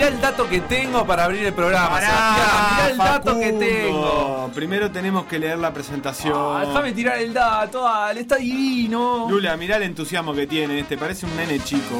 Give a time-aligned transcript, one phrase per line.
[0.00, 1.90] mirá el dato que tengo para abrir el programa.
[1.90, 4.50] Pará, Sebastián, mirá el dato que tengo.
[4.54, 6.32] Primero tenemos que leer la presentación.
[6.34, 9.26] Ah, déjame tirar el dato, dale, está divino.
[9.28, 10.96] Lula, mirá el entusiasmo que tiene este.
[10.96, 11.96] Parece un nene chico.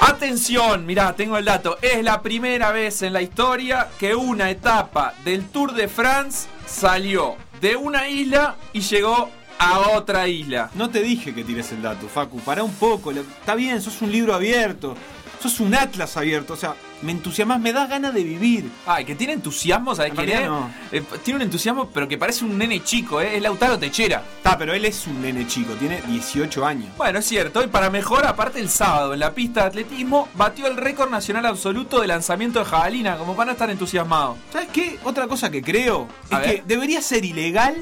[0.00, 1.76] Atención, mirá, tengo el dato.
[1.82, 7.36] Es la primera vez en la historia que una etapa del Tour de France salió
[7.60, 10.70] de una isla y llegó a otra isla.
[10.74, 12.40] No te dije que tires el dato, Facu.
[12.40, 13.10] Pará un poco.
[13.10, 14.94] Está bien, sos un libro abierto.
[15.38, 16.54] Sos un atlas abierto.
[16.54, 18.70] O sea, me entusiasmas, me das ganas de vivir.
[18.86, 20.46] Ay, que tiene entusiasmo, ¿sabes En quién es?
[20.46, 20.70] no.
[20.92, 23.36] Eh, tiene un entusiasmo, pero que parece un nene chico, ¿eh?
[23.36, 24.22] Es Lautaro Techera.
[24.38, 25.74] Está, pero él es un nene chico.
[25.74, 26.88] Tiene 18 años.
[26.96, 30.66] Bueno, es cierto, y para mejor, aparte el sábado en la pista de atletismo, batió
[30.66, 34.36] el récord nacional absoluto de lanzamiento de jabalina, como para no estar entusiasmado.
[34.52, 34.98] ¿Sabes qué?
[35.04, 36.56] Otra cosa que creo A es ver.
[36.56, 37.76] que debería ser ilegal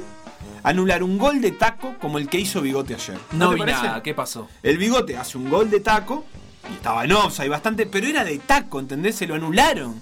[0.62, 3.18] anular un gol de taco como el que hizo Bigote ayer.
[3.32, 4.48] No, te vi nada, ¿qué pasó?
[4.62, 6.24] El Bigote hace un gol de taco
[6.70, 9.16] y estaba en offside bastante, pero era de taco, ¿entendés?
[9.16, 10.00] Se lo anularon.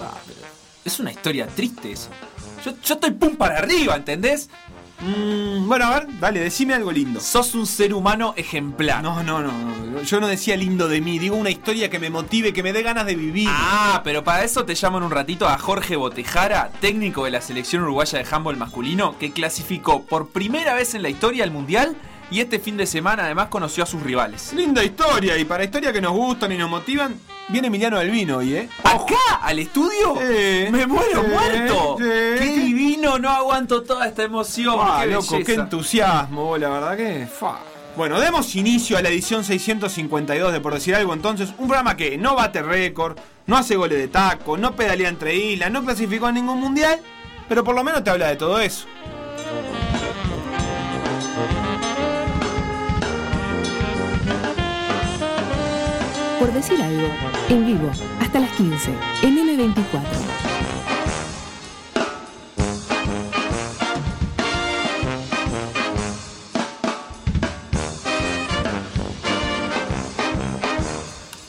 [0.00, 0.40] Ah, pero
[0.84, 2.10] es una historia triste eso.
[2.64, 4.48] Yo, yo estoy pum para arriba, ¿entendés?
[5.00, 7.20] Mm, bueno, a ver, dale, decime algo lindo.
[7.20, 9.02] Sos un ser humano ejemplar.
[9.02, 12.10] No, no, no, no, yo no decía lindo de mí, digo una historia que me
[12.10, 13.48] motive, que me dé ganas de vivir.
[13.50, 17.40] Ah, pero para eso te llamo en un ratito a Jorge Botejara, técnico de la
[17.40, 21.96] selección uruguaya de handball masculino, que clasificó por primera vez en la historia al Mundial
[22.30, 24.52] y este fin de semana además conoció a sus rivales.
[24.52, 27.14] Linda historia, y para historias que nos gustan y nos motivan,
[27.48, 28.68] viene Emiliano Albino hoy, ¿eh?
[28.84, 29.40] ¿Acá?
[29.42, 30.14] ¿Al estudio?
[30.70, 31.96] ¡Me muero muerto!
[31.98, 33.18] ¡Qué divino!
[33.18, 34.76] No aguanto toda esta emoción.
[34.80, 35.46] Ah, ¡Qué loco, belleza!
[35.46, 37.26] qué entusiasmo, la verdad que.
[37.26, 37.58] fa.
[37.96, 42.16] Bueno, demos inicio a la edición 652 de Por Decir Algo entonces, un programa que
[42.16, 46.32] no bate récord, no hace goles de taco, no pedalea entre islas, no clasificó a
[46.32, 47.00] ningún mundial,
[47.48, 48.86] pero por lo menos te habla de todo eso.
[56.40, 57.06] Por decir algo,
[57.50, 58.90] en vivo, hasta las 15,
[59.24, 59.76] en M24.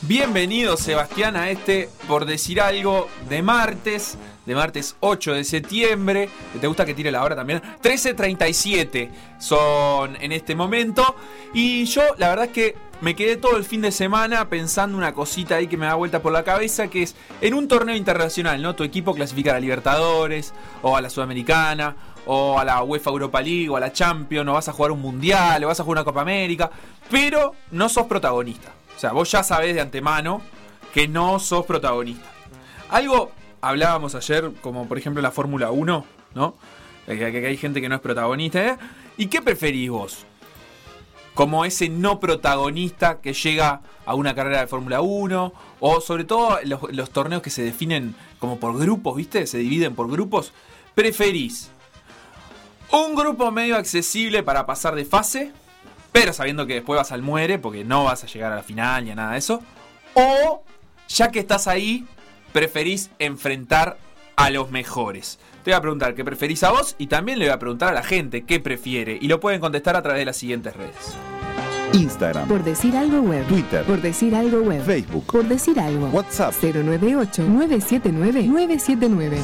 [0.02, 6.28] Bienvenido Sebastián a este, por decir algo, de martes, de martes 8 de septiembre.
[6.60, 7.62] ¿Te gusta que tire la hora también?
[7.82, 9.10] 13.37
[9.40, 11.16] son en este momento.
[11.54, 15.14] Y yo la verdad es que me quedé todo el fin de semana pensando una
[15.14, 18.62] cosita ahí que me da vuelta por la cabeza, que es en un torneo internacional,
[18.62, 18.76] ¿no?
[18.76, 20.54] Tu equipo clasifica a Libertadores
[20.84, 21.96] o a la Sudamericana
[22.28, 25.02] o a la UEFA Europa League o a la Champions, o vas a jugar un
[25.02, 26.70] Mundial o vas a jugar una Copa América,
[27.10, 28.72] pero no sos protagonista.
[28.96, 30.42] O sea, vos ya sabés de antemano
[30.94, 32.30] que no sos protagonista.
[32.90, 33.32] Algo
[33.62, 36.06] hablábamos ayer, como por ejemplo la Fórmula 1,
[36.36, 36.56] ¿no?
[37.08, 38.64] Eh, que hay gente que no es protagonista.
[38.64, 38.78] ¿eh?
[39.18, 40.26] ¿Y qué preferís vos?
[41.34, 46.60] Como ese no protagonista que llega a una carrera de Fórmula 1, o sobre todo
[46.64, 49.48] los, torneos que se definen como por grupos, ¿viste?
[49.48, 50.54] Se dividen por grupos.
[50.94, 51.72] ¿Preferís
[52.92, 55.52] un grupo medio accesible para pasar de fase,
[56.12, 59.06] pero sabiendo que después vas al muere porque no vas a llegar a la final
[59.06, 59.62] ni a nada de eso.
[60.14, 60.64] O,
[61.08, 62.06] ya que estás ahí,
[62.52, 63.98] preferís enfrentar
[64.36, 65.40] a los mejores.
[65.64, 67.94] Te voy a preguntar qué preferís a vos y también le voy a preguntar a
[67.94, 69.18] la gente qué prefiere.
[69.22, 71.16] Y lo pueden contestar a través de las siguientes redes.
[71.94, 73.46] Instagram, Por decir algo web.
[73.48, 74.82] Twitter, Por decir algo web.
[74.84, 76.08] Facebook, Por decir algo.
[76.08, 76.54] WhatsApp.
[76.62, 79.38] 098-979-979.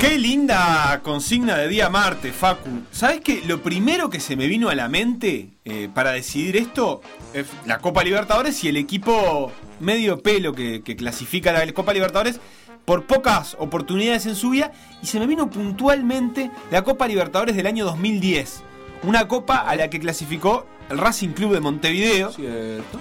[0.00, 2.70] Qué linda consigna de día martes, Facu.
[2.92, 3.42] ¿Sabes qué?
[3.46, 7.00] Lo primero que se me vino a la mente eh, para decidir esto
[7.34, 9.50] es la Copa Libertadores y el equipo
[9.80, 12.38] medio pelo que, que clasifica la Copa Libertadores
[12.84, 14.70] por pocas oportunidades en su vida.
[15.02, 18.62] Y se me vino puntualmente la Copa Libertadores del año 2010.
[19.02, 22.98] Una copa a la que clasificó el Racing Club de Montevideo ¿Cierto?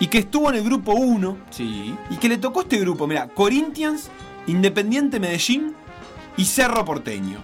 [0.00, 1.94] y que estuvo en el grupo 1 Sí.
[2.10, 4.10] y que le tocó este grupo, mira, Corinthians,
[4.46, 5.74] Independiente Medellín
[6.36, 7.38] y Cerro Porteño.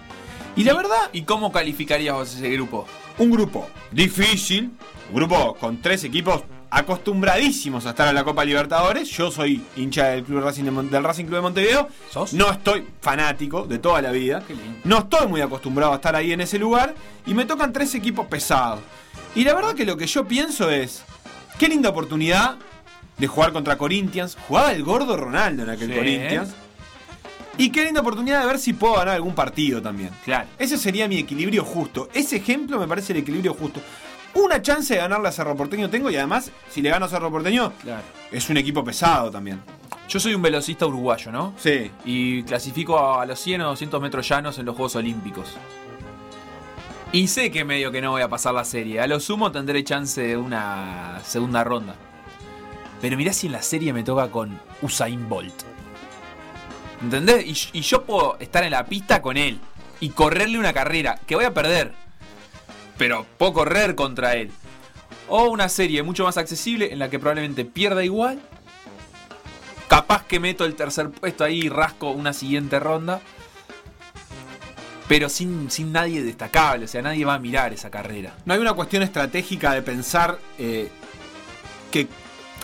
[0.55, 2.85] Y la verdad, ¿Y cómo calificarías vos ese grupo?
[3.19, 4.71] un grupo difícil,
[5.09, 9.09] un grupo con tres equipos acostumbradísimos a estar en la Copa Libertadores.
[9.09, 11.87] Yo soy hincha del Club Racing de Mon- del Racing Club de Montevideo.
[12.11, 12.33] ¿Sos?
[12.33, 14.43] No estoy fanático de toda la vida.
[14.83, 16.93] No estoy muy acostumbrado a estar ahí en ese lugar
[17.25, 18.79] y me tocan tres equipos pesados.
[19.35, 21.03] Y la verdad que lo que yo pienso es,
[21.59, 22.57] qué linda oportunidad
[23.17, 24.35] de jugar contra Corinthians.
[24.47, 25.95] Jugaba el gordo Ronaldo en aquel Sí.
[25.95, 26.49] Corinthians.
[27.57, 30.11] Y qué linda oportunidad de ver si puedo ganar algún partido también.
[30.23, 30.47] Claro.
[30.59, 32.07] Ese sería mi equilibrio justo.
[32.13, 33.81] Ese ejemplo me parece el equilibrio justo.
[34.35, 37.31] Una chance de ganarle a Cerro Porteño tengo y además, si le gano a Cerro
[37.31, 38.03] Porteño, Claro.
[38.31, 39.59] es un equipo pesado también.
[40.07, 41.53] Yo soy un velocista uruguayo, ¿no?
[41.57, 41.89] Sí.
[42.05, 45.57] Y clasifico a los 100 o 200 metros llanos en los Juegos Olímpicos.
[47.11, 48.99] Y sé que medio que no voy a pasar la serie.
[49.01, 51.95] A lo sumo tendré chance de una segunda ronda.
[53.01, 55.53] Pero mirá si en la serie me toca con Usain Bolt.
[57.01, 57.69] ¿Entendés?
[57.73, 59.59] Y, yo puedo estar en la pista con él.
[59.99, 61.19] Y correrle una carrera.
[61.25, 61.93] Que voy a perder.
[62.97, 64.51] Pero puedo correr contra él.
[65.27, 68.39] O una serie mucho más accesible en la que probablemente pierda igual.
[69.87, 73.21] Capaz que meto el tercer puesto ahí y rasco una siguiente ronda.
[75.07, 78.35] Pero sin, sin nadie destacable, o sea, nadie va a mirar esa carrera.
[78.43, 80.89] No hay una cuestión estratégica de pensar eh,
[81.91, 82.09] que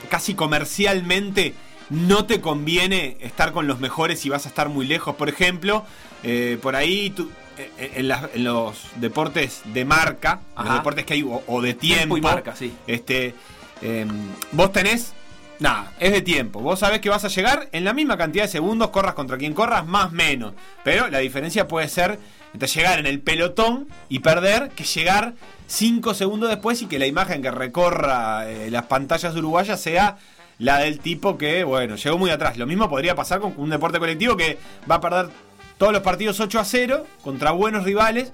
[0.10, 1.54] casi comercialmente
[1.94, 5.16] no te conviene estar con los mejores y vas a estar muy lejos.
[5.16, 5.86] Por ejemplo,
[6.24, 11.14] eh, por ahí tú, eh, en, las- en los deportes de marca, los deportes que
[11.14, 12.74] hay o, o de tiempo, Tiempo y marca, sí.
[12.88, 13.36] Este,
[13.82, 14.08] eh,
[14.54, 15.14] vos tenés,
[15.60, 16.62] nada, es de tiempo.
[16.62, 19.54] Vos sabés que vas a llegar en la misma cantidad de segundos, corras contra quien
[19.54, 20.54] corras, más menos.
[20.84, 22.18] Pero la diferencia puede ser
[22.54, 25.34] entre llegar en el pelotón y perder que llegar
[25.68, 30.18] 5 segundos después y que la imagen que recorra eh, las pantallas uruguayas sea
[30.60, 32.58] la del tipo que, bueno, llegó muy atrás.
[32.58, 34.58] Lo mismo podría pasar con un deporte colectivo que
[34.90, 35.30] va a perder
[35.78, 38.32] todos los partidos 8 a 0 contra buenos rivales,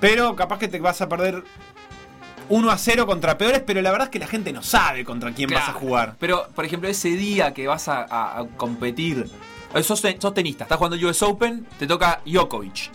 [0.00, 1.44] pero capaz que te vas a perder
[2.48, 5.32] 1 a 0 contra peores, pero la verdad es que la gente no sabe contra
[5.32, 6.16] quién vas a jugar.
[6.18, 9.30] Pero, por ejemplo, ese día que vas a, a- a competir,
[9.74, 12.90] eh, sos, sos tenista, estás jugando US Open, te toca Djokovic.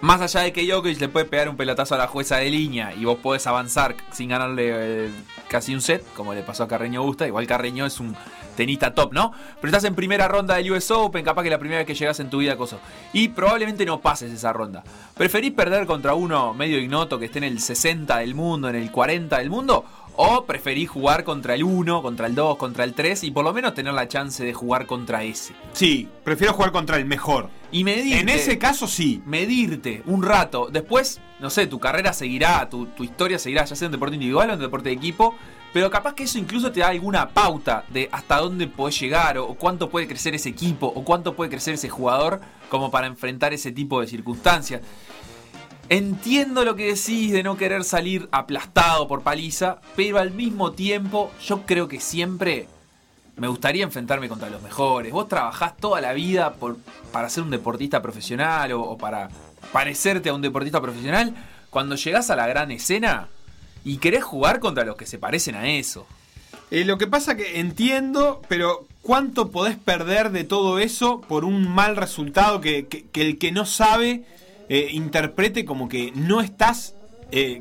[0.00, 2.94] Más allá de que Djokovic le puede pegar un pelotazo a la jueza de línea
[2.94, 4.70] y vos podés avanzar sin ganarle
[5.06, 5.10] eh,
[5.48, 8.16] casi un set, como le pasó a Carreño Busta, igual Carreño es un
[8.56, 9.32] tenista top, ¿no?
[9.60, 12.18] Pero estás en primera ronda del US Open, capaz que la primera vez que llegas
[12.20, 12.80] en tu vida, coso.
[13.12, 14.82] Y probablemente no pases esa ronda.
[15.16, 18.90] ¿Preferís perder contra uno medio ignoto que esté en el 60 del mundo, en el
[18.90, 19.84] 40 del mundo?
[20.16, 23.52] ¿O preferís jugar contra el 1, contra el 2, contra el 3 y por lo
[23.52, 25.54] menos tener la chance de jugar contra ese?
[25.72, 27.48] Sí, prefiero jugar contra el mejor.
[27.72, 28.20] Y medirte.
[28.20, 29.22] En ese caso sí.
[29.24, 30.68] Medirte un rato.
[30.70, 34.50] Después, no sé, tu carrera seguirá, tu, tu historia seguirá, ya sea en deporte individual
[34.50, 35.34] o en deporte de equipo.
[35.72, 39.46] Pero capaz que eso incluso te da alguna pauta de hasta dónde podés llegar, o,
[39.46, 43.52] o cuánto puede crecer ese equipo, o cuánto puede crecer ese jugador, como para enfrentar
[43.52, 44.82] ese tipo de circunstancias.
[45.90, 51.32] Entiendo lo que decís de no querer salir aplastado por paliza, pero al mismo tiempo
[51.44, 52.68] yo creo que siempre
[53.36, 55.12] me gustaría enfrentarme contra los mejores.
[55.12, 56.76] Vos trabajás toda la vida por,
[57.10, 59.30] para ser un deportista profesional o, para
[59.72, 61.34] parecerte a un deportista profesional.
[61.70, 63.26] Cuando llegás a la gran escena
[63.82, 66.06] y querés jugar contra los que se parecen a eso.
[66.70, 71.68] Eh, lo que pasa que entiendo, pero ¿cuánto podés perder de todo eso por un
[71.68, 74.24] mal resultado que el que no sabe
[74.70, 76.94] eh, interprete como que no estás
[77.32, 77.60] eh,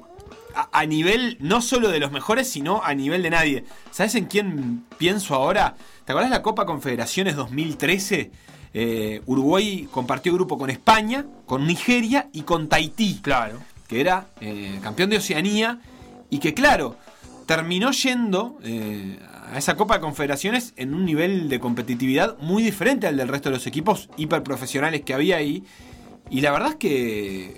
[0.56, 3.63] a, a nivel no solo de los mejores, sino a nivel de nadie?
[3.89, 5.75] ¿Sabes en quién pienso ahora?
[6.06, 8.32] ¿Te acuerdas la Copa Confederaciones 2013?
[8.75, 13.58] Eh, Uruguay compartió grupo con España, con Nigeria y con Tahití Claro.
[13.88, 14.28] que era
[14.84, 15.80] campeón de Oceanía
[16.30, 16.96] y que claro,
[17.48, 18.60] terminó yendo
[19.51, 23.50] a esa Copa de Confederaciones en un nivel de competitividad muy diferente al del resto
[23.50, 25.63] de los equipos hiperprofesionales que había ahí.
[26.29, 27.57] Y la verdad es que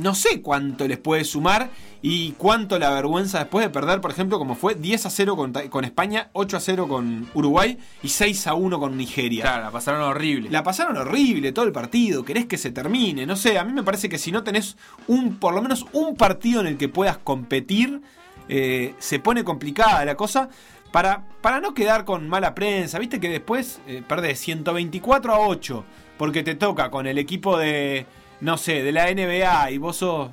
[0.00, 4.38] no sé cuánto les puede sumar y cuánto la vergüenza después de perder, por ejemplo,
[4.38, 8.46] como fue 10 a 0 con, con España, 8 a 0 con Uruguay y 6
[8.46, 9.42] a 1 con Nigeria.
[9.42, 10.50] Claro, la pasaron horrible.
[10.50, 13.82] La pasaron horrible todo el partido, querés que se termine, no sé, a mí me
[13.82, 14.76] parece que si no tenés
[15.08, 18.00] un, por lo menos un partido en el que puedas competir,
[18.48, 20.48] eh, se pone complicada la cosa
[20.92, 25.84] para, para no quedar con mala prensa, viste que después eh, perdés 124 a 8
[26.18, 28.04] porque te toca con el equipo de,
[28.40, 30.28] no sé, de la NBA y vos sos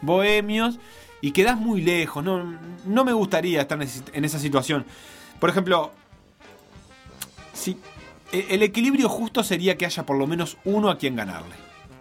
[0.00, 0.78] bohemios
[1.20, 3.78] y quedás muy lejos, no, no me gustaría estar
[4.12, 4.84] en esa situación.
[5.40, 5.90] Por ejemplo,
[7.52, 7.76] si,
[8.32, 11.54] e- el equilibrio justo sería que haya por lo menos uno a quien ganarle.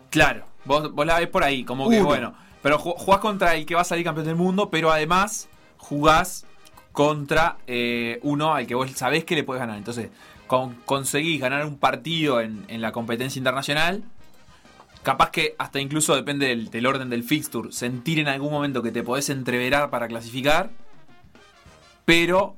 [0.10, 2.06] Claro, vos, vos la ves por ahí, como que Uno.
[2.06, 2.34] bueno.
[2.62, 6.46] Pero ju- jugás contra el que va a salir campeón del mundo, pero además jugás
[6.92, 9.78] contra eh, uno al que vos sabés que le puedes ganar.
[9.78, 10.10] Entonces,
[10.48, 14.04] con- conseguís ganar un partido en, en la competencia internacional.
[15.04, 18.92] Capaz que hasta incluso depende del, del orden del fixture, sentir en algún momento que
[18.92, 20.70] te podés entreverar para clasificar,
[22.06, 22.56] pero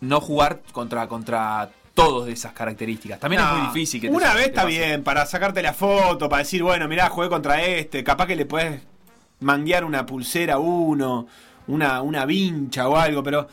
[0.00, 3.20] no jugar contra, contra todos de esas características.
[3.20, 6.28] También es No, muy difícil que te- Una vez está bien, para sacarte la foto,
[6.28, 8.02] para decir, bueno, mirá, jugué contra este.
[8.02, 8.82] Capaz que le puedes
[9.40, 11.26] manguear una pulsera a uno,
[11.68, 13.48] una, una vincha o algo, pero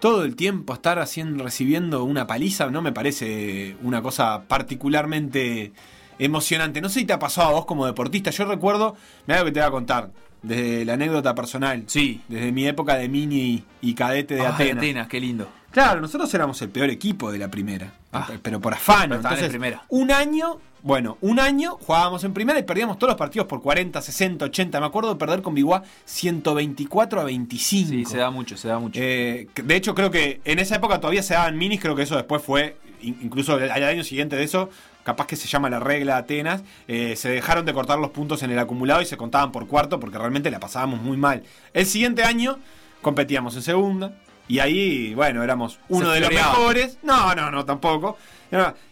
[0.00, 5.72] todo el tiempo estar haciendo, recibiendo una paliza no me parece una cosa particularmente
[6.18, 6.80] emocionante.
[6.80, 8.30] No sé si te ha pasado a vos como deportista.
[8.30, 10.10] Yo recuerdo, mira lo que te voy a contar,
[10.42, 11.84] desde la anécdota personal.
[11.86, 12.20] Sí.
[12.28, 14.76] Desde mi época de mini y cadete de Ah, Atenas.
[14.78, 15.48] Atenas, qué lindo.
[15.76, 18.26] Claro, nosotros éramos el peor equipo de la primera, Ah.
[18.42, 19.00] pero por afano.
[19.08, 19.82] Pero estaban en Entonces, primera.
[19.90, 24.00] un año, bueno, un año jugábamos en primera y perdíamos todos los partidos por 40,
[24.00, 24.80] 60, 80.
[24.80, 27.90] Me acuerdo de perder con Biguá 124 a 25.
[27.90, 28.98] Sí, se da mucho, se da mucho.
[29.02, 32.16] Eh, de hecho, creo que en esa época todavía se daban minis, creo que eso
[32.16, 34.70] después fue, in- incluso al al año siguiente de eso,
[35.04, 38.42] capaz que se llama la regla de Atenas, eh, se dejaron de cortar los puntos
[38.42, 41.42] en el acumulado y se contaban por cuarto porque realmente la pasábamos muy mal.
[41.74, 42.56] El siguiente año
[43.02, 44.16] competíamos en segunda
[44.48, 46.98] y ahí, bueno, éramos uno Se de los mejores.
[47.02, 48.16] No, no, no, tampoco.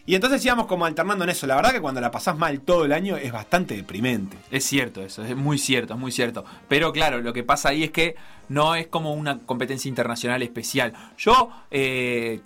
[0.06, 1.46] Y entonces íbamos como alternando en eso.
[1.46, 4.36] La verdad que cuando la pasás mal todo el año es bastante deprimente.
[4.50, 6.44] Es cierto eso, es muy cierto, es muy cierto.
[6.68, 8.16] Pero claro, lo que pasa ahí es que
[8.48, 10.92] no es como una competencia internacional especial.
[11.16, 12.40] Yo eh,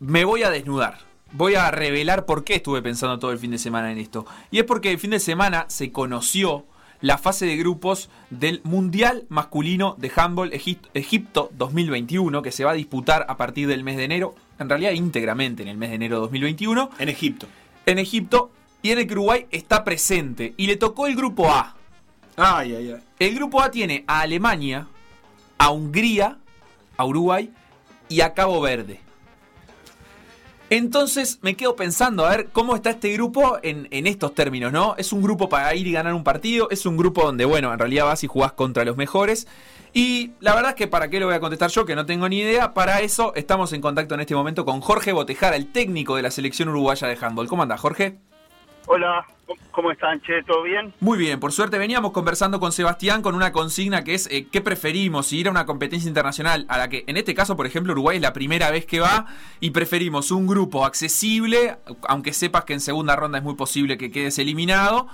[0.00, 0.98] me voy a desnudar.
[1.32, 4.26] Voy a revelar por qué estuve pensando todo el fin de semana en esto.
[4.50, 6.66] Y es porque el fin de semana se conoció
[7.00, 12.72] la fase de grupos del Mundial Masculino de Handball Egip- Egipto 2021, que se va
[12.72, 15.96] a disputar a partir del mes de enero, en realidad íntegramente en el mes de
[15.96, 17.46] enero de 2021 En Egipto.
[17.86, 18.50] en Egipto
[18.82, 20.54] y en el que Uruguay está presente.
[20.56, 21.74] Y le tocó el grupo A.
[22.36, 23.00] Ay, ay, ay.
[23.18, 24.86] El grupo A tiene a Alemania,
[25.58, 26.38] a Hungría,
[26.96, 27.50] a Uruguay
[28.08, 29.00] y a Cabo Verde.
[30.70, 34.94] Entonces me quedo pensando a ver cómo está este grupo en, estos términos, ¿no?
[34.96, 37.78] Es un grupo para ir y ganar un partido, es un grupo donde, bueno, en
[37.78, 39.48] realidad vas y jugás contra los mejores.
[39.92, 42.28] Y la verdad es que para qué lo voy a contestar yo, que no tengo
[42.28, 46.14] ni idea, para eso estamos en contacto en este momento con Jorge Botejara, el técnico
[46.14, 47.48] de la selección uruguaya de handball.
[47.48, 48.20] ¿Cómo anda, Jorge?
[48.92, 49.24] Hola,
[49.70, 50.42] ¿cómo están, Che?
[50.42, 50.92] ¿Todo bien?
[50.98, 54.60] Muy bien, por suerte veníamos conversando con Sebastián con una consigna que es eh, qué
[54.62, 57.92] preferimos, si ir a una competencia internacional a la que en este caso, por ejemplo,
[57.92, 59.26] Uruguay es la primera vez que va
[59.60, 61.76] y preferimos un grupo accesible,
[62.08, 65.06] aunque sepas que en segunda ronda es muy posible que quedes eliminado,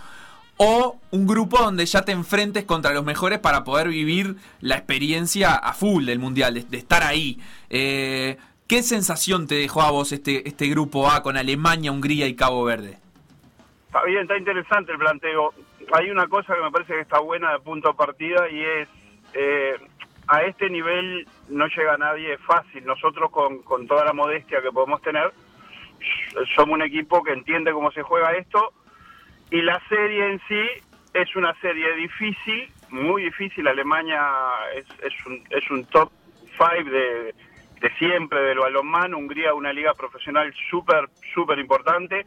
[0.56, 5.54] o un grupo donde ya te enfrentes contra los mejores para poder vivir la experiencia
[5.54, 7.38] a full del Mundial, de, estar ahí.
[7.68, 12.34] Eh, ¿Qué sensación te dejó a vos este, este grupo A con Alemania, Hungría y
[12.34, 13.00] Cabo Verde?
[13.96, 15.54] Está bien, está interesante el planteo.
[15.94, 18.88] Hay una cosa que me parece que está buena de punto de partida y es,
[19.32, 19.74] eh,
[20.28, 22.84] a este nivel no llega nadie fácil.
[22.84, 25.32] Nosotros con, con toda la modestia que podemos tener,
[26.54, 28.74] somos un equipo que entiende cómo se juega esto
[29.50, 30.62] y la serie en sí
[31.14, 33.66] es una serie difícil, muy difícil.
[33.66, 34.28] Alemania
[34.74, 36.12] es, es, un, es un top
[36.58, 37.34] 5 de,
[37.80, 39.18] de siempre del balonmano.
[39.18, 42.26] Hungría una liga profesional súper, súper importante.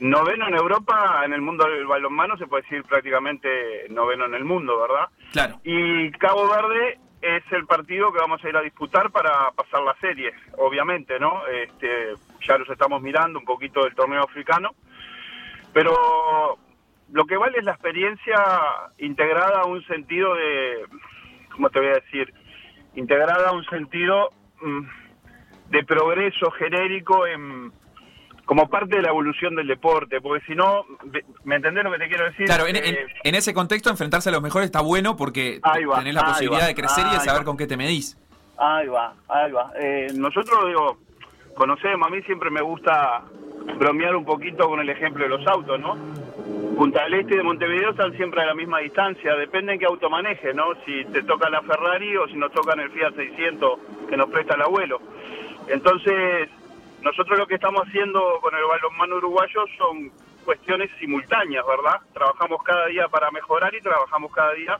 [0.00, 4.44] Noveno en Europa, en el mundo del balonmano, se puede decir prácticamente noveno en el
[4.44, 5.08] mundo, ¿verdad?
[5.32, 5.60] Claro.
[5.62, 9.94] Y Cabo Verde es el partido que vamos a ir a disputar para pasar la
[10.00, 11.46] serie, obviamente, ¿no?
[11.46, 12.14] Este,
[12.46, 14.74] ya los estamos mirando un poquito del torneo africano,
[15.72, 16.58] pero
[17.12, 18.36] lo que vale es la experiencia
[18.98, 20.84] integrada a un sentido de,
[21.52, 22.34] ¿cómo te voy a decir?
[22.94, 24.30] Integrada a un sentido
[25.70, 27.72] de progreso genérico en
[28.44, 30.84] como parte de la evolución del deporte, porque si no,
[31.44, 32.44] ¿me entendés lo que te quiero decir?
[32.44, 35.72] Claro, en, en- Eh, en ese contexto enfrentarse a los mejores está bueno porque va,
[35.98, 37.44] tenés la posibilidad va, de crecer y de saber va.
[37.46, 38.18] con qué te medís.
[38.58, 39.72] Ahí va, ahí va.
[39.80, 40.98] Eh, nosotros, digo,
[41.54, 43.22] conocemos, a mí siempre me gusta
[43.78, 45.96] bromear un poquito con el ejemplo de los autos, ¿no?
[46.76, 50.10] Punta del Este de Montevideo están siempre a la misma distancia, depende en qué auto
[50.10, 50.74] manejes, ¿no?
[50.84, 53.78] Si te toca la Ferrari o si nos tocan el Fiat 600
[54.08, 55.00] que nos presta el abuelo.
[55.68, 56.48] Entonces,
[57.00, 60.10] nosotros lo que estamos haciendo con el balonmano uruguayo son
[60.44, 62.00] cuestiones simultáneas, ¿verdad?
[62.12, 64.78] Trabajamos cada día para mejorar y trabajamos cada día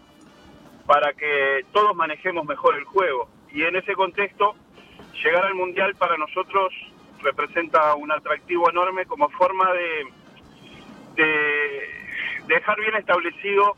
[0.87, 3.29] para que todos manejemos mejor el juego.
[3.53, 4.57] Y en ese contexto,
[5.23, 6.73] llegar al Mundial para nosotros
[7.23, 10.07] representa un atractivo enorme como forma de,
[11.15, 11.89] de
[12.47, 13.77] dejar bien establecido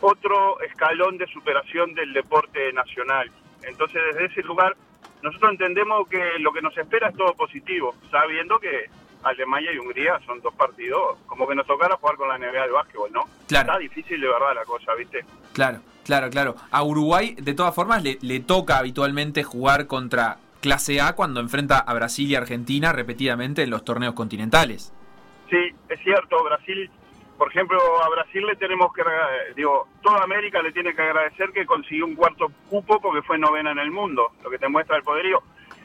[0.00, 3.30] otro escalón de superación del deporte nacional.
[3.62, 4.76] Entonces, desde ese lugar,
[5.22, 8.86] nosotros entendemos que lo que nos espera es todo positivo, sabiendo que
[9.22, 12.72] Alemania y Hungría son dos partidos, como que nos tocara jugar con la NBA de
[12.72, 13.24] básquetbol, ¿no?
[13.46, 13.68] Claro.
[13.68, 15.24] Está difícil de verdad la cosa, ¿viste?
[15.52, 16.54] Claro, claro, claro.
[16.70, 21.78] A Uruguay, de todas formas, le, le toca habitualmente jugar contra clase A cuando enfrenta
[21.78, 24.92] a Brasil y Argentina repetidamente en los torneos continentales.
[25.50, 26.88] Sí, es cierto, Brasil,
[27.36, 29.02] por ejemplo, a Brasil le tenemos que,
[29.56, 33.72] digo, toda América le tiene que agradecer que consiguió un cuarto cupo porque fue novena
[33.72, 35.42] en el mundo, lo que te muestra el poderío,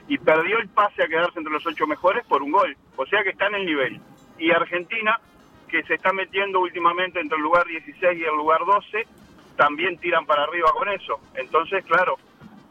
[0.07, 3.24] y perdió el pase a quedarse entre los ocho mejores por un gol, o sea
[3.24, 4.00] que está en el nivel.
[4.38, 5.19] Y Argentina,
[5.67, 9.07] que se está metiendo últimamente entre el lugar 16 y el lugar 12,
[9.55, 11.19] también tiran para arriba con eso.
[11.34, 12.17] Entonces, claro,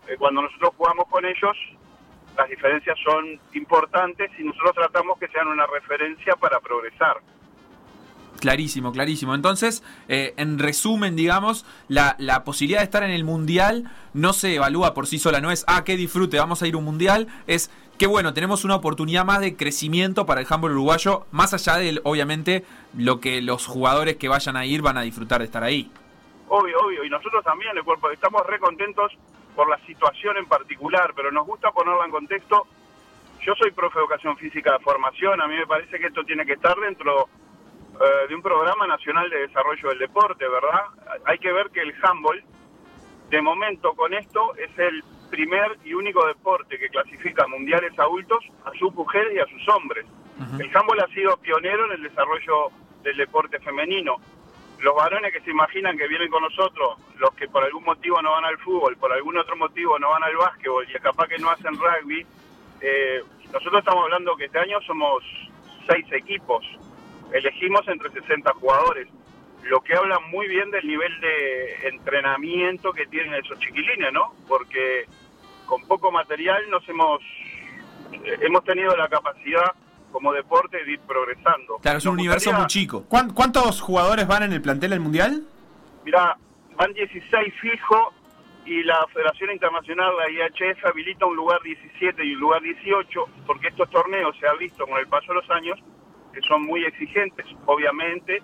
[0.06, 1.56] eh, cuando nosotros jugamos con ellos,
[2.36, 7.18] las diferencias son importantes y nosotros tratamos que sean una referencia para progresar.
[8.40, 9.34] Clarísimo, clarísimo.
[9.34, 14.56] Entonces, eh, en resumen, digamos, la, la, posibilidad de estar en el Mundial no se
[14.56, 17.28] evalúa por sí sola, no es, ah, qué disfrute, vamos a ir a un Mundial,
[17.46, 21.76] es que bueno, tenemos una oportunidad más de crecimiento para el handball uruguayo, más allá
[21.76, 22.64] de, obviamente,
[22.96, 25.90] lo que los jugadores que vayan a ir van a disfrutar de estar ahí.
[26.48, 29.12] Obvio, obvio, y nosotros también, el cuerpo, estamos re contentos
[29.54, 32.66] por la situación en particular, pero nos gusta ponerla en contexto.
[33.40, 36.46] Yo soy profe de educación física de formación, a mí me parece que esto tiene
[36.46, 37.28] que estar dentro
[37.94, 40.80] eh, de un programa nacional de desarrollo del deporte, ¿verdad?
[41.26, 42.42] Hay que ver que el handball,
[43.30, 48.70] de momento con esto, es el primer y único deporte que clasifica mundiales adultos a
[48.78, 50.06] sus mujeres y a sus hombres.
[50.58, 52.70] El handball ha sido pionero en el desarrollo
[53.02, 54.16] del deporte femenino.
[54.84, 58.32] Los varones que se imaginan que vienen con nosotros, los que por algún motivo no
[58.32, 61.48] van al fútbol, por algún otro motivo no van al básquetbol y capaz que no
[61.48, 62.26] hacen rugby,
[62.82, 65.24] eh, nosotros estamos hablando que este año somos
[65.86, 66.66] seis equipos
[67.32, 69.08] elegimos entre 60 jugadores,
[69.62, 74.34] lo que habla muy bien del nivel de entrenamiento que tienen esos chiquilines, ¿no?
[74.47, 75.06] Porque
[75.64, 77.23] con poco material nos hemos
[78.12, 79.73] hemos tenido la capacidad
[80.14, 81.78] como deporte de ir progresando.
[81.82, 83.04] Claro, es un universo muy chico.
[83.08, 85.42] ¿Cuántos jugadores van en el plantel del Mundial?
[86.04, 86.38] Mira,
[86.76, 88.14] van 16 fijos
[88.64, 93.66] y la Federación Internacional, la IHF, habilita un lugar 17 y un lugar 18, porque
[93.66, 95.80] estos torneos se ha visto con el paso de los años
[96.32, 98.40] que son muy exigentes, obviamente,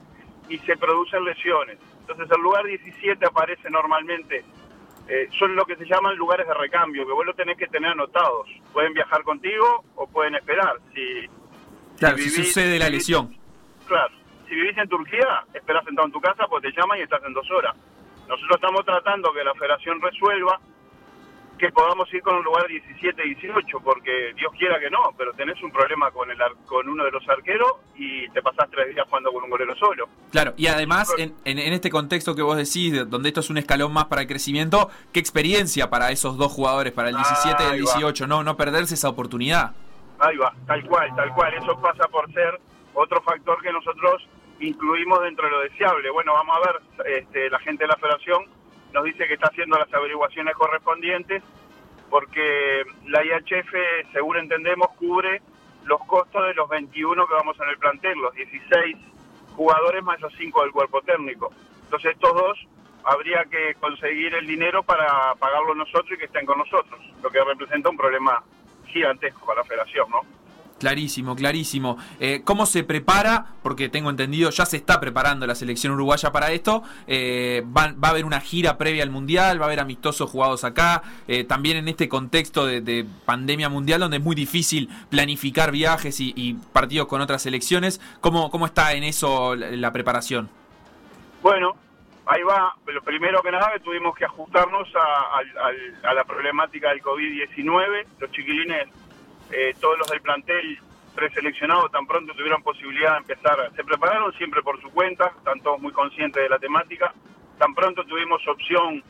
[0.49, 1.79] y se producen lesiones.
[2.01, 4.45] Entonces el lugar 17 aparece normalmente,
[5.07, 7.93] eh, son lo que se llaman lugares de recambio, que vos lo tenés que tener
[7.93, 8.49] anotados.
[8.73, 10.79] Pueden viajar contigo o pueden esperar.
[10.93, 11.29] Si,
[12.01, 13.37] claro, si, sucede la lesión.
[13.87, 14.13] Claro,
[14.49, 17.33] si vivís en Turquía, esperás sentado en tu casa, pues te llaman y estás en
[17.33, 17.77] dos horas.
[18.29, 20.59] Nosotros estamos tratando que la federación resuelva
[21.61, 25.71] que podamos ir con un lugar 17-18, porque Dios quiera que no, pero tenés un
[25.71, 29.45] problema con el con uno de los arqueros y te pasás tres días jugando con
[29.45, 30.09] un golero solo.
[30.33, 33.93] Claro, y además, en, en, este contexto que vos decís, donde esto es un escalón
[33.93, 37.79] más para el crecimiento, ¿qué experiencia para esos dos jugadores, para el 17 y el
[37.83, 38.27] 18?
[38.27, 39.73] No, no perderse esa oportunidad.
[40.21, 41.55] Ahí va, tal cual, tal cual.
[41.55, 42.61] Eso pasa por ser
[42.95, 44.29] otro factor que nosotros
[44.61, 46.11] incluimos dentro de lo deseable.
[46.11, 48.45] Bueno, vamos a ver, este, la gente de la federación
[48.93, 51.43] nos dice que está haciendo las averiguaciones correspondientes
[52.11, 53.73] porque la IHF,
[54.13, 55.41] según entendemos, cubre
[55.85, 58.97] los costos de los 21 que vamos en el plantel, los 16
[59.57, 61.51] jugadores más los 5 del cuerpo técnico.
[61.85, 62.59] Entonces estos dos
[63.05, 67.43] habría que conseguir el dinero para pagarlo nosotros y que estén con nosotros, lo que
[67.43, 68.43] representa un problema
[68.91, 70.41] gigantesco para la federación, ¿no?
[70.81, 71.99] Clarísimo, clarísimo.
[72.21, 73.49] Eh, ¿Cómo se prepara?
[73.63, 76.83] Porque tengo entendido, ya se está preparando la selección uruguaya para esto.
[77.07, 81.03] Eh, va, a haber una gira previa al Mundial, va a haber amistosos jugados acá.
[81.29, 86.57] Eh, también en este contexto de, pandemia mundial, donde es muy difícil planificar viajes y,
[86.73, 88.01] partidos con otras selecciones.
[88.23, 90.49] ¿Cómo, ¿Cómo está en eso la, preparación?
[91.43, 91.77] Bueno,
[92.27, 92.75] ahí va.
[92.87, 98.07] Lo primero que nada, tuvimos que ajustarnos a, la problemática del COVID-19.
[98.19, 98.89] Los chiquilines
[99.51, 100.79] eh, todos los del plantel
[101.15, 105.81] preseleccionados tan pronto tuvieron posibilidad de empezar, se prepararon siempre por su cuenta, están todos
[105.81, 107.13] muy conscientes de la temática,
[107.59, 109.03] tan pronto tuvimos opción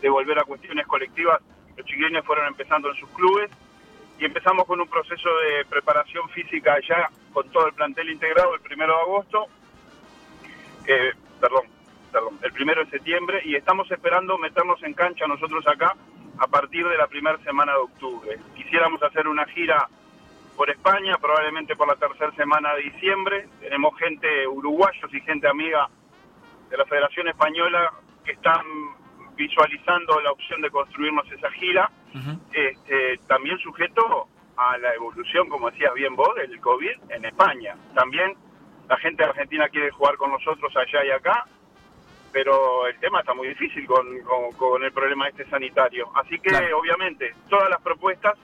[0.00, 1.40] de volver a cuestiones colectivas,
[1.76, 3.50] los chiquilines fueron empezando en sus clubes
[4.18, 8.60] y empezamos con un proceso de preparación física ya con todo el plantel integrado el
[8.60, 9.46] primero de agosto,
[10.86, 11.75] eh, perdón,
[12.42, 15.94] el primero de septiembre y estamos esperando meternos en cancha nosotros acá
[16.38, 18.38] a partir de la primera semana de octubre.
[18.54, 19.88] Quisiéramos hacer una gira
[20.56, 23.48] por España, probablemente por la tercera semana de diciembre.
[23.60, 25.88] Tenemos gente uruguayos y gente amiga
[26.70, 27.92] de la Federación Española
[28.24, 28.64] que están
[29.36, 31.90] visualizando la opción de construirnos esa gira,
[32.52, 37.76] este, también sujeto a la evolución, como decías bien vos, del COVID en España.
[37.94, 38.34] También
[38.88, 41.46] la gente Argentina quiere jugar con nosotros allá y acá,
[42.36, 44.04] pero el tema está muy difícil con,
[44.58, 46.10] con, el problema este sanitario.
[46.14, 48.34] Así que, obviamente, todas las propuestas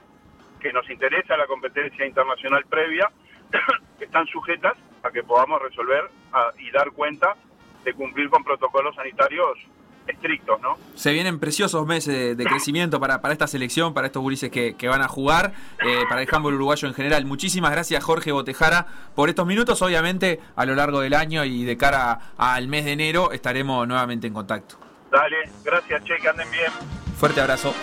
[0.59, 3.11] que nos interesa la competencia internacional previa
[3.99, 6.09] están sujetas a que podamos resolver
[6.57, 7.35] y dar cuenta
[7.83, 9.59] de cumplir con protocolos sanitarios
[10.07, 10.77] estrictos, ¿no?
[10.95, 15.01] Se vienen preciosos meses de, crecimiento para, para esta selección, para estos gurises que, van
[15.01, 15.53] a jugar,
[15.85, 17.25] eh, para el handball uruguayo en general.
[17.25, 18.85] Muchísimas gracias Jorge Botejara
[19.15, 19.81] por estos minutos.
[19.81, 24.27] Obviamente a lo largo del año y de cara al mes de enero estaremos nuevamente
[24.27, 24.77] en contacto.
[25.11, 26.71] Dale, gracias Che, que anden bien.
[27.17, 27.73] Fuerte abrazo.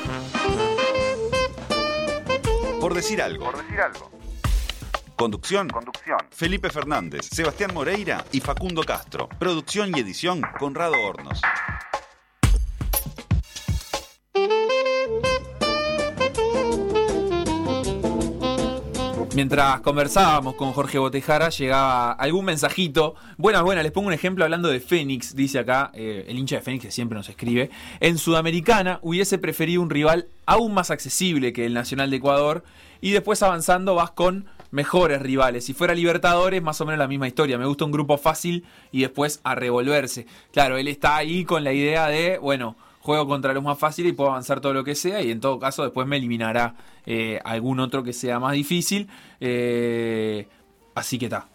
[2.80, 3.44] Por decir algo.
[3.44, 4.10] Por decir algo.
[5.20, 5.68] Conducción.
[5.68, 6.18] Conducción.
[6.30, 9.28] Felipe Fernández, Sebastián Moreira y Facundo Castro.
[9.28, 11.42] Producción y edición Conrado Hornos.
[19.32, 23.14] Mientras conversábamos con Jorge Botejara, llegaba algún mensajito.
[23.36, 26.62] Buenas, buenas, les pongo un ejemplo hablando de Fénix, dice acá eh, el hincha de
[26.62, 27.70] Fénix que siempre nos escribe.
[28.00, 32.64] En Sudamericana hubiese preferido un rival aún más accesible que el Nacional de Ecuador
[33.00, 35.64] y después avanzando vas con mejores rivales.
[35.64, 37.56] Si fuera Libertadores, más o menos la misma historia.
[37.56, 40.26] Me gusta un grupo fácil y después a revolverse.
[40.52, 44.14] Claro, él está ahí con la idea de, bueno, juego contra los más fáciles y
[44.14, 46.74] puedo avanzar todo lo que sea y en todo caso después me eliminará
[47.06, 49.08] eh, algún otro que sea más difícil.
[49.40, 50.46] Eh,
[50.94, 51.48] así que está.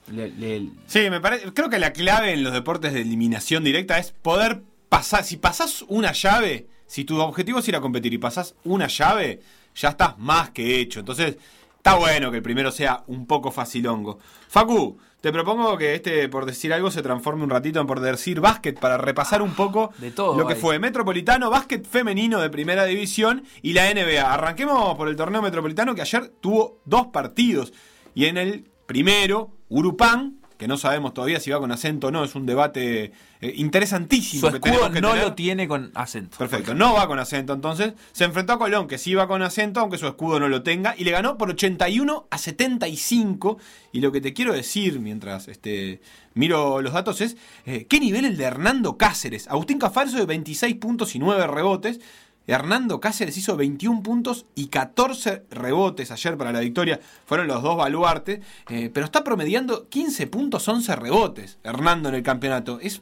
[0.88, 4.63] Sí, me parece, creo que la clave en los deportes de eliminación directa es poder
[4.89, 8.88] pasar, si pasas una llave, si tu objetivo es ir a competir y pasas una
[8.88, 9.41] llave,
[9.75, 10.99] ya estás más que hecho.
[10.99, 11.38] Entonces,
[11.77, 14.19] está bueno que el primero sea un poco facilongo.
[14.47, 18.41] Facu, te propongo que este, por decir algo, se transforme un ratito en por decir
[18.41, 22.85] básquet para repasar un poco de todo lo que fue Metropolitano, básquet femenino de primera
[22.85, 24.21] división y la NBA.
[24.21, 27.73] Arranquemos por el torneo Metropolitano que ayer tuvo dos partidos.
[28.13, 32.23] Y en el primero, Urupán que no sabemos todavía si va con acento o no,
[32.23, 34.49] es un debate eh, interesantísimo.
[34.49, 36.37] Su escudo no lo tiene con acento.
[36.37, 37.93] Perfecto, no va con acento entonces.
[38.11, 40.95] Se enfrentó a Colón, que sí va con acento, aunque su escudo no lo tenga,
[40.97, 43.57] y le ganó por 81 a 75.
[43.91, 46.01] Y lo que te quiero decir mientras este,
[46.33, 49.47] miro los datos es, eh, ¿qué nivel el de Hernando Cáceres?
[49.47, 51.99] Agustín Cafarzo de 26 puntos y 9 rebotes.
[52.47, 56.99] Hernando Cáceres hizo 21 puntos y 14 rebotes ayer para la victoria.
[57.25, 58.41] Fueron los dos baluartes.
[58.69, 61.58] Eh, pero está promediando 15 puntos, 11 rebotes.
[61.63, 62.79] Hernando en el campeonato.
[62.81, 63.01] Es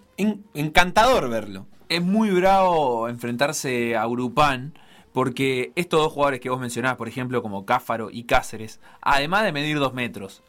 [0.53, 1.67] encantador verlo.
[1.89, 4.73] Es muy bravo enfrentarse a Urupán.
[5.11, 9.51] Porque estos dos jugadores que vos mencionás, por ejemplo, como Cáfaro y Cáceres, además de
[9.51, 10.41] medir dos metros,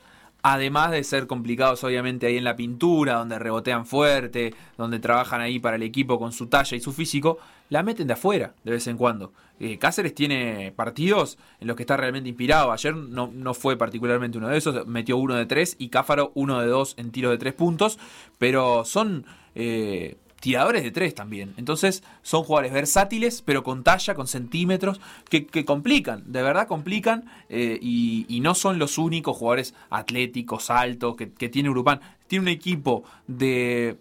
[0.47, 5.59] Además de ser complicados obviamente ahí en la pintura, donde rebotean fuerte, donde trabajan ahí
[5.59, 7.39] para el equipo con su talla y su físico,
[7.71, 9.33] la meten de afuera de vez en cuando.
[9.59, 12.73] Eh, Cáceres tiene partidos en los que está realmente inspirado.
[12.73, 16.61] Ayer no, no, fue particularmente uno de esos, metió uno de tres y Cáfaro uno
[16.61, 17.99] de dos en tiros de tres puntos,
[18.37, 19.25] pero son...
[19.55, 21.55] Eh, tiradores de tres también.
[21.57, 27.79] Entonces son jugadores versátiles, pero con talla, con centímetros, que, complican, de verdad complican, eh,
[27.81, 32.01] y, no son los únicos jugadores atléticos, altos, que, que tiene Urupán.
[32.27, 33.97] Tiene un equipo de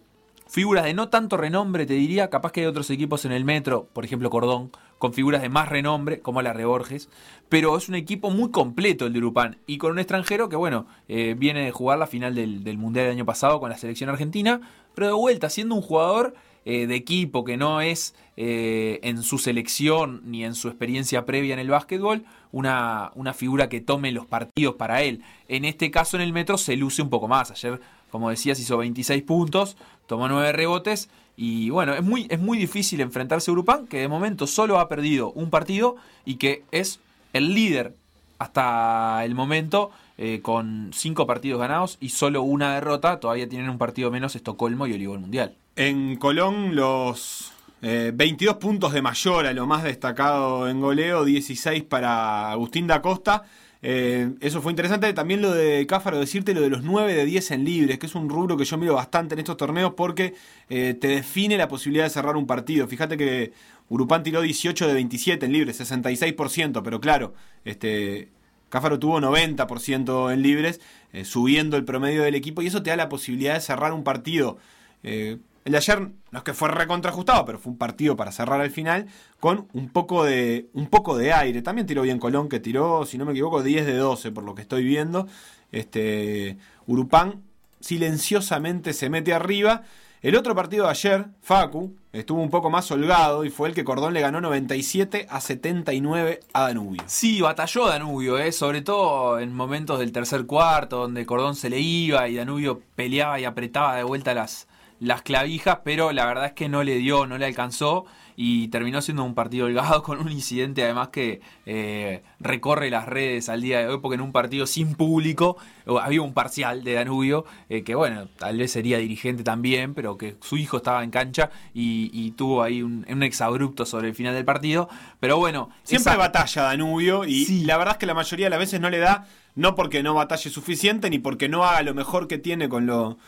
[0.46, 3.88] figuras de no tanto renombre, te diría, capaz que hay otros equipos en el metro,
[3.94, 7.08] por ejemplo Cordón, con figuras de más renombre, como la Reborges,
[7.48, 10.86] pero es un equipo muy completo el de Urupán, y con un extranjero que, bueno,
[11.08, 14.10] eh, viene de jugar la final del, del Mundial del año pasado con la selección
[14.10, 14.60] argentina,
[14.94, 19.36] pero de vuelta, siendo un jugador eh, de equipo que no es eh, en su
[19.36, 24.24] selección ni en su experiencia previa en el básquetbol una, una, figura que tome los
[24.24, 25.22] partidos para él.
[25.48, 27.50] En este caso en el metro se luce un poco más.
[27.50, 27.80] Ayer,
[28.10, 29.76] como decías, hizo 26 puntos,
[30.06, 34.08] tomó 9 rebotes y bueno, es muy, es muy difícil enfrentarse a Urupán que de
[34.08, 37.00] momento solo ha perdido un partido y que es
[37.34, 37.94] el líder
[38.38, 43.18] hasta el momento eh, con cinco partidos ganados y solo una derrota.
[43.18, 45.56] Todavía tienen un partido menos Estocolmo y Olivo el Mundial.
[45.74, 51.82] En Colón los 22 eh, puntos de mayor a lo más destacado en goleo, 16
[51.82, 53.42] para Agustín da Costa.
[53.82, 55.12] Eh, eso fue interesante.
[55.12, 58.14] También lo de Cáfaro, decirte lo de los 9 de 10 en libres, que es
[58.14, 60.34] un rubro que yo miro bastante en estos torneos porque
[60.68, 62.86] te define la posibilidad de cerrar un partido.
[62.86, 63.52] Fíjate que
[63.88, 68.28] Urupán tiró 18 de 27 en libres, 66%, pero claro, este,
[68.74, 70.80] Cáfaro tuvo 90% en libres,
[71.12, 74.02] eh, subiendo el promedio del equipo, y eso te da la posibilidad de cerrar un
[74.02, 74.58] partido.
[75.04, 78.60] Eh, el de ayer no es que fue recontrajustado, pero fue un partido para cerrar
[78.60, 79.06] al final
[79.38, 81.62] con un poco de un poco de aire.
[81.62, 84.56] También tiró bien Colón, que tiró, si no me equivoco, 10 de 12 por lo
[84.56, 85.28] que estoy viendo.
[85.70, 86.58] Este
[86.88, 87.44] Urupán
[87.78, 89.82] silenciosamente se mete arriba
[90.20, 93.84] el otro partido de ayer, Facu, estuvo un poco más holgado y fue el que
[93.84, 97.02] Cordón le ganó 97 a 79 a Danubio.
[97.06, 98.52] Sí, batalló Danubio, ¿eh?
[98.52, 103.40] sobre todo en momentos del tercer cuarto, donde Cordón se le iba y Danubio peleaba
[103.40, 104.68] y apretaba de vuelta las,
[105.00, 109.00] las clavijas, pero la verdad es que no le dio, no le alcanzó y terminó
[109.00, 113.80] siendo un partido holgado con un incidente además que eh, recorre las redes al día
[113.80, 115.56] de hoy porque en un partido sin público
[116.00, 120.36] había un parcial de Danubio eh, que bueno tal vez sería dirigente también pero que
[120.40, 124.44] su hijo estaba en cancha y, tuvo ahí un, un, exabrupto sobre el final del
[124.44, 124.88] partido.
[125.20, 128.80] Pero bueno siempre batalla Danubio y la verdad es que la mayoría de las veces
[128.80, 132.38] no le da no porque no batalle suficiente ni porque no haga lo mejor que
[132.38, 133.18] tiene con lo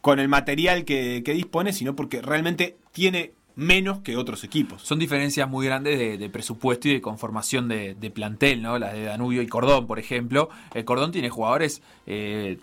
[0.00, 4.82] con el material que, que dispone sino porque realmente tiene menos que otros equipos.
[4.82, 8.78] Son diferencias muy grandes de, presupuesto y de conformación de, plantel, ¿no?
[8.78, 10.48] Las de Danubio y Cordón, por ejemplo.
[10.74, 11.82] El Cordón tiene jugadores.
[12.06, 12.58] Eh,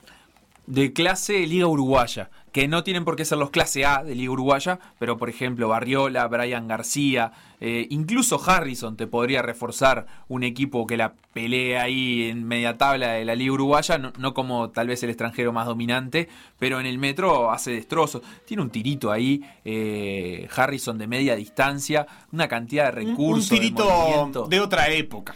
[0.69, 4.31] de clase Liga Uruguaya, que no tienen por qué ser los clase A de Liga
[4.31, 10.85] Uruguaya, pero por ejemplo Barriola, Brian García, eh, incluso Harrison te podría reforzar un equipo
[10.85, 15.01] que la pelea ahí en media tabla de la Liga Uruguaya, no, como tal vez
[15.01, 16.29] el extranjero más dominante,
[16.59, 18.21] pero en el metro hace destrozos.
[18.45, 23.51] Tiene un tirito ahí, eh, Harrison de media distancia, una cantidad de recursos.
[23.51, 25.35] Un, tirito de otra época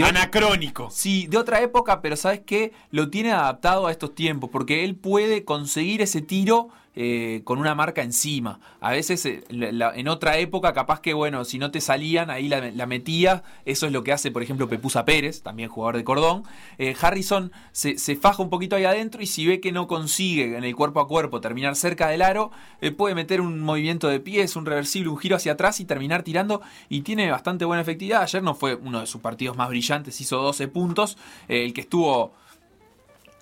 [0.00, 0.88] anacrónico.
[0.90, 2.72] Sí, de otra época, pero ¿sabes qué?
[2.90, 7.74] Lo tiene adaptado a estos tiempos, porque él puede conseguir ese tiro eh, con una
[7.74, 8.60] marca encima.
[8.80, 12.86] A veces eh, en otra época, capaz que, bueno, si no te salían, ahí la,
[12.86, 13.44] metía.
[13.64, 16.42] Eso es lo que hace, por ejemplo, Pepusa Pérez, también jugador de cordón.
[16.76, 20.64] Eh, Harrison se, faja un poquito ahí adentro y si ve que no consigue en
[20.64, 22.50] el cuerpo a cuerpo terminar cerca del aro,
[22.98, 26.60] puede meter un movimiento de pies, un reversible, un giro hacia atrás y terminar tirando.
[26.90, 28.22] Y tiene bastante buena efectividad.
[28.22, 31.16] Ayer no fue uno de sus partidos más brillantes, hizo 12 puntos.
[31.48, 32.34] el que estuvo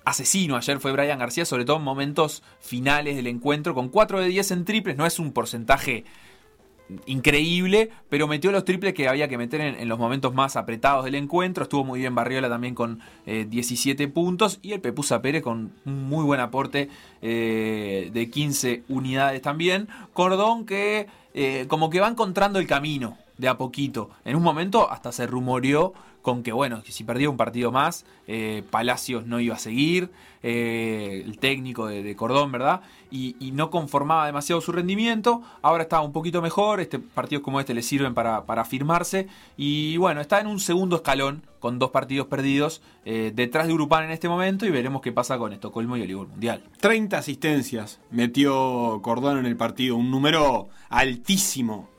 [0.05, 4.27] asesino ayer fue Brian García, sobre todo en momentos finales del encuentro, con 4 de
[4.27, 6.05] 10 en triples, no es un porcentaje
[7.05, 11.15] increíble, pero metió los triples que había que meter en, los momentos más apretados del
[11.15, 11.63] encuentro.
[11.63, 16.03] Estuvo muy bien Barriola también con 17 eh, puntos y el Pepusa Pérez con un
[16.03, 16.89] muy buen aporte
[17.21, 19.87] eh, de 15 unidades también.
[20.13, 24.09] Cordón que eh, como que va encontrando el camino de a poquito.
[24.25, 28.63] En un momento hasta se rumoreó con que, bueno, si perdía un partido más, eh,
[28.69, 30.11] Palacios no iba a seguir,
[30.43, 32.81] eh, el técnico de, Cordón, ¿verdad?
[33.09, 37.73] Y, no conformaba demasiado su rendimiento, ahora está un poquito mejor, este, partidos como este
[37.73, 42.27] le sirven para, para firmarse, y bueno, está en un segundo escalón con dos partidos
[42.27, 46.01] perdidos eh, detrás de Urupán en este momento y veremos qué pasa con Estocolmo y
[46.01, 46.63] el Mundial.
[46.79, 51.89] 30 asistencias metió Cordón en el partido, un número altísimo,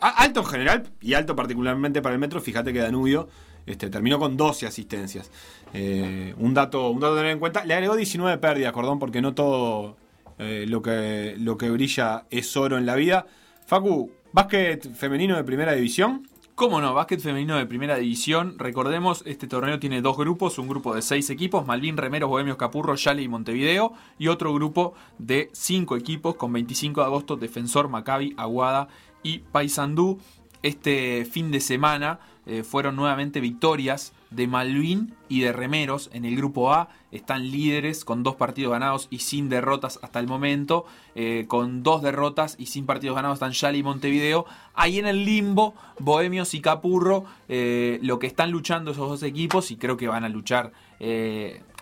[0.00, 3.28] alto en general y alto particularmente para el Metro, fíjate que Danubio
[3.66, 5.30] este, terminó con 12 asistencias.
[5.72, 7.64] Eh, un, dato, un dato a tener en cuenta.
[7.64, 9.96] Le agregó 19 pérdidas, Cordón, porque no todo
[10.38, 13.26] eh, lo, que, lo que brilla es oro en la vida.
[13.66, 16.28] Facu, básquet femenino de primera división.
[16.54, 16.92] ¿Cómo no?
[16.92, 18.58] Básquet femenino de primera división.
[18.58, 22.94] Recordemos, este torneo tiene dos grupos, un grupo de seis equipos, Malvin, Remeros, Bohemios, Capurro,
[22.94, 28.34] Yale y Montevideo, y otro grupo de cinco equipos con 25 de agosto, Defensor, Maccabi,
[28.36, 28.88] Aguada
[29.22, 30.20] y Paysandú.
[30.62, 36.36] Este fin de semana eh, fueron nuevamente victorias de Malvin y de Remeros en el
[36.36, 36.88] grupo A.
[37.12, 40.84] Están líderes con dos partidos ganados y sin derrotas hasta el momento.
[41.14, 44.46] Eh, con dos derrotas y sin partidos ganados están Yali y Montevideo.
[44.74, 49.70] Ahí en el limbo, Bohemios y Capurro, eh, lo que están luchando esos dos equipos
[49.70, 50.72] y creo que van a luchar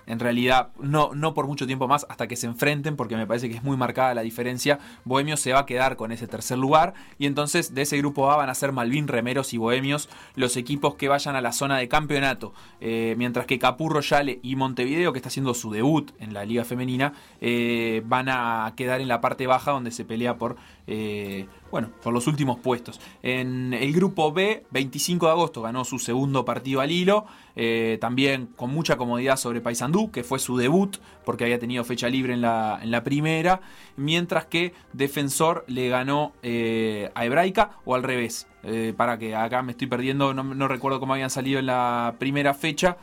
[0.06, 3.48] en realidad no, no por mucho tiempo más hasta que se enfrenten, porque me parece
[3.48, 4.78] que es muy marcada la diferencia.
[5.04, 8.36] Bohemios se va a quedar con ese tercer lugar y entonces de ese grupo A
[8.36, 11.88] van a ser Malvin, Remeros y Bohemios los equipos que vayan a la zona de
[11.88, 16.44] campeonato, eh, mientras que Capurro, Yale y Montevideo, que está haciendo su debut en la
[16.44, 20.56] liga femenina, eh, van a quedar en la parte baja donde se pelea por...
[20.86, 23.00] Eh, bueno, por los últimos puestos.
[23.22, 28.48] En el grupo B, 25 de agosto ganó su segundo partido al hilo, eh, también
[28.56, 32.40] con mucha comodidad sobre Paysandú, que fue su debut, porque había tenido fecha libre en
[32.40, 33.60] la, en la primera,
[33.96, 38.46] mientras que Defensor le ganó eh, a Hebraica o al revés.
[38.62, 42.16] Eh, para que acá me estoy perdiendo, no, no, recuerdo cómo habían salido en la
[42.18, 42.98] primera fecha,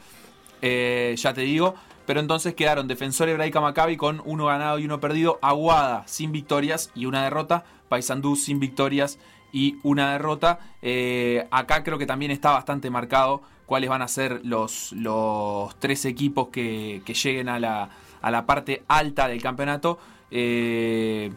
[0.62, 1.76] ya te digo.
[2.08, 5.40] Pero entonces quedaron Defensor Hebraica Maccabi con uno ganado y uno perdido.
[5.42, 7.66] Aguada sin victorias y una derrota.
[7.88, 9.20] Paysandú sin victorias
[9.52, 10.60] y una derrota.
[10.82, 16.06] Eh, acá creo que también está bastante marcado cuáles van a ser los, los tres
[16.06, 17.90] equipos que, lleguen a la,
[18.22, 20.00] a la, parte alta del campeonato.
[20.32, 21.32] Eh,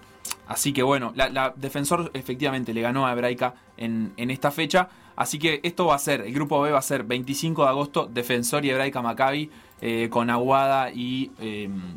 [0.46, 4.88] así que bueno, la, Defensor efectivamente le ganó a Hebraica en, en, esta fecha.
[5.16, 8.06] Así que esto va a ser, el grupo B va a ser 25 de agosto,
[8.06, 9.50] Defensor y Hebraica Maccabi,
[9.82, 11.30] eh, con Aguada y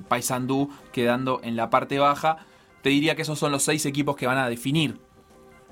[0.10, 2.46] Paysandú quedando en la parte baja
[2.84, 5.00] te diría que esos son los seis equipos que van a definir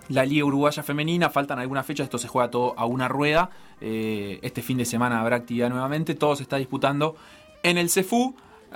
[0.08, 1.30] la Liga Uruguaya Femenina.
[1.30, 3.52] Faltan algunas fechas, esto se juega todo a una rueda.
[3.82, 6.16] Eh, este fin de semana habrá actividad nuevamente.
[6.16, 7.16] Todo se está disputando
[7.64, 8.34] en el CEFU.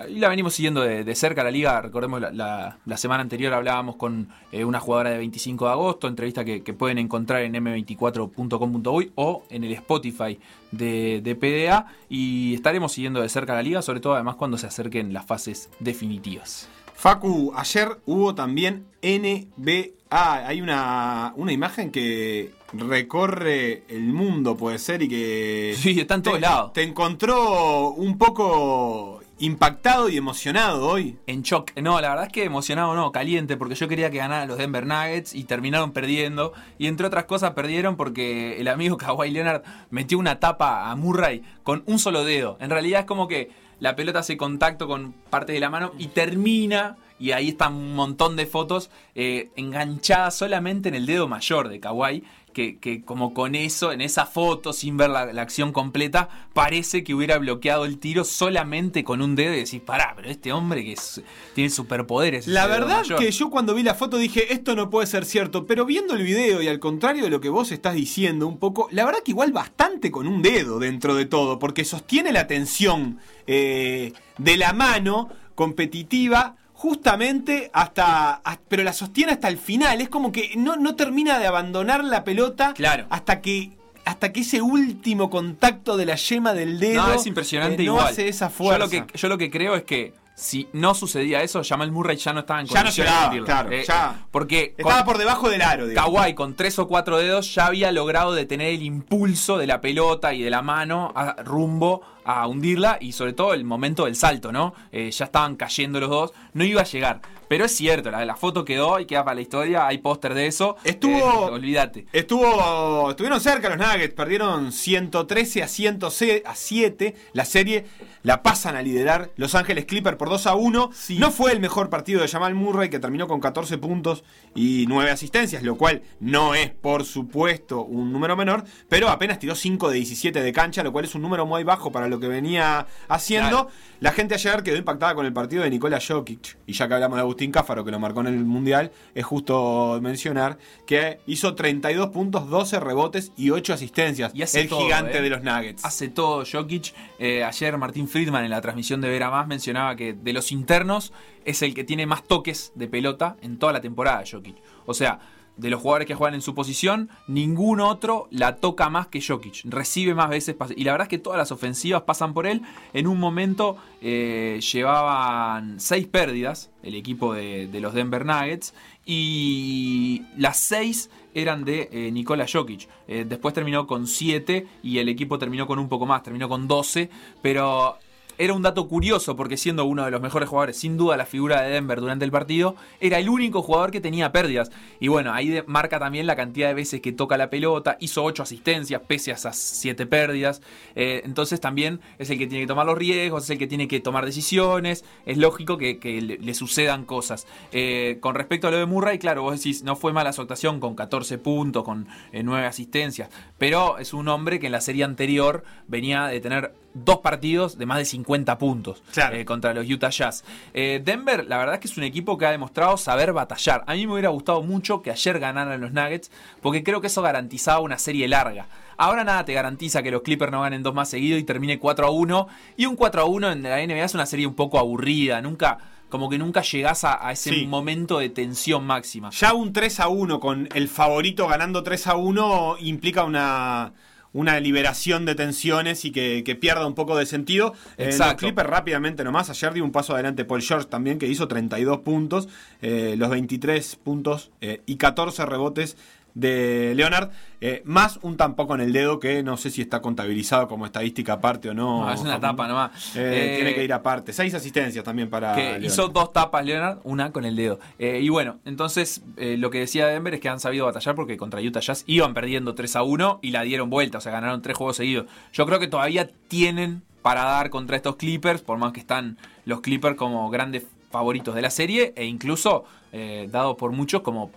[0.10, 1.80] Y la venimos siguiendo de, cerca la liga.
[1.80, 6.60] Recordemos, la, semana anterior hablábamos con eh, una jugadora de 25 de agosto, entrevista que,
[6.74, 10.38] pueden encontrar en m24.com.uy o en el Spotify
[10.72, 11.88] de, de, PDA.
[12.10, 15.70] Y estaremos siguiendo de cerca la liga, sobre todo además cuando se acerquen las fases
[15.80, 16.68] definitivas.
[17.06, 19.92] Facu, ayer hubo también NBA.
[20.10, 25.76] Hay una, una imagen que recorre el mundo, puede ser, y que.
[25.78, 26.74] Sí, está en todos lados.
[26.74, 31.18] Te encontró un poco impactado y emocionado hoy.
[31.28, 31.74] En shock.
[31.80, 34.88] No, la verdad es que emocionado no, caliente, porque yo quería que ganaran los Denver
[34.88, 36.54] Nuggets y terminaron perdiendo.
[36.80, 41.44] Y entre otras cosas perdieron porque el amigo Kawhi Leonard metió una tapa a Murray
[41.62, 42.58] con un solo dedo.
[42.60, 46.08] En realidad es como que la pelota hace contacto con parte de la mano y
[46.08, 51.70] termina, y ahí están un montón de fotos eh, enganchadas solamente en el dedo mayor
[51.70, 52.24] de Kawhi,
[52.54, 57.04] que, que como con eso, en esa foto, sin ver la, la acción completa, parece
[57.04, 60.86] que hubiera bloqueado el tiro solamente con un dedo y decís, pará, pero este hombre
[60.86, 61.22] que es-
[61.54, 62.48] tiene superpoderes.
[62.48, 63.20] La verdad mayor".
[63.20, 66.24] que yo cuando vi la foto dije, esto no puede ser cierto, pero viendo el
[66.24, 69.32] video y al contrario de lo que vos estás diciendo un poco, la verdad que
[69.32, 74.72] igual bastante con un dedo dentro de todo, porque sostiene la tensión eh, de la
[74.72, 80.76] mano competitiva justamente hasta, hasta- pero la sostiene hasta el final, es como que no,
[80.76, 83.06] no termina de abandonar la pelota Claro.
[83.10, 83.72] hasta que...
[84.06, 87.94] Hasta que ese último contacto de la yema del dedo No, es impresionante eh, no
[87.94, 88.08] igual.
[88.10, 88.78] hace esa Yo fuerza.
[88.78, 92.34] lo, que, yo lo que creo es que si no sucedía eso, Jamal Murray ya
[92.34, 94.26] no estaba en Ya no condiciones llegaba, de claro, ya.
[94.32, 96.14] Porque Estaba por debajo del aro, digamos.
[96.14, 100.34] Kawhi con tres o cuatro dedos ya había logrado detener el impulso de la pelota
[100.34, 104.52] y de la mano a- rumbo a hundirla y sobre todo el momento del salto,
[104.52, 104.74] ¿no?
[104.92, 107.22] Eh, ya estaban cayendo los dos, no iba a llegar.
[107.48, 110.48] Pero es cierto, la, la foto quedó y queda para la historia, hay póster de
[110.48, 110.76] eso.
[110.84, 112.06] Estuvo- Eh, olvídate.
[112.12, 117.16] Estuvo, estuvieron cerca los Nuggets, perdieron 113 a 107.
[117.34, 117.86] La serie
[118.24, 120.90] la pasan a liderar Los Ángeles Clippers por 2 a 1.
[121.20, 124.24] No fue el mejor partido de Jamal Murray, que terminó con 14 puntos
[124.56, 129.56] y 9 asistencias, lo cual no es, por supuesto, un número menor, pero apenas tiró
[129.56, 132.28] 5 de 17 de cancha, lo cual es un número muy bajo para lo que
[132.28, 133.66] venía haciendo.
[133.66, 133.70] Claro.
[134.00, 136.58] La gente ayer quedó impactada con el partido de Nikola Jokic.
[136.68, 140.00] Y ya que hablamos de Agustín Cáfaro, que lo marcó en el Mundial, es justo
[140.02, 144.32] mencionar que hizo 32 puntos, 12 rebotes y 8 asistencias.
[144.34, 145.22] Y hace el todo, gigante ¿eh?
[145.22, 145.84] de los Nuggets.
[145.84, 146.94] Hace todo Jokic.
[147.20, 151.12] Eh, ayer Martín Friedman en la transmisión de Vera Más mencionaba que de los internos
[151.44, 154.56] es el que tiene más toques de pelota en toda la temporada Jokic.
[154.86, 155.20] O sea,
[155.58, 159.62] de los jugadores que juegan en su posición, ningún otro la toca más que Jokic.
[159.66, 162.62] Recibe más veces y la verdad es que todas las ofensivas pasan por él.
[162.94, 168.74] En un momento eh, llevaban seis pérdidas el equipo de, los Denver Nuggets
[169.06, 172.88] y las seis eran de eh, Nikola Jokic.
[173.08, 176.68] Eh, después terminó con 7 y el equipo terminó con un poco más, terminó con
[176.68, 177.10] 12,
[177.42, 177.98] pero
[178.38, 181.62] era un dato curioso porque siendo uno de los mejores jugadores, sin duda la figura
[181.62, 184.72] de Denver durante el partido, era el único jugador que tenía pérdidas.
[185.00, 188.44] Y bueno, ahí marca también la cantidad de veces que toca la pelota, hizo 8
[188.44, 190.62] asistencias pese a esas 7 pérdidas.
[190.96, 193.88] Eh, entonces también es el que tiene que tomar los riesgos, es el que tiene
[193.88, 195.06] que tomar decisiones.
[195.26, 197.48] Es lógico que, le, sucedan cosas.
[197.72, 200.80] Eh, con respecto a lo de Murray, claro, vos decís, no fue mala su actuación
[200.80, 205.64] con 14 puntos, con 9 asistencias, pero es un hombre que en la serie anterior
[205.88, 209.36] venía de tener dos partidos de más de 50 puntos Claro.
[209.36, 210.44] eh, contra los Utah Jazz.
[210.74, 213.84] Eh, Denver, la verdad es que es un equipo que ha demostrado saber batallar.
[213.86, 216.32] A mí me hubiera gustado mucho que ayer ganaran los Nuggets,
[216.62, 218.66] porque creo que eso garantizaba una serie larga.
[218.98, 222.08] Ahora nada te garantiza que los Clippers no ganen dos más seguidos y termine 4
[222.08, 222.48] a 1.
[222.78, 225.42] Y un 4 a 1 en la NBA es una serie un poco aburrida.
[225.42, 227.68] Nunca, como que nunca llegás a, a ese Sí.
[227.68, 229.32] momento de tensión máxima.
[229.32, 233.92] Ya un 3 a 1 con el favorito ganando 3 a 1 implica una,
[234.36, 237.74] una liberación de tensiones y que, que pierda un poco de sentido.
[237.98, 238.34] Eh, Exacto.
[238.34, 239.50] los Clippers rápidamente nomás.
[239.50, 242.50] Ayer dio un paso adelante Paul George también, que hizo 32 puntos,
[242.82, 245.96] eh, los 23 puntos eh, y 14 rebotes
[246.36, 247.32] de Leonard,
[247.62, 251.34] eh, más un tampoco en el dedo que no sé si está contabilizado como estadística
[251.34, 252.06] aparte o no.
[252.06, 253.16] No, es una tapa nomás.
[253.16, 254.34] Eh, Eh, tiene que ir aparte.
[254.34, 255.56] Seis asistencias también para.
[255.56, 255.84] que Leonard.
[255.84, 257.80] hizo dos tapas Leonard, una con el dedo.
[257.98, 261.38] Eh, y bueno, entonces eh, lo que decía Denver es que han sabido batallar porque
[261.38, 264.62] contra Utah Jazz iban perdiendo 3 a 1 y la dieron vuelta, o sea, ganaron
[264.62, 265.26] tres juegos seguidos.
[265.54, 269.82] Yo creo que todavía tienen para dar contra estos Clippers, por más que están los
[269.82, 272.84] Clippers como grandes favoritos de la serie e incluso
[273.14, 274.52] eh, dado por muchos como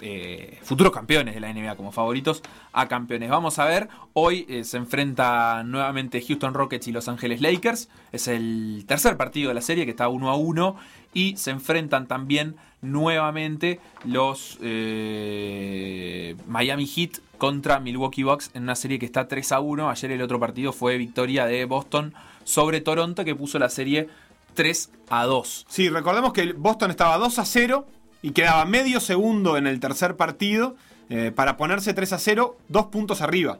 [0.00, 2.42] eh, futuros campeones de la NBA, como favoritos
[2.72, 3.30] a campeones.
[3.30, 7.88] Vamos a ver, hoy eh, se enfrenta nuevamente Houston Rockets y Los Ángeles Lakers.
[8.12, 10.76] Es el tercer partido de la serie que está 1 a 1.
[11.12, 18.98] Y se enfrentan también nuevamente los eh, Miami Heat contra Milwaukee Bucks en una serie
[18.98, 19.90] que está 3 a 1.
[19.90, 24.08] Ayer el otro partido fue victoria de Boston sobre Toronto que puso la serie
[24.54, 25.66] 3 a 2.
[25.68, 27.86] Sí, recordemos que Boston estaba 2 a 0
[28.22, 30.76] y quedaba medio segundo en el tercer partido
[31.08, 33.58] eh, para ponerse 3 a 0, dos puntos arriba.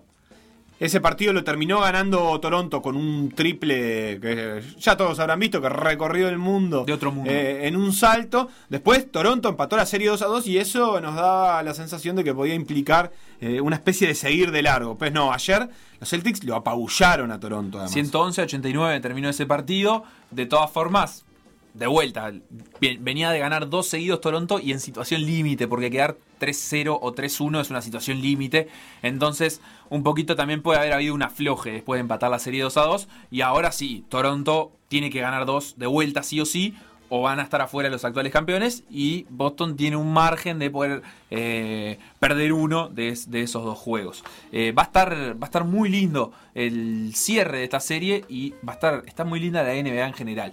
[0.79, 5.69] Ese partido lo terminó ganando Toronto con un triple que ya todos habrán visto que
[5.69, 7.31] recorrió el mundo, De otro mundo.
[7.31, 8.49] eh, en un salto.
[8.71, 12.25] Después Toronto empató la serie 2 a 2 y eso nos daba la sensación de
[12.25, 14.97] que podía implicar eh, una especie de seguir de largo.
[14.97, 15.69] Pues no, ayer
[16.01, 17.77] los Celtics lo apabullaron a Toronto.
[17.77, 17.93] Además.
[17.93, 20.05] 111 a 89 terminó ese partido.
[20.31, 21.27] De todas formas,
[21.81, 22.31] de vuelta,
[22.79, 27.59] venía de ganar dos seguidos Toronto y en situación límite, porque quedar 3-0 o 3-1
[27.63, 28.69] es una situación límite.
[29.01, 32.77] Entonces, un poquito también puede haber habido un afloje después de empatar la serie 2
[32.77, 33.09] a 2.
[33.31, 36.77] Y ahora sí, Toronto tiene que ganar dos de vuelta sí o sí
[37.09, 41.03] o van a estar afuera los actuales campeones y Boston tiene un margen de poder
[41.31, 44.23] eh, perder uno de, esos dos juegos.
[44.53, 48.51] Eh, va, a estar, va a estar muy lindo el cierre de esta serie y
[48.69, 50.53] va a estar está muy linda la NBA en general.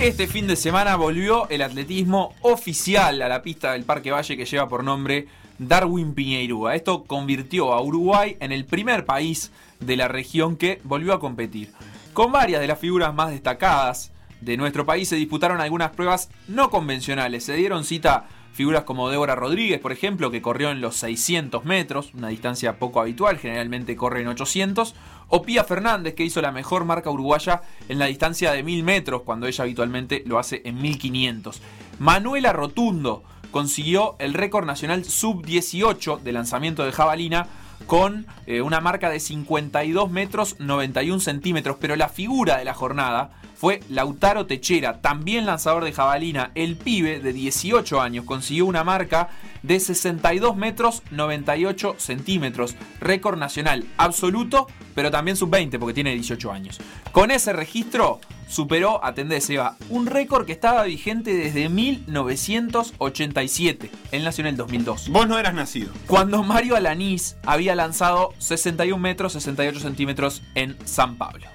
[0.00, 4.44] Este fin de semana volvió el atletismo oficial a la pista del Parque Valle que
[4.44, 5.26] lleva por nombre
[5.58, 6.74] Darwin Piñeirúa.
[6.74, 11.72] Esto convirtió a Uruguay en el primer país de la región que volvió a competir.
[12.12, 16.68] Con varias de las figuras más destacadas de nuestro país se disputaron algunas pruebas no
[16.68, 17.44] convencionales.
[17.44, 22.12] Se dieron cita figuras como Débora Rodríguez, por ejemplo, que corrió en los 600 metros,
[22.14, 24.94] una distancia poco habitual, generalmente corre en 800,
[25.28, 29.46] o Fernández, que hizo la mejor marca uruguaya en la distancia de 1000 metros, cuando
[29.46, 31.60] ella habitualmente lo hace en 1500.
[31.98, 37.46] Manuela Rotundo consiguió el récord nacional sub-18 de lanzamiento de jabalina
[37.86, 43.30] con eh, una marca de 52 metros 91 centímetros, pero la figura de la jornada
[43.56, 46.50] fue Lautaro Techera, también lanzador de jabalina.
[46.54, 49.30] El pibe de 18 años consiguió una marca
[49.62, 56.78] de 62 metros 98 centímetros, récord nacional absoluto, pero también sub-20 porque tiene 18 años.
[57.12, 63.90] Con ese registro superó, atendés Eva, un récord que estaba vigente desde 1987.
[64.12, 65.08] Él nació en el 2002.
[65.10, 65.92] Vos no eras nacido.
[66.06, 71.46] Cuando Mario Alanís había lanzado 61 metros 68 centímetros en San Pablo.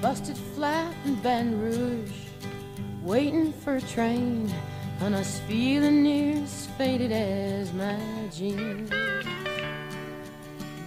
[0.00, 2.12] busted flat in Baton Rouge,
[3.02, 4.52] waiting for a train,
[5.00, 7.98] and I was feeling near as faded as my
[8.32, 8.88] jeans.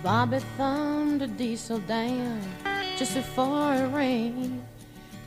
[0.02, 2.42] Bobby thumbed a diesel down
[2.98, 4.64] just before it rained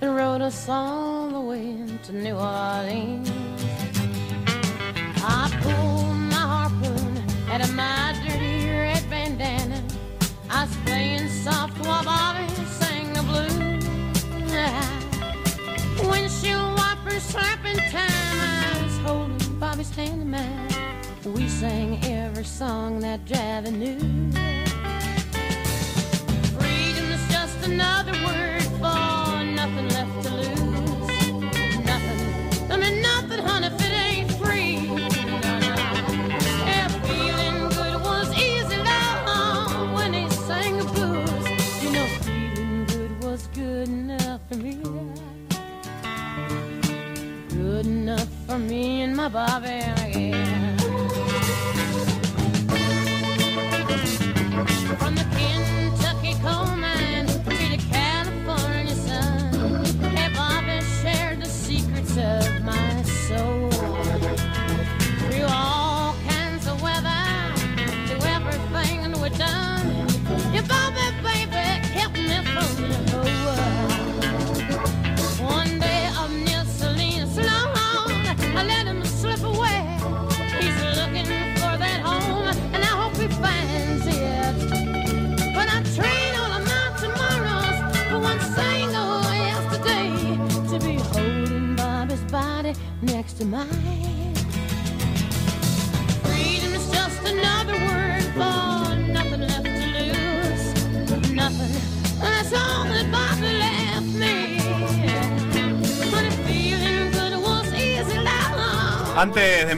[0.00, 3.30] and rode us all the way to New Orleans.
[5.22, 9.82] I pulled my harpoon out of my dirty red bandana.
[10.48, 12.48] I was playing soft while Bobby
[12.80, 13.84] sang the blues.
[16.10, 18.23] Windshield wipers slapping time
[20.30, 20.68] man.
[21.24, 24.63] We sang every song that Javi knew.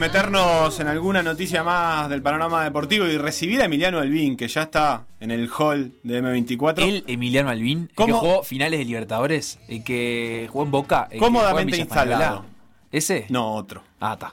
[0.07, 4.61] Meternos en alguna noticia más del panorama deportivo y recibir a Emiliano Elvin, que ya
[4.63, 6.81] está en el hall de M24.
[6.81, 11.03] El Emiliano el que jugó finales de Libertadores, el que jugó en Boca.
[11.03, 12.45] el que jugó en Cómodamente instalado.
[12.89, 13.25] ¿Ese?
[13.27, 13.83] No, otro.
[13.99, 14.31] Ah, está.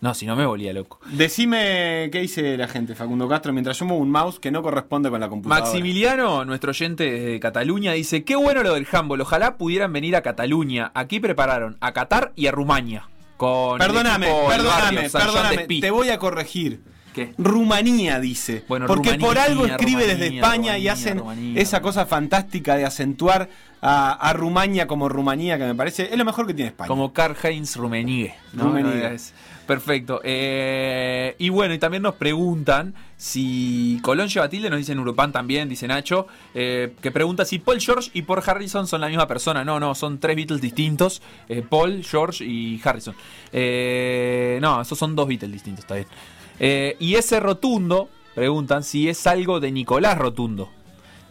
[0.00, 1.00] No, si no me volía loco.
[1.12, 5.10] Decime qué dice la gente, Facundo Castro, mientras yo muevo un mouse que no corresponde
[5.10, 5.66] con la computadora.
[5.66, 9.20] Maximiliano, nuestro oyente de Cataluña, dice: Qué bueno lo del handball.
[9.20, 10.92] Ojalá pudieran venir a Cataluña.
[10.94, 13.08] Aquí prepararon a Qatar y a Rumania.
[13.44, 15.80] Con Perdóname, equipo perdóname, barrio, perdóname.
[15.80, 16.80] Te voy a corregir.
[17.14, 17.32] ¿Qué?
[17.38, 18.64] Rumanía dice.
[18.66, 21.22] Bueno, Porque Rumanía, por algo escribe desde Rumanía, España y hacen
[21.56, 23.48] esa cosa fantástica de acentuar
[23.80, 26.88] a, a Rumania como Rumanía, que me parece es lo mejor que tiene España.
[26.88, 27.12] Como
[27.76, 28.34] Rummenigge.
[28.52, 28.64] ¿no?
[28.64, 29.08] Rummenigge.
[29.08, 29.32] No, es-
[29.66, 30.20] Perfecto.
[30.22, 35.68] Eh, y bueno, y también nos preguntan si Colón lleva tilde, nos dicen Urupan también,
[35.68, 39.64] dice Nacho, eh, que pregunta si Paul George y Paul Harrison son la misma persona.
[39.64, 43.14] No, no, son tres Beatles distintos, eh, Paul, George y Harrison.
[44.60, 46.96] No, esos son dos Beatles distintos, está bien.
[46.98, 50.68] Y ese rotundo, preguntan si es algo de Nicolás Rotundo.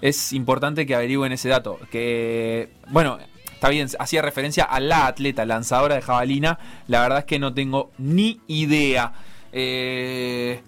[0.01, 1.79] Es importante que averigüen ese dato.
[1.89, 3.19] Que, bueno,
[3.64, 6.59] está bien, hacía referencia a la atleta lanzadora de jabalina.
[6.89, 9.14] La verdad es que no tengo ni idea.
[9.53, 10.61] Eh,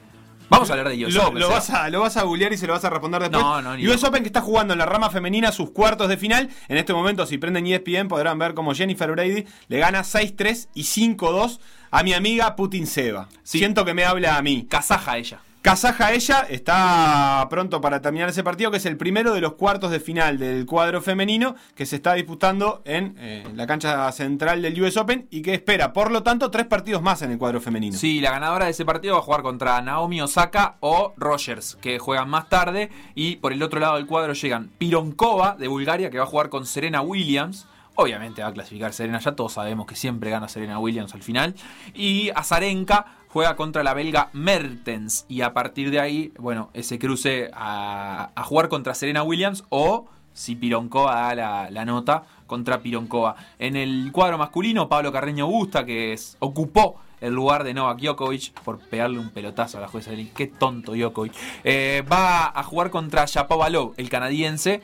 [0.48, 2.24] vamos a hablar de US Lo, Open, lo o sea, vas a, lo vas a
[2.24, 3.44] googlear y se lo vas a responder después.
[3.44, 4.02] No, no, ni US.
[4.06, 6.50] Open que está jugando en la rama femenina sus cuartos de final.
[6.70, 10.84] En este momento, si prenden ESPN, podrán ver cómo Jennifer Brady le gana 6-3 y
[10.84, 11.60] 5-2
[11.92, 13.28] a mi amiga Putin Seba.
[13.44, 13.58] Sí.
[13.58, 14.68] Siento que me habla a mí.
[14.70, 15.42] Kazaja ella.
[15.66, 19.90] Kazaja ella está pronto para terminar ese partido, que es el primero de los cuartos
[19.90, 24.80] de final del cuadro femenino que se está disputando en eh, la cancha central del
[24.80, 27.98] US Open y que espera, por lo tanto, tres partidos más en el cuadro femenino.
[27.98, 31.98] Sí, la ganadora de ese partido va a jugar contra Naomi Osaka o Rogers, que
[31.98, 32.92] juegan más tarde.
[33.16, 36.50] Y por el otro lado del cuadro llegan Pironkova de Bulgaria, que va a jugar
[36.50, 37.66] con Serena Williams.
[37.96, 41.56] Obviamente va a clasificar Serena, ya todos sabemos que siempre gana Serena Williams al final.
[41.94, 45.26] Y Azarenka juega contra la belga Mertens.
[45.30, 50.56] Y a partir de ahí, bueno, ese cruce a, jugar contra Serena Williams o si
[50.56, 53.36] Pironkova da la, la nota contra Pironkova.
[53.60, 58.80] En el cuadro masculino, Pablo Carreño Busta, que ocupó el lugar de Novak Djokovic por
[58.80, 61.34] pegarle un pelotazo a la jueza del Qué tonto Djokovic.
[61.64, 64.82] Eh, va a jugar contra Shapovalov, el canadiense.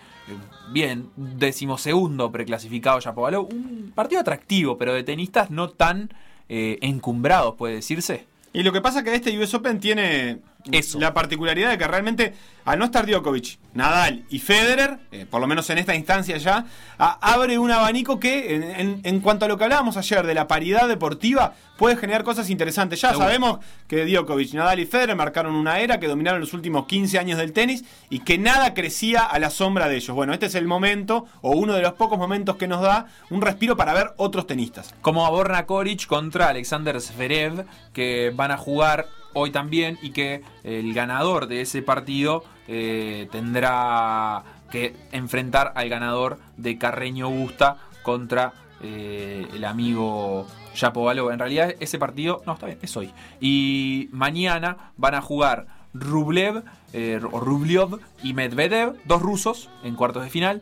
[0.72, 3.50] Bien, decimosegundo preclasificado Shapovalov.
[3.52, 6.10] Un partido atractivo, pero de tenistas no tan
[6.50, 8.26] eh, encumbrados, puede decirse.
[8.54, 10.40] Y lo que pasa es que este US Open tiene
[10.72, 11.00] Eso.
[11.00, 12.34] la particularidad de que realmente,
[12.66, 16.66] al no estar Djokovic, Nadal y Federer, eh, por lo menos en esta instancia ya,
[17.00, 20.34] a- abre un abanico que, en, en- en cuanto a lo que hablábamos ayer de
[20.34, 23.02] la paridad deportiva, puede generar cosas interesantes.
[23.02, 23.26] Ya Seguro.
[23.28, 27.40] sabemos que Djokovic, Nadal y Federer marcaron una era que dominaron los últimos 15 años
[27.40, 30.16] del tenis y que nada crecía a la sombra de ellos.
[30.16, 33.42] Bueno, este es el momento, o uno de los pocos momentos que nos da un
[33.42, 34.94] respiro para ver otros tenistas.
[35.02, 40.44] Como a Borna Koric contra Alexander Zverev, que van a jugar hoy también y que
[40.64, 48.54] el ganador de ese partido eh, tendrá que enfrentar al ganador de Carreño Busta contra
[48.82, 51.32] eh, el amigo Shapovalov.
[51.32, 53.12] En realidad ese partido, no, está bien, es hoy.
[53.40, 56.64] Y mañana van a jugar Rublev,
[56.94, 60.62] eh, Rublev y Medvedev, dos rusos en cuartos de final.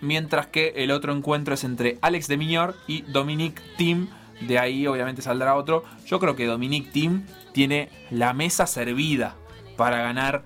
[0.00, 4.08] Mientras que el otro encuentro es entre Alex de Miñor y Dominic Thiem.
[4.40, 5.84] De ahí obviamente saldrá otro.
[6.06, 9.36] Yo creo que Dominic Thiem tiene la mesa servida
[9.76, 10.42] para ganar.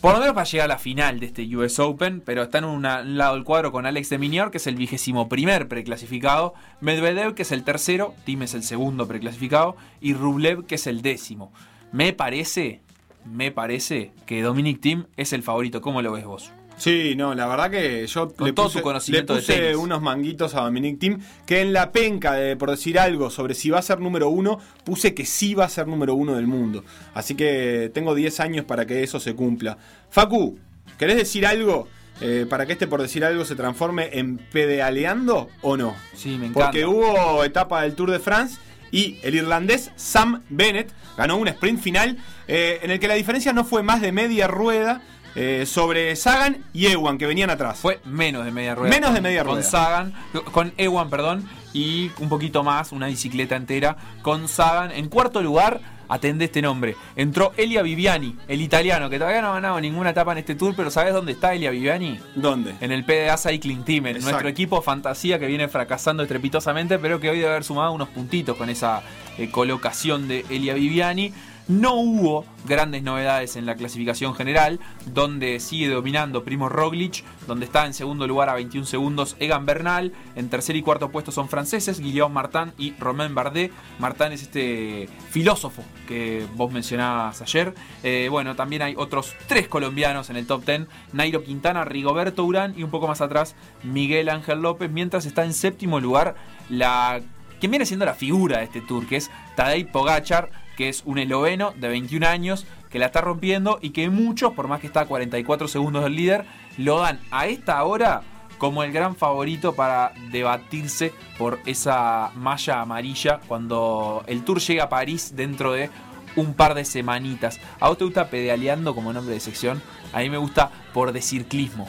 [0.00, 2.20] Por lo menos para llegar a la final de este US Open.
[2.20, 5.28] Pero está en un lado del cuadro con Alex de Miñor, que es el vigésimo
[5.28, 6.54] primer preclasificado.
[6.80, 8.14] Medvedev, que es el tercero.
[8.24, 9.76] Thiem es el segundo preclasificado.
[10.00, 11.52] Y Rublev, que es el décimo.
[11.92, 12.82] Me parece,
[13.24, 15.80] me parece que Dominic Thiem es el favorito.
[15.80, 16.52] ¿Cómo lo ves vos?
[16.76, 19.58] Sí, no, la verdad que yo Con le todo puse, tu conocimiento le de puse
[19.60, 19.76] tenis.
[19.76, 23.70] unos manguitos a Dominic Thiem que en la penca de por decir algo sobre si
[23.70, 26.84] va a ser número uno, puse que sí va a ser número uno del mundo.
[27.14, 29.78] Así que tengo 10 años para que eso se cumpla.
[30.10, 30.58] Facu,
[30.98, 31.88] ¿querés decir algo
[32.20, 35.94] eh, para que este por decir algo se transforme en pedaleando o no?
[36.14, 36.66] Sí, me encanta.
[36.66, 38.58] Porque hubo etapa del Tour de France
[38.90, 43.52] y el irlandés Sam Bennett ganó un sprint final eh, en el que la diferencia
[43.52, 45.02] no fue más de media rueda
[45.36, 47.78] eh, sobre Sagan y Ewan que venían atrás.
[47.78, 48.90] Fue menos de media rueda.
[48.90, 49.56] Menos de media rueda.
[49.56, 50.14] Con Sagan,
[50.50, 53.96] con Ewan, perdón, y un poquito más, una bicicleta entera.
[54.22, 56.96] Con Sagan, en cuarto lugar, atende este nombre.
[57.16, 60.74] Entró Elia Viviani, el italiano, que todavía no ha ganado ninguna etapa en este tour,
[60.76, 62.18] pero ¿sabes dónde está Elia Viviani?
[62.34, 62.74] ¿Dónde?
[62.80, 64.30] En el PDA Cycling Team, en Exacto.
[64.30, 68.56] nuestro equipo fantasía que viene fracasando estrepitosamente, pero que hoy debe haber sumado unos puntitos
[68.56, 69.02] con esa
[69.38, 71.32] eh, colocación de Elia Viviani.
[71.68, 77.86] No hubo grandes novedades en la clasificación general, donde sigue dominando Primo Roglic, donde está
[77.86, 81.98] en segundo lugar a 21 segundos Egan Bernal, en tercer y cuarto puesto son franceses,
[81.98, 83.72] Guillaume Martin y Romain Bardet.
[83.98, 87.74] Martin es este filósofo que vos mencionabas ayer.
[88.04, 90.82] Eh, bueno, también hay otros tres colombianos en el top 10,
[91.14, 95.52] Nairo Quintana, Rigoberto Urán y un poco más atrás Miguel Ángel López, mientras está en
[95.52, 96.36] séptimo lugar
[96.68, 97.20] la
[97.58, 101.18] quien viene siendo la figura de este tour, que es Tadej Pogachar, que es un
[101.18, 105.00] esloveno de 21 años que la está rompiendo y que muchos, por más que está
[105.00, 106.44] a 44 segundos del líder,
[106.78, 108.22] lo dan a esta hora
[108.58, 114.88] como el gran favorito para debatirse por esa malla amarilla cuando el tour llega a
[114.88, 115.90] París dentro de
[116.36, 117.60] un par de semanitas.
[117.80, 119.82] ¿A vos te gusta pedaleando como nombre de sección?
[120.12, 121.88] A mí me gusta por decirclismo.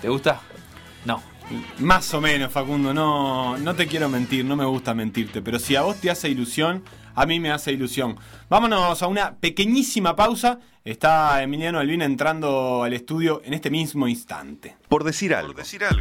[0.00, 0.40] ¿Te gusta?
[1.04, 1.22] No.
[1.78, 5.76] Más o menos, Facundo, no, no te quiero mentir, no me gusta mentirte, pero si
[5.76, 6.82] a vos te hace ilusión,
[7.14, 8.16] a mí me hace ilusión.
[8.48, 10.58] Vámonos a una pequeñísima pausa.
[10.84, 14.76] Está Emiliano Albín entrando al estudio en este mismo instante.
[14.88, 15.54] Por decir algo.
[15.54, 16.00] decir algo.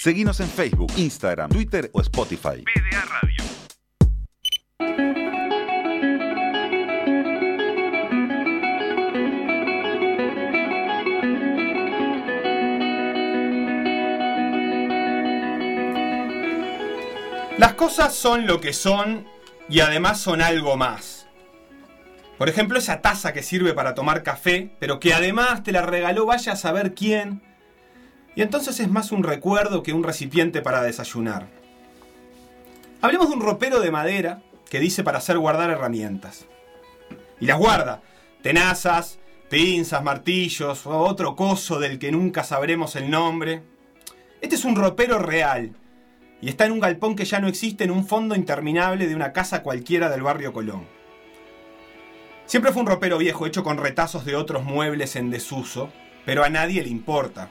[0.00, 2.62] Seguinos en Facebook, Instagram, Twitter o Spotify.
[2.62, 3.44] PDA Radio.
[17.56, 19.26] Las cosas son lo que son
[19.68, 21.26] y además son algo más.
[22.38, 26.26] Por ejemplo, esa taza que sirve para tomar café, pero que además te la regaló
[26.26, 27.42] vaya a saber quién.
[28.34, 31.46] Y entonces es más un recuerdo que un recipiente para desayunar.
[33.00, 36.46] Hablemos de un ropero de madera que dice para hacer guardar herramientas.
[37.38, 38.02] Y las guarda.
[38.42, 43.62] Tenazas, pinzas, martillos o otro coso del que nunca sabremos el nombre.
[44.40, 45.76] Este es un ropero real
[46.40, 49.32] y está en un galpón que ya no existe en un fondo interminable de una
[49.32, 50.86] casa cualquiera del barrio Colón.
[52.46, 55.90] Siempre fue un ropero viejo hecho con retazos de otros muebles en desuso,
[56.26, 57.48] pero a nadie le importa.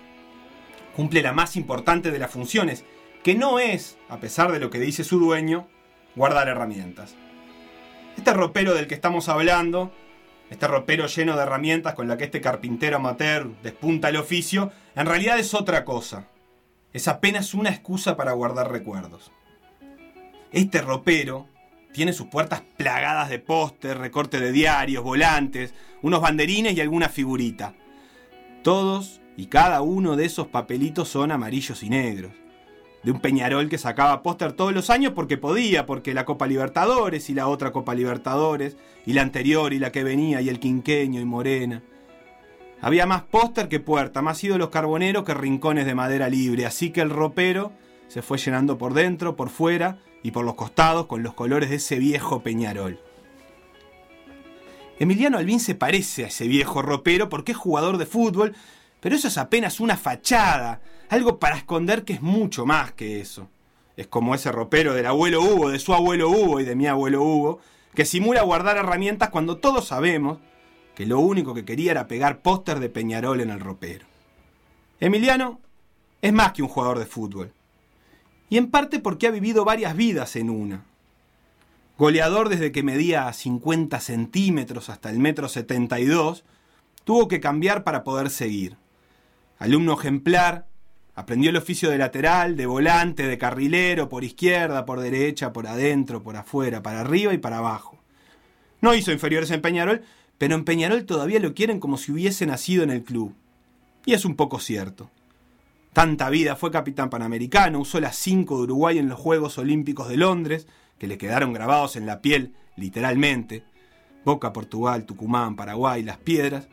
[0.95, 2.85] Cumple la más importante de las funciones,
[3.23, 5.67] que no es, a pesar de lo que dice su dueño,
[6.15, 7.15] guardar herramientas.
[8.15, 9.91] Este ropero del que estamos hablando,
[10.51, 15.07] este ropero lleno de herramientas con la que este carpintero amateur despunta el oficio, en
[15.07, 16.27] realidad es otra cosa
[16.93, 19.31] es apenas una excusa para guardar recuerdos.
[20.51, 21.47] Este ropero
[21.91, 27.73] tiene sus puertas plagadas de póster, recorte de diarios, volantes, unos banderines y alguna figurita.
[28.61, 32.31] Todos y cada uno de esos papelitos son amarillos y negros.
[33.03, 37.29] De un Peñarol que sacaba póster todos los años porque podía, porque la Copa Libertadores
[37.29, 41.19] y la otra Copa Libertadores, y la anterior y la que venía, y el quinqueño
[41.19, 41.83] y Morena.
[42.83, 46.99] Había más póster que puerta, más ídolos carboneros que rincones de madera libre, así que
[46.99, 47.71] el ropero
[48.09, 51.77] se fue llenando por dentro, por fuera y por los costados con los colores de
[51.77, 52.99] ese viejo Peñarol.
[54.99, 58.53] Emiliano Albín se parece a ese viejo ropero porque es jugador de fútbol,
[58.99, 63.47] pero eso es apenas una fachada, algo para esconder que es mucho más que eso.
[63.95, 67.23] Es como ese ropero del abuelo Hugo, de su abuelo Hugo y de mi abuelo
[67.23, 67.61] Hugo,
[67.95, 70.39] que simula guardar herramientas cuando todos sabemos
[70.95, 74.05] que lo único que quería era pegar póster de Peñarol en el ropero.
[74.99, 75.59] Emiliano
[76.21, 77.51] es más que un jugador de fútbol,
[78.49, 80.85] y en parte porque ha vivido varias vidas en una.
[81.97, 86.43] Goleador desde que medía 50 centímetros hasta el metro 72,
[87.03, 88.77] tuvo que cambiar para poder seguir.
[89.59, 90.67] Alumno ejemplar,
[91.15, 96.23] aprendió el oficio de lateral, de volante, de carrilero, por izquierda, por derecha, por adentro,
[96.23, 97.99] por afuera, para arriba y para abajo.
[98.81, 100.03] No hizo inferiores en Peñarol,
[100.43, 103.33] pero en Peñarol todavía lo quieren como si hubiese nacido en el club.
[104.05, 105.09] Y es un poco cierto.
[105.93, 110.17] Tanta vida, fue capitán panamericano, usó las 5 de Uruguay en los Juegos Olímpicos de
[110.17, 110.67] Londres,
[110.99, 113.63] que le quedaron grabados en la piel, literalmente.
[114.25, 116.67] Boca, Portugal, Tucumán, Paraguay, Las Piedras.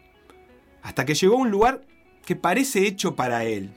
[0.83, 1.83] Hasta que llegó a un lugar
[2.27, 3.71] que parece hecho para él.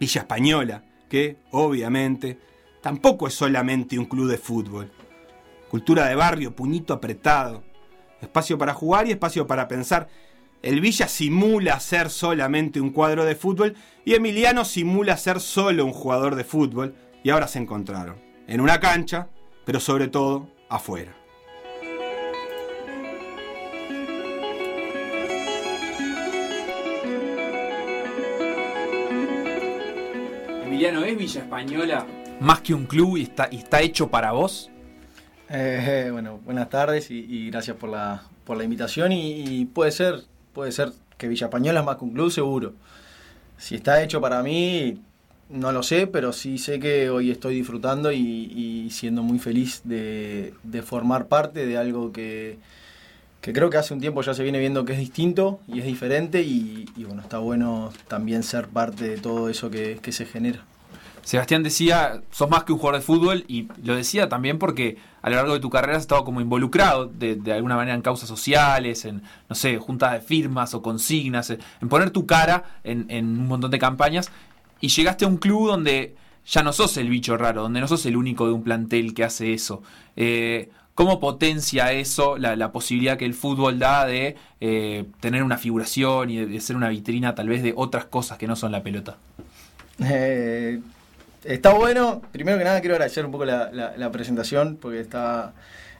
[0.00, 2.40] Villa Española, que, obviamente,
[2.82, 4.90] tampoco es solamente un club de fútbol.
[5.68, 7.69] Cultura de barrio, puñito apretado,
[8.20, 10.08] espacio para jugar y espacio para pensar.
[10.62, 15.92] El Villa simula ser solamente un cuadro de fútbol y Emiliano simula ser solo un
[15.92, 18.16] jugador de fútbol y ahora se encontraron,
[18.46, 19.28] en una cancha,
[19.64, 21.16] pero sobre todo afuera.
[30.64, 32.06] Emiliano, ¿es Villa Española
[32.40, 34.70] más que un club y está, y está hecho para vos?
[35.50, 39.12] Eh, bueno, buenas tardes y, gracias por la, por la invitación.
[39.12, 40.22] Y, puede ser,
[40.54, 42.72] puede ser que Villa Española es más que un club, seguro.
[43.58, 45.02] Si está hecho para mí,
[45.50, 50.54] no lo sé, pero sí sé que hoy estoy disfrutando y, siendo muy feliz de,
[50.84, 52.58] formar parte de algo que,
[53.40, 56.42] creo que hace un tiempo ya se viene viendo que es distinto y es diferente
[56.42, 60.64] y, bueno, está bueno también ser parte de todo eso que, que se genera.
[61.22, 65.30] Sebastián decía, sos más que un jugador de fútbol y lo decía también porque a
[65.30, 69.04] lo largo de tu carrera has estado como involucrado de, alguna manera en causas sociales,
[69.04, 73.70] en, no sé, juntas de firmas o consignas, en poner tu cara en, un montón
[73.70, 74.30] de campañas
[74.80, 76.14] y llegaste a un club donde
[76.46, 79.24] ya no sos el bicho raro, donde no sos el único de un plantel que
[79.24, 79.82] hace eso.
[80.16, 86.28] Eh, ¿Cómo potencia eso la, posibilidad que el fútbol da de eh, tener una figuración
[86.28, 89.16] y de, ser una vitrina tal vez de otras cosas que no son la pelota?
[89.98, 90.80] Eh,
[91.44, 92.22] está bueno.
[92.32, 95.54] Primero que nada quiero agradecer un poco la, presentación porque está,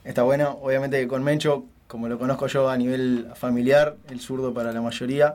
[0.04, 0.58] está bueno.
[0.62, 5.34] Obviamente con Mencho como lo conozco yo a nivel familiar, el zurdo para la mayoría.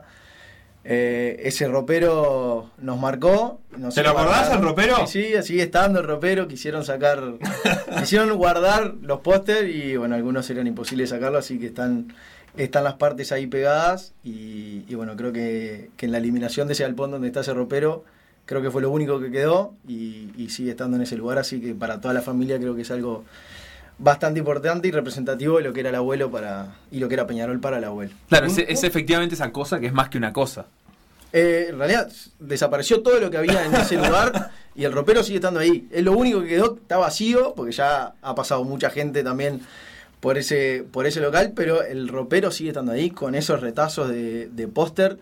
[0.84, 3.60] Eh, ese ropero nos marcó.
[3.76, 5.06] nos ¿Te lo acordás, el ropero?
[5.06, 6.48] Sí, sí, sigue estando el ropero.
[6.48, 7.34] Quisieron sacar,
[7.98, 12.14] quisieron guardar los póster y bueno, algunos eran imposibles sacarlo, así que están,
[12.56, 14.14] están las partes ahí pegadas.
[14.24, 17.52] Y, y bueno, creo que, que en la eliminación de ese galpón donde está ese
[17.52, 18.04] ropero,
[18.46, 21.60] creo que fue lo único que quedó y, y sigue estando en ese lugar, así
[21.60, 23.24] que para toda la familia creo que es algo
[23.98, 27.26] bastante importante y representativo de lo que era el abuelo para y lo que era
[27.26, 28.12] Peñarol para el abuelo.
[28.28, 30.66] Claro, es, es efectivamente esa cosa que es más que una cosa.
[31.32, 35.36] Eh, en realidad desapareció todo lo que había en ese lugar y el ropero sigue
[35.36, 35.86] estando ahí.
[35.90, 39.60] Es lo único que quedó, está vacío, porque ya ha pasado mucha gente también
[40.20, 44.48] por ese, por ese local, pero el ropero sigue estando ahí con esos retazos de,
[44.48, 45.18] de póster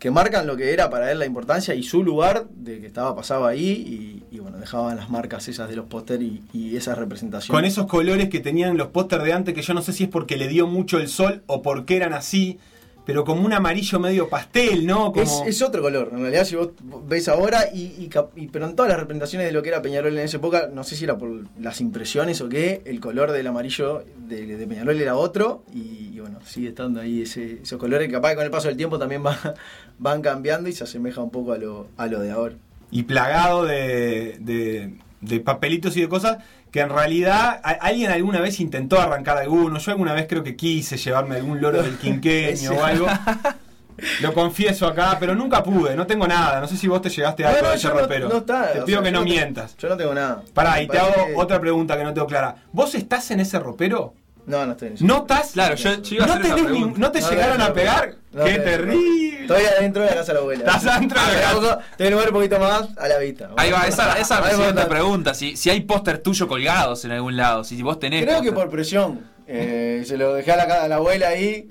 [0.00, 3.14] que marcan lo que era para él la importancia y su lugar de que estaba
[3.14, 7.54] pasado ahí y, bueno, dejaban las marcas esas de los póster y, y esa representación.
[7.54, 10.08] Con esos colores que tenían los póster de antes, que yo no sé si es
[10.08, 12.58] porque le dio mucho el sol o porque eran así,
[13.06, 15.12] pero como un amarillo medio pastel, ¿no?
[15.12, 15.22] Como...
[15.22, 16.70] Es, es otro color, en realidad si vos
[17.08, 20.12] ves ahora, y, y y- pero en todas las representaciones de lo que era Peñarol
[20.16, 21.30] en esa época, no sé si era por
[21.60, 26.20] las impresiones o qué, el color del amarillo de, de Peñarol era otro, y, y
[26.20, 28.98] bueno, sigue estando ahí ese, esos colores que capaz que con el paso del tiempo
[28.98, 29.54] también va-
[29.98, 32.54] van cambiando y se asemeja un poco a lo, a lo de ahora.
[32.90, 36.38] y plagado de, de- de papelitos y de cosas
[36.70, 39.78] que en realidad a- alguien alguna vez intentó arrancar alguno.
[39.78, 43.06] Yo alguna vez creo que quise llevarme algún loro del quinqueño o algo.
[44.22, 46.58] Lo confieso acá, pero nunca pude, no tengo nada.
[46.60, 48.28] No sé si vos te llegaste a algo No, no, de ese yo no- ropero.
[48.30, 49.76] no está, te pido sea, que no no te- mientas.
[49.76, 50.42] Yo no tengo nada.
[50.54, 52.56] Pará, y te hago otra pregunta que no tengo clara.
[52.72, 54.14] ¿Vos estás en ese ropero?
[54.46, 55.04] No, no estoy en eso.
[55.04, 55.50] ¿No estás?
[55.52, 56.80] Claro, yo, yo iba a ¿No, hacer esa ni-.
[56.96, 58.14] ¿No te No, llegaron no, a no, pegar?
[58.32, 59.40] No, ¡Qué terrible!
[59.42, 60.64] Estoy adentro de la casa de la abuela.
[60.64, 61.52] Estás adentro de la casa.
[61.54, 63.50] tampoco- Estoy en un poquito más a la vista.
[63.56, 65.34] Ahí va, esa, esa es la pregunta.
[65.34, 68.24] Si, si hay póster tuyo colgados en algún lado, si vos tenés.
[68.24, 69.20] Creo que por presión.
[69.48, 71.68] Eh, se lo dejé a la, a la abuela ahí.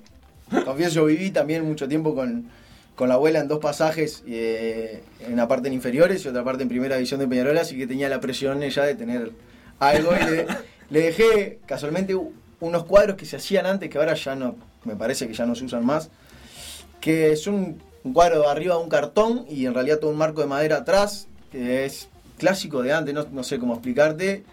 [0.66, 2.50] Confieso, yo viví también mucho tiempo con,
[2.96, 6.64] con la abuela en dos pasajes, eh, en una parte en inferiores y otra parte
[6.64, 9.32] en primera división de Peñarol, así que tenía la presión ella de tener
[9.80, 10.12] algo.
[10.20, 10.48] Y le,
[10.90, 12.18] le dejé casualmente
[12.60, 15.56] unos cuadros que se hacían antes, que ahora ya no, me parece que ya no
[15.56, 16.10] se usan más,
[17.02, 17.82] que es un,
[18.14, 21.86] cuadro arriba de un cartón y en realidad todo un marco de madera atrás, que
[21.86, 24.44] es clásico de antes, no, no sé cómo explicarte,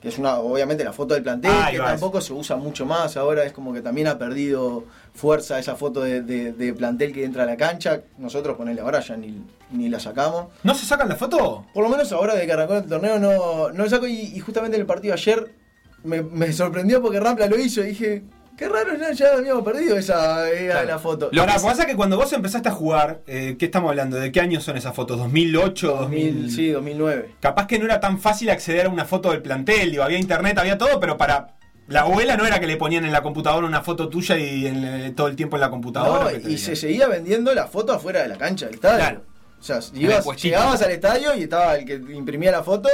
[0.00, 3.16] que es una, obviamente la foto del plantel, Ah, que tampoco se usa mucho más,
[3.16, 4.84] ahora es como que también ha perdido
[5.14, 9.00] fuerza esa foto de, de- de plantel que entra a la cancha, nosotros ponele ahora
[9.00, 10.46] ya ni, ni la sacamos.
[10.62, 11.64] ¿No se sacan la foto?
[11.72, 14.40] Por lo menos ahora de que arrancó el torneo no, no lo saco y, y
[14.40, 15.54] justamente en el partido ayer
[16.02, 18.22] me, me sorprendió porque Rampla lo hizo y dije,
[18.56, 20.88] qué raro, ya, ya habíamos perdido esa era Claro.
[20.88, 21.28] la foto.
[21.32, 24.16] Lo que pasa que cuando vos empezaste a jugar, eh, ¿qué estamos hablando?
[24.16, 25.18] ¿De qué años son esas fotos?
[25.18, 25.86] ¿2008?
[25.98, 26.50] 2000, 2000?
[26.50, 27.34] sí, 2009.
[27.40, 30.58] Capaz que no era tan fácil acceder a una foto del plantel, digo, había internet,
[30.58, 31.54] había todo, pero para
[31.88, 34.84] la abuela no era que le ponían en la computadora una foto tuya y en,
[34.84, 36.30] eh, todo el tiempo en la computadora.
[36.32, 38.98] No, y se seguía vendiendo la foto afuera de la cancha del estadio.
[38.98, 39.22] Claro.
[39.60, 42.88] O sea, ibas- llegabas al estadio y estaba el que imprimía la foto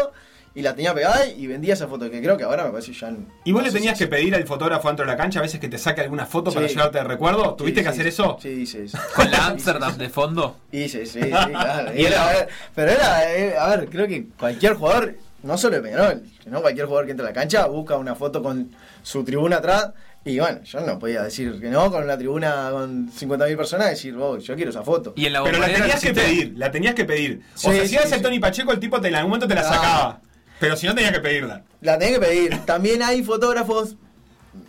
[0.55, 3.13] y la tenía pegada y vendía esa foto, que creo que ahora me parece ya...
[3.45, 5.43] ¿Y vos no le tenías si- que pedir al fotógrafo dentro de la cancha a
[5.43, 7.55] veces que te saque alguna foto para llevarte de recuerdo?
[7.55, 8.09] ¿Tuviste Sí, que sí, hacer sí.
[8.09, 8.39] eso?
[8.41, 8.97] Sí, sí, sí.
[9.15, 10.57] Con la Amsterdam de fondo.
[10.73, 11.95] Sí, sí, sí, sí, claro.
[11.97, 15.77] Y era- a ver, pero era, eh, a ver, creo que cualquier jugador, no solo
[15.77, 18.71] de Peñarol, sino cualquier jugador que entra a la cancha busca una foto con
[19.03, 19.91] su tribuna atrás.
[20.23, 24.15] Y bueno, yo no podía decir que no, con una tribuna con 50.000 personas, decir,
[24.21, 25.15] oh, yo quiero esa foto.
[25.17, 27.41] Y en la Pero la tenías que pedir, la tenías que pedir.
[27.55, 28.21] Sí, o sea, si sí, eras el.
[28.21, 30.21] Tony Pacheco, el tipo te, en algún momento te la sacaba.
[30.61, 31.65] Pero si no, tenías que pedirla.
[31.81, 32.67] La tenés que pedir.
[32.67, 33.97] También hay fotógrafos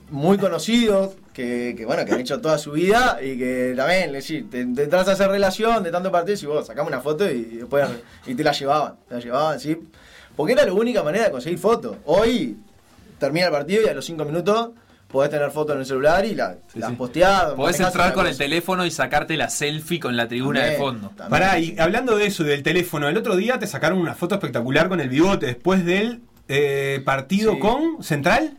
[0.09, 4.49] muy conocidos que, bueno, que han hecho toda su vida y que también, es decir,
[4.49, 7.43] te, te entras a hacer relación de tanto partido y vos sacamos una foto y
[7.43, 7.87] después
[8.25, 9.77] y te la llevaban, te la llevaban, sí.
[10.35, 11.97] Porque era la única manera de conseguir fotos.
[12.05, 12.57] Hoy
[13.19, 14.69] termina el partido y a los 5 minutos
[15.11, 16.95] podés tener fotos en el celular y la, Sí, las sí.
[16.95, 17.53] posteás.
[17.53, 21.09] Podés entrar con el teléfono y sacarte la selfie con la tribuna de fondo.
[21.09, 21.29] también.
[21.29, 24.89] Pará, y hablando de eso, del teléfono, el otro día te sacaron una foto espectacular
[24.89, 27.59] con el bigote después del eh, partido Sí.
[27.59, 28.57] con Central.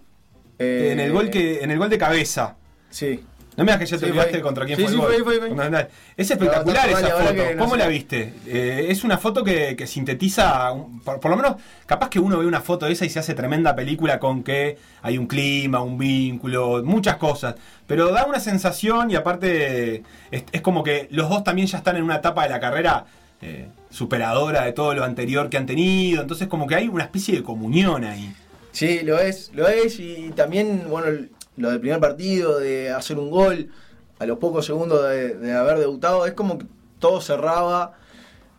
[0.59, 2.57] Eh, en, el gol que, en el gol de cabeza.
[2.91, 3.25] Sí.
[3.57, 5.89] No me digas que ya te olvidaste contra quién Sí, fue sí, fue fue.
[6.17, 7.43] Es espectacular No, esa foto.
[7.59, 8.33] ¿Cómo la viste?
[8.47, 12.39] Eh, es una foto que, que sintetiza, un- por, por lo menos, capaz que uno
[12.39, 15.83] ve una foto de esa y se hace tremenda película con que hay un clima,
[15.83, 17.55] un vínculo, muchas cosas.
[17.87, 21.97] Pero da una sensación y aparte es, es como que los dos también ya están
[21.97, 23.05] en una etapa de la carrera
[23.43, 26.23] eh, superadora de todo lo anterior que han tenido.
[26.23, 28.33] Entonces como que hay una especie de comunión ahí.
[28.71, 31.27] Sí, lo es, lo es y también, bueno,
[31.63, 33.71] lo del primer partido, de hacer un gol
[34.19, 36.67] a los pocos segundos de, haber debutado, es como que
[36.99, 37.95] todo cerraba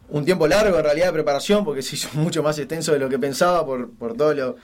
[0.09, 3.09] un tiempo largo en realidad de preparación, porque se hizo mucho más extenso de lo
[3.09, 4.55] que pensaba por, por todo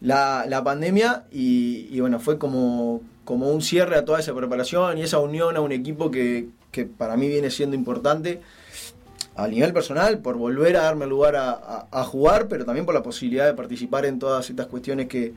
[0.00, 5.02] la, la pandemia y, bueno, fue como, como un cierre a toda esa preparación y
[5.02, 8.40] esa unión a un equipo que, que para mí viene siendo importante
[9.34, 13.46] a nivel personal, por volver a darme lugar a jugar, pero también por la posibilidad
[13.46, 15.32] de participar en todas estas cuestiones que,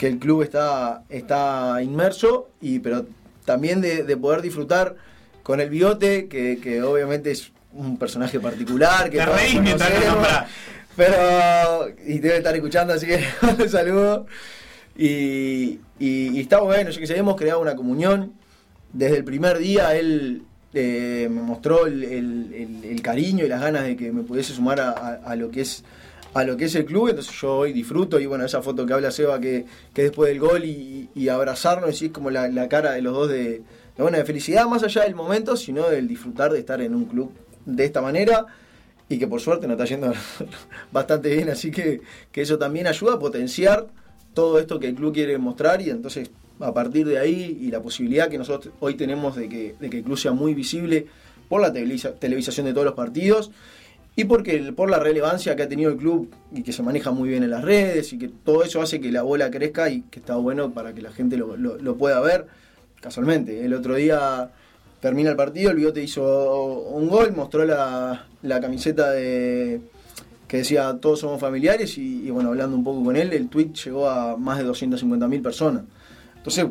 [0.00, 3.04] que el club está, está inmerso, y pero
[3.44, 4.96] también de, de poder disfrutar
[5.42, 9.90] con el bigote, que, que obviamente es un personaje particular, que Te reís mientras
[10.96, 13.22] pero y debe estar escuchando, así que
[13.62, 14.24] un saludo.
[14.96, 18.32] Y, y- y está bueno, yo que sé, hemos creado una comunión.
[18.94, 20.42] Desde el primer día él
[20.72, 24.54] eh, me mostró el, el- el- el cariño y las ganas de que me pudiese
[24.54, 25.84] sumar a, a- a lo que es
[26.34, 28.92] a lo que es el club, entonces yo hoy disfruto y bueno, esa foto que
[28.92, 32.92] habla Seba que, que después del gol y, abrazarnos y es como la, la cara
[32.92, 33.62] de los dos de,
[33.98, 37.32] bueno, de felicidad, más allá del momento, sino del disfrutar de estar en un club
[37.66, 38.46] de esta manera
[39.08, 40.12] y que por suerte nos está yendo
[40.92, 42.00] bastante bien, así que,
[42.32, 43.86] que eso también ayuda a potenciar
[44.34, 47.80] todo esto que el club quiere mostrar y entonces a partir de ahí y la
[47.82, 51.06] posibilidad que nosotros hoy tenemos de que, de que el club sea muy visible
[51.48, 53.50] por la televisa- televisación de todos los partidos
[54.20, 57.30] y porque por la relevancia que ha tenido el club y que se maneja muy
[57.30, 60.20] bien en las redes y que todo eso hace que la bola crezca y que
[60.20, 62.46] está bueno para que la gente lo, pueda ver.
[63.00, 64.50] Casualmente, el otro día
[65.00, 68.26] termina el partido, el Bigote hizo un gol, mostró la,
[68.60, 69.80] camiseta de
[70.46, 74.06] que decía todos somos familiares y, bueno, hablando un poco con él, el tweet llegó
[74.06, 75.84] a más de 250.000 personas.
[76.36, 76.66] Entonces,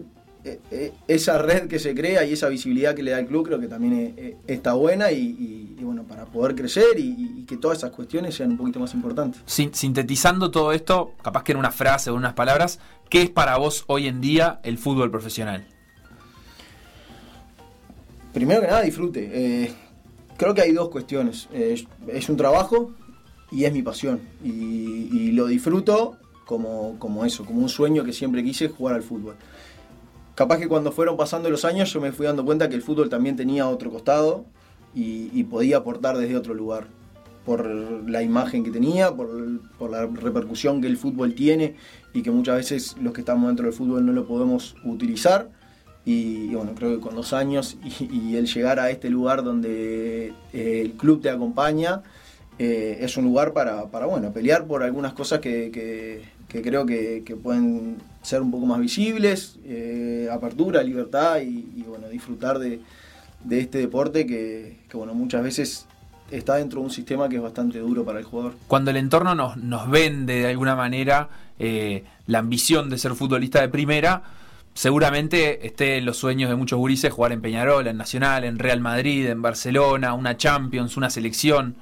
[1.07, 3.67] esa red que se crea y esa visibilidad que le da el club creo que
[3.67, 7.57] también eh, eh, está buena y, y- y, bueno, para poder crecer y, y que
[7.57, 9.41] todas esas cuestiones sean un poquito más importantes.
[9.45, 12.79] Sin- sintetizando todo esto, capaz que en una frase o en unas palabras,
[13.09, 15.65] ¿qué es para vos hoy en día el fútbol profesional?
[18.33, 19.29] Primero que nada, disfrute.
[19.33, 19.71] Eh,
[20.37, 21.47] creo que hay dos cuestiones.
[21.53, 22.91] Eh, es, un trabajo
[23.51, 24.19] y es mi pasión.
[24.43, 24.49] Y,
[25.11, 29.35] y lo disfruto como, como eso, como un sueño que siempre quise jugar al fútbol.
[30.39, 33.09] Capaz que cuando fueron pasando los años yo me fui dando cuenta que el fútbol
[33.09, 34.45] también tenía otro costado
[34.95, 36.87] y, podía aportar desde otro lugar.
[37.45, 37.65] Por
[38.09, 41.75] la imagen que tenía, por, la repercusión que el fútbol tiene
[42.13, 45.49] y que muchas veces los que estamos dentro del fútbol no lo podemos utilizar.
[46.05, 50.81] Y, bueno, creo que con dos años y, el llegar a este lugar donde eh,
[50.85, 52.03] el club te acompaña,
[52.59, 57.37] eh, es un lugar para, para, bueno, pelear por algunas cosas que- que creo que,
[57.41, 62.81] pueden ser un poco más visibles, eh, apertura, libertad y, bueno, disfrutar de,
[63.43, 65.85] de este deporte que, que, bueno, muchas veces
[66.31, 68.55] está dentro de un sistema que es bastante duro para el jugador.
[68.67, 71.29] Cuando el entorno nos, nos vende de alguna manera
[71.59, 74.23] eh, la ambición de ser futbolista de primera,
[74.73, 78.81] seguramente esté en los sueños de muchos gurises jugar en Peñarol, en Nacional, en Real
[78.81, 81.75] Madrid, en Barcelona, una Champions, una selección.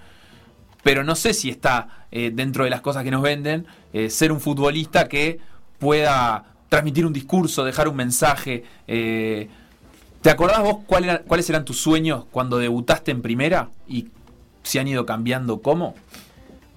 [0.83, 4.31] Pero no sé si está eh, dentro de las cosas que nos venden eh, ser
[4.31, 5.39] un futbolista que
[5.79, 8.63] pueda transmitir un discurso, dejar un mensaje.
[8.87, 9.47] eh,
[10.21, 13.69] ¿Te acordás vos cuál era- cuáles eran tus sueños cuando debutaste en primera?
[13.87, 14.07] ¿Y
[14.63, 15.95] si han ido cambiando cómo?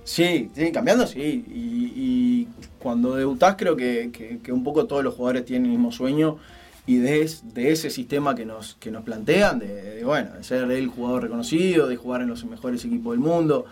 [0.05, 1.44] Sí, sí, cambiando sí.
[1.48, 2.48] Y,
[2.78, 6.38] cuando debutás creo que, que- que un poco todos los jugadores tienen el mismo sueño
[6.86, 10.42] y de, es- de ese sistema que nos, que nos plantean, de, de, bueno, de
[10.44, 13.66] ser el jugador reconocido, de jugar en los mejores equipos del mundo.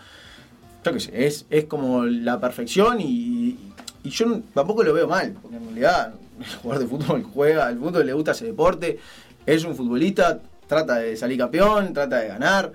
[0.83, 3.57] Yo qué sé, es, es como la perfección y,
[4.03, 8.05] yo tampoco lo veo mal, porque en realidad el jugador de fútbol juega al fútbol,
[8.05, 8.97] le gusta ese deporte,
[9.45, 12.71] es un futbolista, trata de salir campeón, trata de ganar.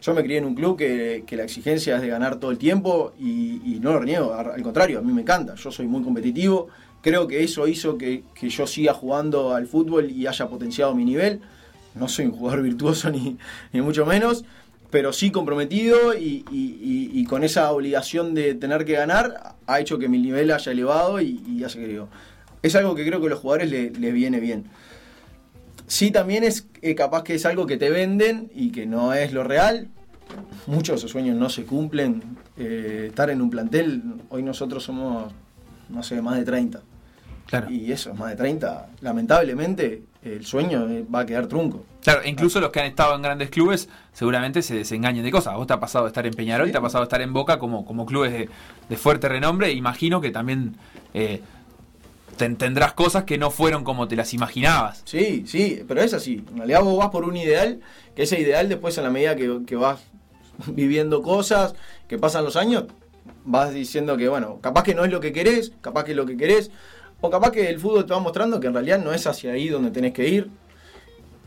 [0.00, 2.58] Yo me crié en un club que, que la exigencia es de ganar todo el
[2.58, 6.68] tiempo y, no lo reniego, al contrario, a mí me encanta, yo soy muy competitivo,
[7.02, 11.04] creo que eso hizo que, que yo siga jugando al fútbol y haya potenciado mi
[11.04, 11.40] nivel.
[11.94, 13.36] No soy un jugador virtuoso ni,
[13.72, 14.44] ni mucho menos,
[14.90, 19.80] pero sí comprometido y, y- y- y con esa obligación de tener que ganar ha
[19.80, 22.08] hecho que mi nivel haya elevado y, y haya crecido.
[22.62, 24.64] Es algo que creo que a los jugadores le- les viene bien.
[25.86, 29.32] Sí, también es eh, capaz que es algo que te venden y que no es
[29.32, 29.88] lo real.
[30.66, 32.22] Muchos de esos sueños no se cumplen.
[32.56, 35.32] Eh, estar en un plantel, hoy nosotros somos,
[35.88, 36.80] no sé, más de 30.
[37.46, 37.70] Claro.
[37.70, 38.90] Y eso, más de 30.
[39.00, 41.84] Lamentablemente, el sueño eh, va a quedar trunco.
[42.02, 45.54] Claro, incluso los que han estado en grandes clubes seguramente se desengañen de cosas.
[45.56, 46.72] Vos te ha pasado de estar en Peñarol, Sí.
[46.72, 48.48] te ha pasado de estar en Boca como, como clubes de,
[48.88, 49.70] de fuerte renombre.
[49.72, 50.74] Imagino que también
[51.14, 51.40] eh,
[52.36, 55.02] ten- tendrás cosas que no fueron como te las imaginabas.
[55.04, 56.44] Sí, sí, pero es así.
[56.50, 57.80] En realidad vos vas por un ideal,
[58.16, 60.00] que ese ideal después en la medida que, que vas
[60.66, 61.74] viviendo cosas,
[62.08, 62.84] que pasan los años,
[63.44, 66.26] vas diciendo que, bueno, capaz que no es lo que querés, capaz que es lo
[66.26, 66.70] que querés,
[67.20, 69.68] o capaz que el fútbol te va mostrando que en realidad no es hacia ahí
[69.68, 70.48] donde tenés que ir.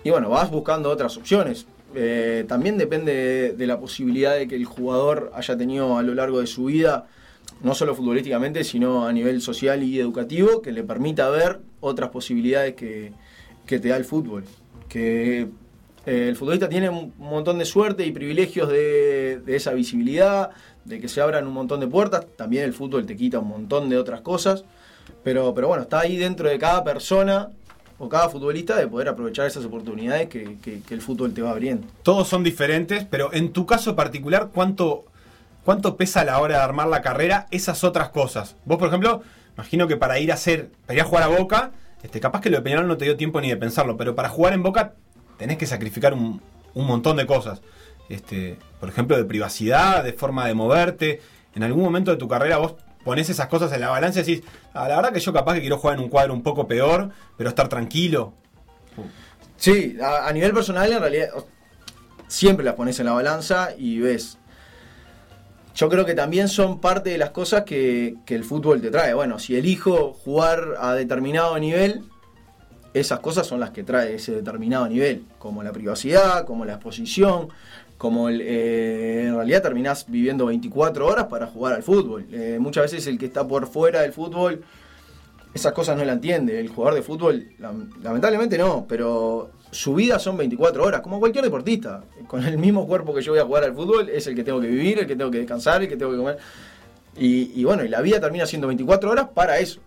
[0.04, 1.68] Y bueno, vas buscando otras opciones.
[1.94, 6.40] Eh, también depende de, la posibilidad de que el jugador haya tenido a lo largo
[6.40, 7.08] de su vida,
[7.62, 12.76] no solo futbolísticamente, sino a nivel social y educativo, que le permita ver otras posibilidades
[12.76, 13.14] que,
[13.66, 14.44] que te da el fútbol.
[14.90, 15.48] Que
[16.06, 20.52] eh, el futbolista tiene un montón de suerte y privilegios de, de esa visibilidad,
[20.86, 22.26] de que se abran un montón de puertas.
[22.36, 24.66] También el fútbol te quita un montón de otras cosas.
[25.24, 27.50] Pero, pero bueno, está ahí dentro de cada persona
[28.00, 31.88] o cada futbolista de poder aprovechar esas oportunidades que, el fútbol te va abriendo.
[32.02, 35.06] Todos son diferentes, pero en tu caso particular, ¿cuánto,
[35.64, 38.56] ¿cuánto pesa a la hora de armar la carrera esas otras cosas?
[38.66, 39.22] Vos, por ejemplo,
[39.56, 41.72] imagino que para ir a hacer, para ir a jugar a Boca,
[42.02, 44.30] este, capaz que lo de Peñarol no te dio tiempo ni de pensarlo, pero para
[44.30, 44.96] jugar en Boca
[45.38, 46.42] tenés que sacrificar un,
[46.74, 47.62] un montón de cosas.
[48.10, 51.22] Este, por ejemplo, de privacidad, de forma de moverte.
[51.54, 54.44] En algún momento de tu carrera vos pones esas cosas en la balanza y decís,
[54.74, 57.10] "Ah, la verdad que yo capaz que quiero jugar en un cuadro un poco peor,
[57.38, 58.34] pero estar tranquilo.
[59.58, 61.30] Sí, a, a nivel personal en realidad
[62.28, 64.38] siempre las pones en la balanza y ves.
[65.76, 69.14] Yo creo que también son parte de las cosas que, que el fútbol te trae.
[69.14, 72.04] Bueno, si elijo jugar a determinado nivel,
[72.94, 77.48] esas cosas son las que trae ese determinado nivel, como la privacidad, como la exposición,
[78.02, 82.26] como el, eh, en realidad terminás viviendo 24 horas para jugar al fútbol.
[82.32, 84.64] Eh, muchas veces el que está por fuera del fútbol
[85.54, 86.60] esas cosas no la entiende.
[86.60, 91.44] El jugador de fútbol, lam- lamentablemente no, pero su vida son 24 horas, como cualquier
[91.44, 92.04] deportista.
[92.26, 94.60] Con el mismo cuerpo que yo voy a jugar al fútbol, es el que tengo
[94.60, 96.38] que vivir, el que tengo que descansar, el que tengo que comer.
[97.18, 99.80] Y, bueno, y la vida termina siendo 24 horas para eso.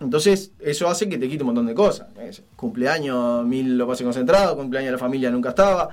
[0.00, 2.06] Entonces, eso hace que te quite un montón de cosas.
[2.54, 5.88] Cumpleaños, mil lo pasé concentrado, cumpleaños de la familia nunca estaba,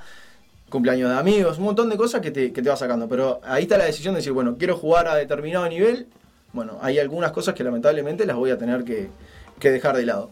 [0.69, 3.07] cumpleaños de amigos, un montón de cosas que te, que te va sacando.
[3.07, 6.07] Pero ahí está la decisión de decir, bueno, quiero jugar a determinado nivel.
[6.53, 9.09] Bueno, hay algunas cosas que lamentablemente las voy a tener que,
[9.59, 10.31] que dejar de lado.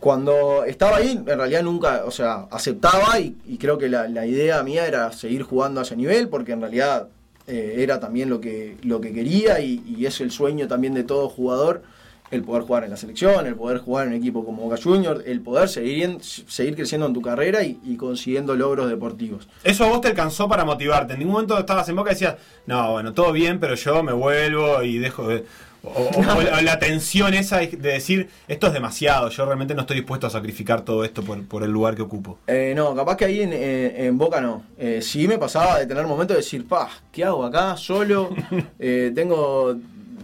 [0.00, 4.62] Cuando estaba ahí, en realidad nunca, o sea, aceptaba y, creo que la, la idea
[4.62, 7.08] mía era seguir jugando a ese nivel, porque en realidad
[7.46, 11.28] eh, era también lo que, lo que quería y es el sueño también de todo
[11.28, 11.82] jugador,
[12.30, 15.22] el poder jugar en la selección, el poder jugar en un equipo como Boca Juniors,
[15.26, 19.48] el poder seguir, en- seguir creciendo en tu carrera y, y consiguiendo logros deportivos.
[19.64, 21.14] Eso a vos te alcanzó para motivarte.
[21.14, 24.12] En ningún momento estabas en boca y decías, no, bueno, todo bien, pero yo me
[24.12, 25.44] vuelvo y dejo de.
[25.82, 29.80] O, o- o la, tensión esa de de decir, esto es demasiado, yo realmente no
[29.80, 32.38] estoy dispuesto a sacrificar todo esto por, por el lugar que ocupo.
[32.48, 34.62] Eh, no, capaz que ahí en, en Boca no.
[34.78, 38.28] Eh, sí me pasaba de tener momentos de decir, pa, ¿qué hago acá solo?
[38.78, 39.74] Eh, tengo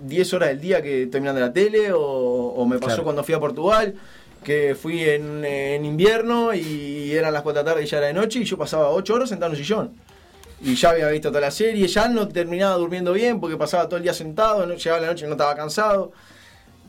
[0.05, 3.05] 10 horas del día que estoy mirando la tele, o, o me pasó Claro.
[3.05, 3.95] cuando fui a Portugal,
[4.45, 8.07] que fui en, en invierno y eran las 4 de la tarde y ya era
[8.09, 9.91] de noche y yo pasaba 8 horas sentado en un sillón.
[10.63, 13.97] Y ya había visto toda la serie, ya no terminaba durmiendo bien porque pasaba todo
[13.99, 16.13] el día sentado, no, llegaba la noche y no estaba cansado.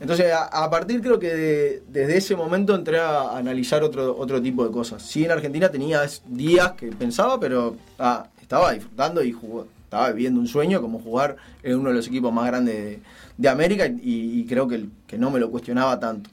[0.00, 4.40] Entonces, a, a partir creo que de- desde ese momento entré a analizar otro, otro
[4.40, 5.02] tipo de cosas.
[5.02, 10.38] Sí, en Argentina tenía días que pensaba, pero ah, estaba disfrutando y jugó- estaba viviendo
[10.38, 13.00] un sueño como jugar en uno de los equipos más grandes de,
[13.38, 16.28] de América y, y creo que, que no me lo cuestionaba tanto.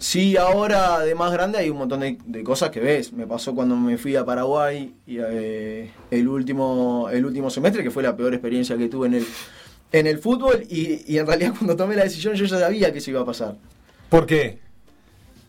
[0.00, 3.12] Sí, ahora de más grande hay un montón de, de cosas que ves.
[3.12, 7.90] Me pasó cuando me fui a Paraguay y, eh, el, último, el último semestre, que
[7.90, 9.26] fue la peor experiencia que tuve en el,
[9.92, 10.64] en el fútbol.
[10.68, 13.24] Y, y en realidad cuando tomé la decisión yo ya sabía que eso iba a
[13.24, 13.56] pasar.
[14.08, 14.58] ¿Por qué?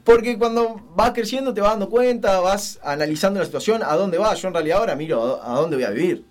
[0.04, 4.40] Porque cuando vas creciendo te vas dando cuenta, vas analizando la situación, a dónde vas.
[4.42, 6.29] Yo en realidad ahora miro a, a dónde voy a vivir.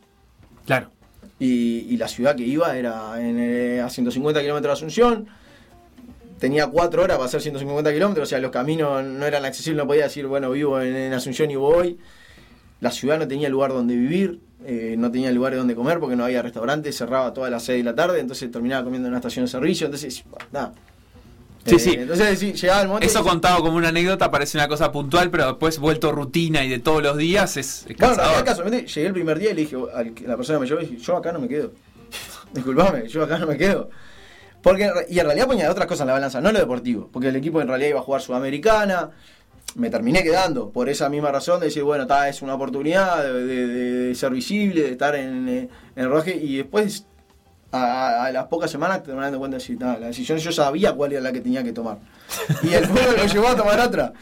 [0.68, 0.90] Claro.
[1.38, 5.26] Y, y la ciudad que iba era eh, a 150 kilómetros de Asunción.
[6.38, 9.86] Tenía cuatro horas para hacer 150 kilómetros, o sea, los caminos no eran accesibles, no
[9.86, 11.98] podía decir, bueno, vivo en, en Asunción y voy.
[12.80, 16.26] La ciudad no tenía lugar donde vivir, eh, no tenía lugares donde comer porque no
[16.26, 19.46] había restaurantes, cerraba todas las 6 de la tarde, entonces terminaba comiendo en una estación
[19.46, 20.74] de servicio, entonces, nada.
[21.66, 21.90] Sí, Eh, sí.
[21.98, 23.06] Entonces sí, llegaba el momento.
[23.06, 26.68] Eso y- contado como una anécdota parece una cosa puntual, pero después vuelto rutina y
[26.70, 29.60] de todos los días es, es Bueno, realidad, casualmente llegué el primer día y le
[29.62, 29.76] dije
[30.14, 31.72] que la persona que me llevó, dije, yo acá no me quedo.
[32.54, 33.90] Disculpame, yo acá no me quedo.
[34.62, 37.08] Porque, y en realidad ponía otras cosas en la balanza, no lo deportivo.
[37.12, 39.10] Porque el equipo en realidad iba a jugar Sudamericana.
[39.74, 43.44] Me terminé quedando por esa misma razón de decir, bueno, ta, es una oportunidad de,
[43.44, 43.66] de-
[44.08, 46.34] de ser visible, de estar en, eh, en el roje.
[46.34, 47.06] Y después,
[47.72, 50.92] a, a las pocas semanas, te dando cuenta de decir, "Ta, la decisión yo sabía
[50.94, 51.98] cuál era la que tenía que tomar.
[52.62, 54.12] Y el fútbol lo llevó a tomar otra.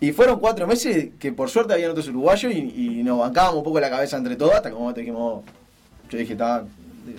[0.00, 2.58] Y fueron cuatro meses que por suerte habían otros uruguayos y,
[2.98, 5.44] y nos bancábamos un poco la cabeza entre todos hasta como te dijimos,
[6.10, 6.64] yo dije, está,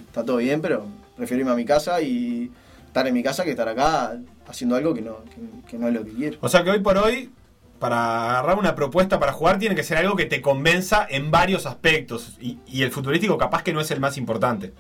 [0.07, 2.51] está todo bien, pero prefiero irme a mi casa y
[2.87, 4.17] estar en mi casa que estar acá
[4.47, 6.37] haciendo algo que no, que, que no es lo que quiero.
[6.41, 7.31] O sea que hoy por hoy,
[7.79, 11.65] para agarrar una propuesta para jugar, tiene que ser algo que te convenza en varios
[11.65, 12.37] aspectos.
[12.39, 14.73] Y, y el futbolístico capaz que no es el más importante.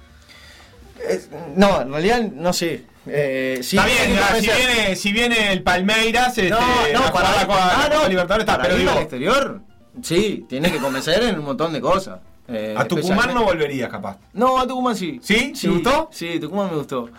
[1.09, 2.83] Es- no, en realidad no sé.
[3.07, 7.45] Eh, sí, está bien, si, viene, si viene el Palmeiras, este, No, no, para, la
[7.47, 9.61] ah, no, Libertadores está, pero digo, al exterior,
[10.01, 12.19] sí, tiene que convencer en un montón de cosas.
[12.47, 14.17] Eh, a Tucumán no volverías capaz.
[14.33, 15.19] No, a Tucumán sí.
[15.21, 15.53] ¿Sí?
[15.59, 16.09] ¿Te gustó?
[16.11, 17.09] Sí, Tucumán me gustó.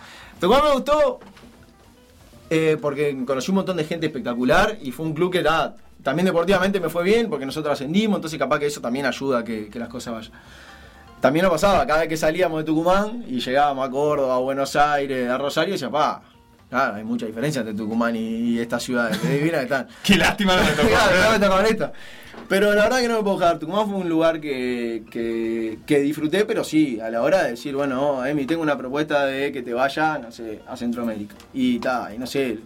[0.41, 1.21] Tucumán me gustó
[2.49, 5.75] Eh, porque conocí un montón de gente espectacular y fue un club que era,
[6.05, 9.45] también deportivamente me fue bien porque nosotros ascendimos, entonces capaz que eso también ayuda a
[9.45, 10.33] que, que las cosas vayan.
[11.21, 14.77] También nos pasaba, cada vez que salíamos de Tucumán y llegábamos a Córdoba, a Buenos
[14.77, 16.23] Aires, a Rosario, decía, pa,
[16.69, 19.89] claro, hay mucha diferencia entre Tucumán y, y estas ciudades, que divinas que están.
[20.03, 20.89] Qué lástima no me tocó.
[20.89, 21.93] Claro, no me tocó con esta.
[22.49, 23.59] Pero la verdad que no me puedo dejar.
[23.59, 27.75] Tucumán fue un lugar que, que, que disfruté, pero sí, a la hora de decir,
[27.75, 31.35] bueno, Emi, tengo una propuesta de que te vaya, no sé, a Centroamérica.
[31.55, 32.59] Y ta, y no sé.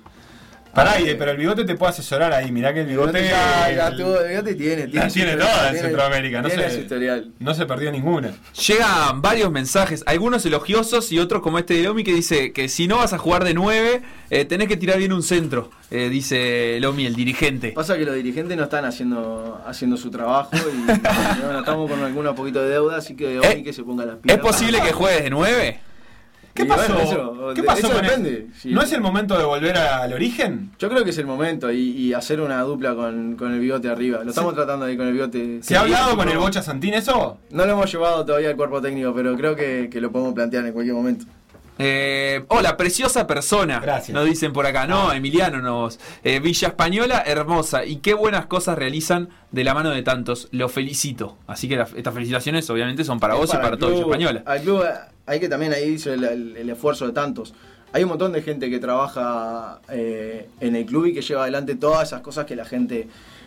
[0.74, 2.52] Pará, y- pero el bigote te puede asesorar ahí.
[2.52, 3.24] Mirá que el bigote.
[3.24, 6.42] ya, ya el- tuvo- el bigote tiene, la tiene toda en tiene- Centroamérica.
[6.42, 7.32] No tiene se, historial.
[7.38, 8.32] no se perdió ninguna.
[8.68, 12.86] Llegan varios mensajes, algunos elogiosos y otros como este de Lomi que dice que si
[12.86, 16.78] no vas a jugar de 9, eh, tenés que tirar bien un centro, eh, dice
[16.80, 17.72] Lomi, el dirigente.
[17.72, 20.86] Pasa que los dirigentes no están haciendo haciendo su trabajo y
[21.42, 24.16] bueno, estamos con alguna poquito de deuda, así que Eh, Omi que se ponga las
[24.18, 24.36] pilas.
[24.36, 25.80] ¿Es posible que juegues de 9?
[26.54, 26.92] ¿Qué pasó?
[26.94, 28.46] bueno, eso- ¿Qué pasó eso con depende.
[28.60, 28.70] Sí.
[28.72, 30.72] ¿No es el momento de volver al origen?
[30.78, 33.88] Yo creo que es el momento y, y hacer una dupla con, con el bigote
[33.88, 34.22] arriba.
[34.24, 35.60] Lo estamos tratando ahí con el bigote.
[35.62, 37.38] ¿Se ha hablado con el Bocha Santín eso?
[37.50, 40.66] No lo hemos llevado todavía al cuerpo técnico, pero creo que, que lo podemos plantear
[40.66, 41.24] en cualquier momento.
[41.82, 43.80] Eh, hola, preciosa persona.
[43.80, 44.14] Gracias.
[44.14, 44.86] Nos dicen por acá.
[44.86, 45.98] No, Emiliano nos.
[46.22, 47.86] eh, Villa Española, hermosa.
[47.86, 50.48] Y qué buenas cosas realizan de la mano de tantos.
[50.50, 51.38] Lo felicito.
[51.46, 54.02] Así que la- estas felicitaciones obviamente son para Es vos y para el todo Villa.
[54.02, 54.42] Española.
[54.44, 54.84] Al club
[55.30, 57.54] hay que también ahí hizo el, esfuerzo de tantos.
[57.92, 61.76] Hay un montón de gente que trabaja eh, en el club y que lleva adelante
[61.76, 63.06] todas esas cosas que la gente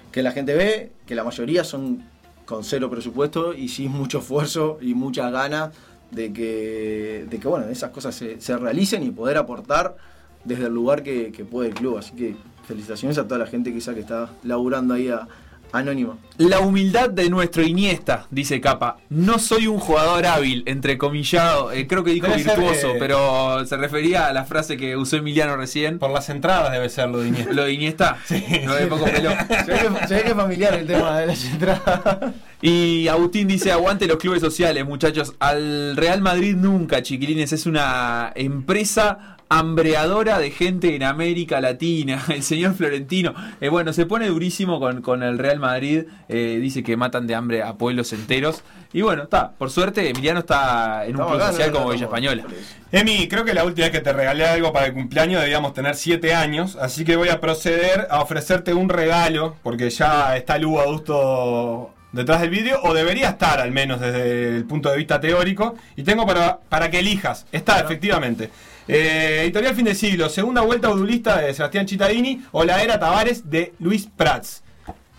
[0.09, 2.05] que la gente ve, que la mayoría son
[2.45, 5.75] con cero presupuesto y sin mucho esfuerzo y muchas ganas
[6.11, 9.97] de que, de que bueno, esas cosas se, se realicen y poder aportar
[10.45, 11.97] desde el lugar que, que puede el club.
[11.97, 15.27] Así que felicitaciones a toda la gente quizá que está laburando ahí a,
[15.73, 16.17] anónima.
[16.37, 18.97] La humildad de nuestro Iniesta, dice Capa.
[19.09, 21.71] No soy un jugador hábil, entrecomillado.
[21.71, 24.95] Eh, creo que dijo Debe ser, virtuoso, eh, pero se refería a la frase que
[24.95, 25.99] usó Emiliano recién.
[25.99, 27.53] Por las entradas debe ser lo de Iniesta.
[27.53, 28.17] Lo de Iniesta.
[28.63, 29.31] No de poco pelo.
[29.31, 32.33] Se ve, que, se ve que es familiar el tema de las entradas.
[32.61, 35.33] Y Agustín dice, aguante los clubes sociales, muchachos.
[35.39, 37.51] Al Real Madrid nunca, chiquilines.
[37.51, 42.23] Es una empresa hambreadora de gente en América Latina.
[42.29, 43.33] El señor Florentino.
[43.61, 46.05] Eh, bueno, se pone durísimo con, con el Real Madrid.
[46.29, 48.63] Eh, dice que matan de hambre a pueblos enteros.
[48.93, 49.51] Y bueno, está.
[49.51, 52.43] Por suerte, Emiliano está en un club social como Villa Española.
[52.91, 55.95] Emi, creo que la última vez que te regalé algo para el cumpleaños debíamos tener
[55.95, 60.79] 7 años, así que voy a proceder a ofrecerte un regalo, porque ya está Lugo
[60.79, 65.73] Adusto detrás del vídeo, o debería estar al menos desde el punto de vista teórico,
[65.95, 67.47] y tengo para, para que elijas.
[67.51, 68.51] Está, efectivamente.
[68.87, 73.49] Eh, editorial Fin de Siglo, segunda vuelta odulista de Sebastián Cittadini, o la era Tavares
[73.49, 74.63] de Luis Prats.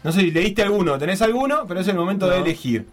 [0.03, 2.87] No sé si leíste alguno, tenés alguno, pero es el momento de elegir.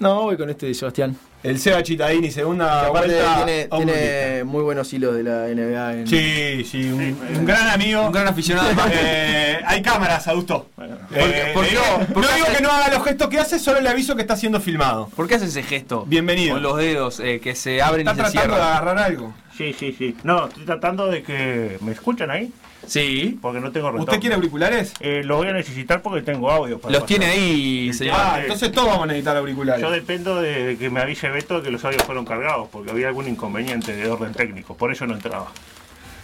[0.00, 1.16] No, voy con este de Sebastián.
[1.42, 3.46] El Seba Cittadini, segunda aparte vuelta
[3.78, 5.92] tiene, muy buenos hilos de la NBA.
[6.00, 8.02] En, Sí, sí, un, un gran amigo.
[8.06, 8.68] Un gran aficionado.
[8.92, 10.66] Eh, hay cámaras, Adusto.
[11.14, 11.74] Eh, ¿por le qué?
[11.76, 14.14] digo- ¿Por no digo hace- que no haga los gestos que hace, solo le aviso
[14.16, 15.08] que está siendo filmado.
[15.16, 16.04] ¿Por qué hace ese gesto?
[16.06, 16.54] Bienvenido.
[16.54, 18.76] Con los dedos eh, que se abren Está y se tratando de cierran.
[18.76, 19.34] agarrar algo.
[19.56, 20.16] Sí, sí, sí.
[20.24, 21.78] No, estoy tratando de que.
[21.80, 22.52] ¿Me escuchan ahí?
[22.86, 23.38] Sí.
[23.40, 24.04] Porque no tengo retorno.
[24.04, 24.94] ¿Usted quiere auriculares?
[25.00, 26.78] Eh, lo voy a necesitar porque tengo audio.
[26.80, 27.08] Para Los pasar.
[27.18, 28.16] tiene ahí, señor.
[28.18, 29.80] Ah, entonces todos vamos a necesitar auriculares.
[29.82, 32.90] Yo dependo de, de que me avise Beto de que los audios fueron cargados, porque
[32.90, 34.76] había algún inconveniente de orden técnico.
[34.76, 35.46] Por eso no entraba.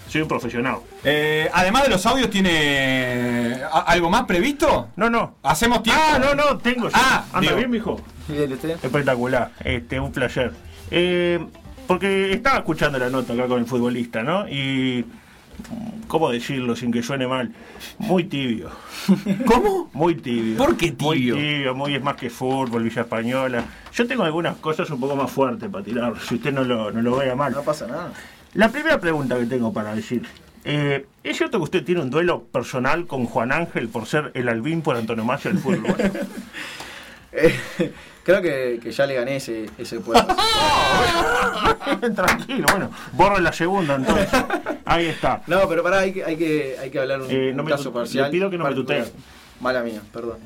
[0.09, 0.77] Soy un profesional.
[1.05, 4.89] Eh, además de los audios, ¿tiene algo más previsto?
[4.97, 5.35] No, no.
[5.43, 6.01] Hacemos tiempo.
[6.05, 6.89] Ah, no, no, tengo.
[6.93, 7.57] Ah, Anda digo.
[7.57, 8.01] bien, mijo.
[8.29, 8.71] Bien, ¿usted?
[8.83, 10.53] Espectacular, este, un placer.
[10.91, 11.45] Eh,
[11.89, 14.49] porque estaba escuchando la nota acá con el futbolista, ¿no?
[14.49, 15.05] Y.
[16.09, 17.53] ¿Cómo decirlo sin que suene mal?
[17.99, 18.71] Muy tibio.
[19.47, 19.91] ¿Cómo?
[19.93, 20.57] Muy tibio.
[20.57, 21.35] ¿Por qué Muy tibio?
[21.37, 23.65] tibio, muy es más que fútbol, Villa Española.
[23.93, 27.03] Yo tengo algunas cosas un poco más fuertes para tirar, si usted no lo, no
[27.03, 27.53] lo vea mal.
[27.53, 28.13] No pasa nada.
[28.55, 30.23] La primera pregunta que tengo para decir.
[30.65, 34.49] eh, ¿Es cierto que usted tiene un duelo personal con Juan Ángel por ser el
[34.49, 35.81] albín por antonomasia del fútbol?
[35.85, 36.11] uruguayo?
[37.33, 37.55] Eh,
[38.23, 40.35] creo que, que ya le gané ese, ese puesto.
[42.15, 44.29] Tranquilo, bueno, borro la segunda entonces.
[44.87, 45.43] Ahí está.
[45.47, 47.71] No, pero pará, hay que, hay que, hay que hablar un, Eh, no un me
[47.73, 48.25] caso tu- parcial.
[48.27, 49.05] le pido que no me tutee.
[49.61, 50.39] Mala mía, perdón.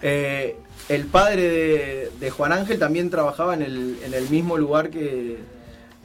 [0.00, 0.56] Eh,
[0.88, 5.38] el padre de, de Juan Ángel también trabajaba en el, en el mismo lugar que,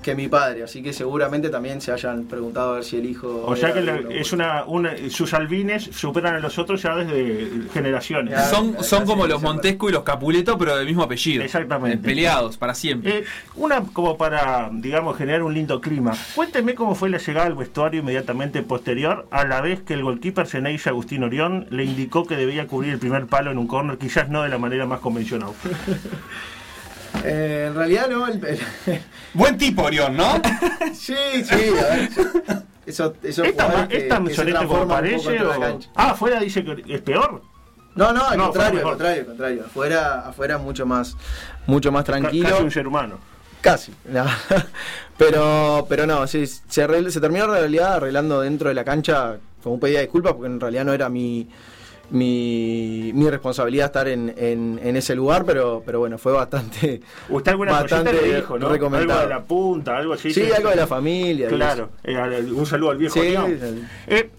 [0.01, 3.43] que mi padre, así que seguramente también se hayan preguntado a ver si el hijo.
[3.47, 7.49] O sea que la- es una, una- sus albines superan a los otros ya desde
[7.73, 8.35] generaciones.
[8.35, 8.43] Ya.
[8.45, 11.43] Son, son como los Montesco y los Capuleto, pero del mismo apellido.
[11.43, 11.97] Exactamente.
[12.05, 13.17] Peleados para siempre.
[13.19, 13.23] Eh,
[13.55, 16.11] una como para, digamos, generar un lindo clima.
[16.35, 20.45] Cuénteme cómo fue la llegada al vestuario inmediatamente posterior, a la vez que el goalkeeper
[20.45, 24.29] Ceneice Agustín Orión le indicó que debía cubrir el primer palo en un córner, quizás
[24.29, 25.49] no de la manera más convencional.
[27.23, 28.27] Eh, en realidad no.
[28.27, 28.59] el- el-
[29.33, 30.41] Buen tipo, Orión, ¿no?
[30.93, 32.09] sí, sí, a ver.
[32.85, 35.41] Esos, esos ¿Es tan, jugadores ma- que- es tan que se como parece?
[35.41, 35.89] o- cancha.
[35.95, 37.41] Ah, afuera dice que es peor.
[37.95, 39.63] No, no, al No, contrario, al contrario, al contrario.
[39.65, 41.15] Afuera, afuera mucho más,
[41.65, 42.49] mucho más tranquilo.
[42.49, 43.17] Casi un ser humano.
[43.61, 43.93] Casi.
[44.05, 44.25] no.
[45.17, 49.75] pero, pero no, sí, se, se terminó en realidad arreglando dentro de la cancha como
[49.75, 51.49] un pedido de disculpas porque en realidad no era mi,
[52.09, 57.01] mi, mi responsabilidad estar en, en, en ese lugar, pero, pero bueno, fue bastante.
[57.29, 58.67] Usted alguna Bastante le dijo, ¿no?
[58.69, 60.33] Algo de la punta, algo así.
[60.33, 61.47] Sí, se- algo de la familia.
[61.49, 62.17] Claro, eh,
[62.53, 63.83] un saludo al viejo Sí, sí.
[64.07, 64.29] Eh,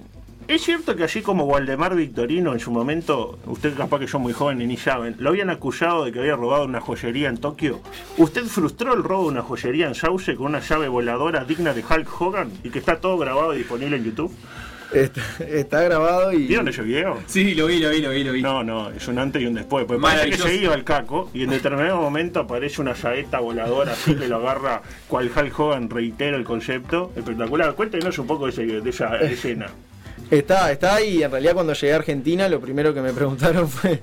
[0.48, 4.32] es cierto que así como Waldemar Victorino en su momento, usted capaz que yo muy
[4.32, 7.80] joven y ni saben, lo habían acusado de que había robado una joyería en Tokio.
[8.16, 11.82] ¿Usted frustró el robo de una joyería en Sauce con una llave voladora digna de
[11.82, 14.32] Hulk Hogan y que está todo grabado y disponible en YouTube?
[14.92, 16.46] Está, está grabado y.
[16.46, 17.18] ¿Vieron ese video?
[17.26, 18.42] Sí, lo vi, lo vi, lo vi, lo vi.
[18.42, 19.84] No, no, es un antes y un después.
[19.84, 23.92] Porque parece que se iba el caco y en determinado momento aparece una saeta voladora
[23.92, 27.12] así que lo agarra cual Hulk Hogan, reitero el concepto.
[27.16, 27.74] Espectacular.
[27.74, 29.66] Cuéntenos un poco de, ese- de esa escena.
[30.30, 34.00] Está, está y en realidad cuando llegué a Argentina lo primero que me preguntaron fue,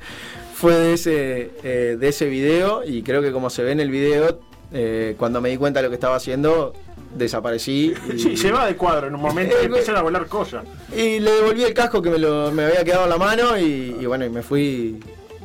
[0.53, 3.89] fue de, ese, eh, de ese video y creo que como se ve en el
[3.91, 4.39] video,
[4.73, 6.73] eh, cuando me di cuenta de lo que estaba haciendo,
[7.15, 7.94] desaparecí.
[8.14, 10.64] Y, Sí, se va de cuadro en un momento y empiezan a volar cosas.
[10.95, 13.95] y le devolví el casco que me, lo, me había quedado en la mano y,
[13.99, 14.99] y bueno, y me fui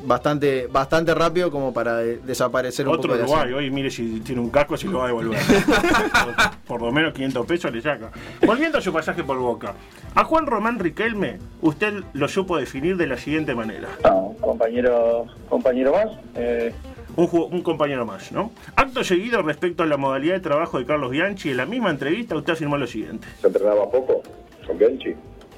[0.04, 3.56] bastante bastante rápido como para de- desaparecer un Otro poco de la Uruguay, escena.
[3.58, 5.38] hoy mire si tiene un casco, si lo va a devolver.
[5.40, 8.10] por, por lo menos 500 pesos le saca.
[8.46, 9.74] Volviendo a su pasaje por Boca.
[10.14, 13.88] A Juan Román Riquelme, usted lo supo definir de la siguiente manera.
[14.04, 16.06] No, compañero, compañero más.
[16.36, 16.72] Eh,
[17.18, 18.52] Un, un compañero más, ¿no?
[18.76, 22.36] Acto seguido respecto a la modalidad de trabajo de Carlos Bianchi, en la misma entrevista
[22.36, 23.26] usted afirmó lo siguiente.
[23.40, 24.22] ¿Se entrenaba poco
[24.64, 25.14] con Bianchi?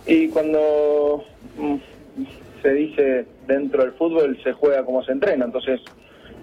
[0.06, 1.24] y cuando
[1.56, 1.76] mm,
[2.62, 5.80] se dice dentro del fútbol se juega como se entrena, entonces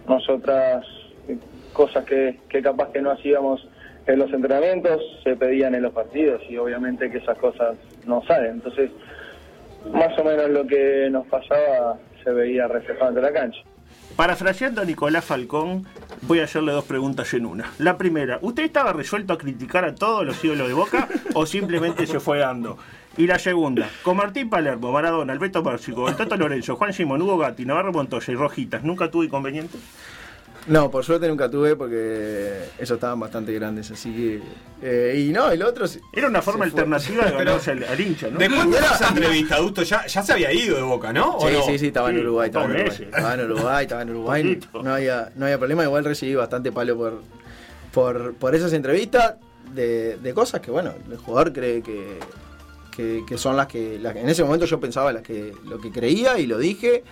[0.07, 0.85] nosotras
[1.27, 1.38] eh,
[1.73, 3.68] cosas que, que capaz que no hacíamos
[4.06, 8.52] en los entrenamientos se pedían en los partidos y obviamente que esas cosas no salen,
[8.52, 8.91] entonces
[9.91, 13.60] más o menos lo que nos pasaba se veía reflejado ante la cancha.
[14.18, 15.85] Parafraseando a Nicolás Falcón,
[16.23, 17.72] voy a hacerle dos preguntas en una.
[17.77, 22.07] La primera, ¿usted estaba resuelto a criticar a todos los ídolos de Boca o simplemente
[22.07, 22.80] se fue dando?
[23.15, 27.64] Y la segunda, con Martín Palermo, Maradona, Alberto Pérsico, el Lorenzo, Juan Simón, Hugo Gatti,
[27.64, 29.80] Navarro Montoya y Rojitas, ¿nunca tuvo inconvenientes?
[30.68, 34.41] No, por suerte nunca tuve porque esos estaban bastante grandes, así que...
[34.81, 35.85] eh, y no, el otro...
[36.11, 36.81] Era una forma fue.
[36.81, 38.38] alternativa de ganarse al, al hincha, ¿no?
[38.38, 39.84] ¿De cuándo era esa entrevista, adulto?
[39.84, 41.38] ¿Ya, ya se había ido de Boca, ¿no?
[41.38, 41.64] ¿O Sí, no?
[41.64, 42.98] sí, sí, estaba en Uruguay, estaba en Uruguay.
[43.02, 44.60] Estaba en Uruguay, estaba en Uruguay.
[44.84, 47.22] No había, no había problema, igual recibí bastante palo por,
[47.94, 49.35] por, por esas entrevistas
[49.73, 52.19] de, de cosas que, bueno, el jugador cree que,
[52.94, 55.80] que, que son las que, las que- En ese momento yo pensaba las que, lo
[55.80, 57.03] que creía y lo dije.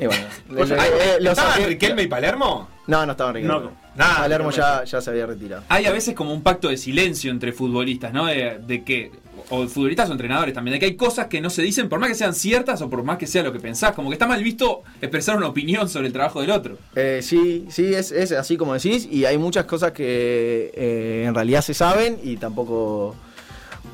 [0.00, 2.68] Y bueno, le- sea, le- Ay, eh, lo ¿Estaban saqué- Riquelme y Palermo?
[2.86, 3.54] No, no estaban Riquelme.
[3.54, 5.62] No, nada, Palermo ya, ya se había retirado.
[5.68, 8.26] Hay a veces como un pacto de silencio entre futbolistas, ¿no?
[8.26, 9.10] De, de que,
[9.50, 12.08] o futbolistas o entrenadores también, de que hay cosas que no se dicen por más
[12.08, 13.92] que sean ciertas o por más que sea lo que pensás.
[13.92, 16.78] Como que está mal visto expresar una opinión sobre el trabajo del otro.
[16.94, 21.34] Eh, sí, sí, es, es así como decís, y hay muchas cosas que eh, en
[21.34, 23.14] realidad se saben y tampoco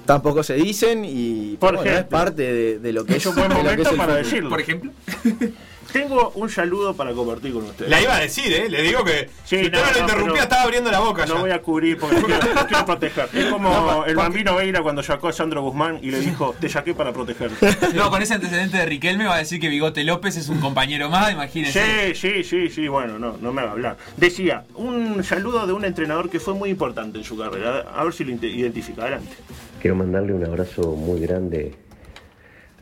[0.07, 3.49] tampoco se dicen y Por es parte de, de lo que Es es, un buen
[3.49, 4.25] de lo que momento es el para fútbol.
[4.25, 4.51] decirlo.
[4.51, 4.93] Por ejemplo.
[5.95, 7.89] Tengo un saludo para compartir con ustedes.
[7.89, 8.69] La iba a decir, ¿eh?
[8.69, 11.25] Le digo que Sí, si usted no, no, lo no, interrumpía, estaba abriendo la boca
[11.25, 11.41] No ya.
[11.41, 13.29] voy a cubrir porque quiero, quiero proteger.
[13.33, 16.95] Es como el bambino Veira cuando sacó a Sandro Guzmán y le dijo, te saqué
[16.95, 17.95] para protegerte.
[17.95, 21.09] No, con ese antecedente de Riquelme va a decir que Bigote López es un compañero
[21.11, 22.13] más, imagínense.
[22.17, 23.97] Sí, sí, sí, sí, bueno, no, no me haga hablar.
[24.17, 27.85] Decía, un saludo de un entrenador que fue muy importante en su carrera.
[27.95, 29.03] A ver si lo identifica.
[29.03, 29.37] Adelante.
[29.81, 31.73] Quiero mandarle un abrazo muy grande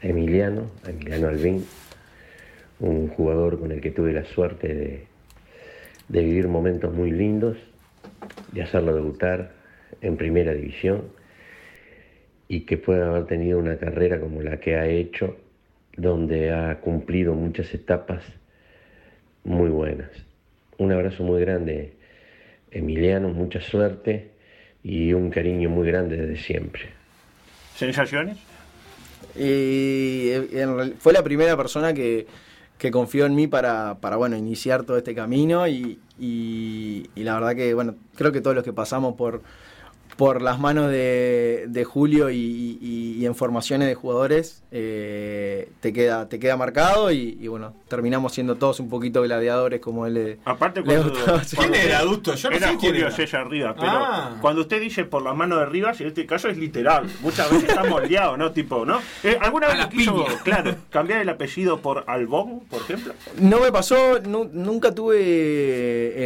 [0.03, 1.67] a Emiliano, a Emiliano Albín,
[2.83, 5.05] un jugador con el que tuve la suerte de,
[6.09, 7.57] de vivir momentos muy lindos,
[8.51, 9.53] de hacerlo debutar
[10.01, 11.05] en primera división
[12.49, 15.37] y que pueda haber tenido una carrera como la que ha hecho,
[15.97, 18.23] donde ha cumplido muchas etapas
[19.45, 20.11] muy buenas.
[20.79, 21.93] Un abrazo muy grande,
[22.73, 24.31] Emiliano, mucha suerte
[24.83, 26.83] y un cariño muy grande desde siempre.
[27.77, 28.39] ¿Sensaciones?
[29.39, 32.27] Y en real- fue la primera persona que,
[32.83, 37.35] que confió en mí para, para bueno, iniciar todo este camino y, y- y la
[37.35, 39.41] verdad que bueno, creo que todos los que pasamos por,
[40.17, 42.37] por las manos de, de Julio y,
[42.81, 47.75] y- y en formaciones de jugadores eh, te, queda, te queda marcado y, y, bueno,
[47.89, 51.43] terminamos siendo todos un poquito gladiadores como él le, Aparte le cuando, gustaba.
[51.57, 52.35] ¿Quién era, adulto?
[52.35, 53.17] Yo no era sé quién Julio era.
[53.17, 54.37] César Rivas, pero Ah.
[54.41, 57.07] cuando usted dice por las manos de Rivas, en este caso es literal.
[57.21, 58.53] Muchas veces está moldeado, ¿no?
[58.53, 59.01] Tipo, ¿no?
[59.23, 63.15] Eh, ¿Alguna vez la quiso, claro, cambiar el apellido por Albón, por ejemplo?
[63.39, 65.19] No me pasó, nu- nunca tuve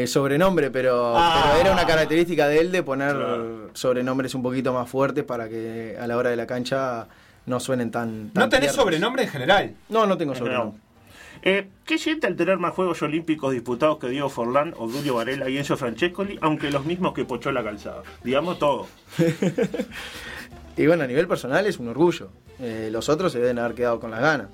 [0.02, 1.44] eh, sobrenombre, pero, Ah.
[1.52, 3.70] pero era una característica de él de poner Claro.
[3.76, 7.06] Sobrenombres un poquito más fuertes para que a la hora de la cancha
[7.46, 8.30] no suenen tan.
[8.30, 8.74] tan No tenés tiernos.
[8.82, 9.74] sobrenombre en general.
[9.88, 10.80] No, no tengo En sobrenombre.
[11.42, 15.58] Eh, ¿Qué siente al tener más Juegos Olímpicos disputados que Diego Forlán, Obdulio Varela y
[15.58, 18.02] Enzo Francescoli, aunque los mismos que Pochó la calzada?
[18.24, 18.86] Digamos todo.
[20.78, 22.28] Y bueno, a nivel personal es un orgullo.
[22.58, 24.48] Eh, los otros se deben haber quedado con las ganas.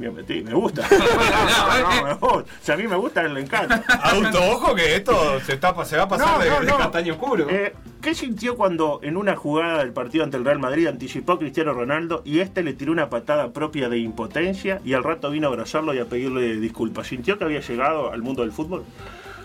[0.00, 0.82] Bien metí, me gusta.
[0.90, 2.50] No, no, me gusta.
[2.62, 3.84] Si a mí me gusta, le encanta.
[4.02, 6.78] Auto, ojo que esto se, está, se va a pasar No, de, no, de no.
[6.78, 7.46] castaño oscuro.
[7.50, 11.38] Eh, ¿Qué sintió cuando en una jugada del partido ante el Real Madrid anticipó a
[11.38, 15.48] Cristiano Ronaldo y este le tiró una patada propia de impotencia y al rato vino
[15.48, 17.06] a abrazarlo y a pedirle disculpas?
[17.08, 18.84] ¿Sintió que había llegado al mundo del fútbol?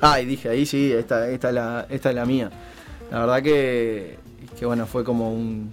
[0.02, 2.50] Ah, y dije ahí sí, esta, esta, es, la, esta es la mía.
[3.12, 4.18] La verdad que,
[4.58, 5.70] que bueno, fue como un,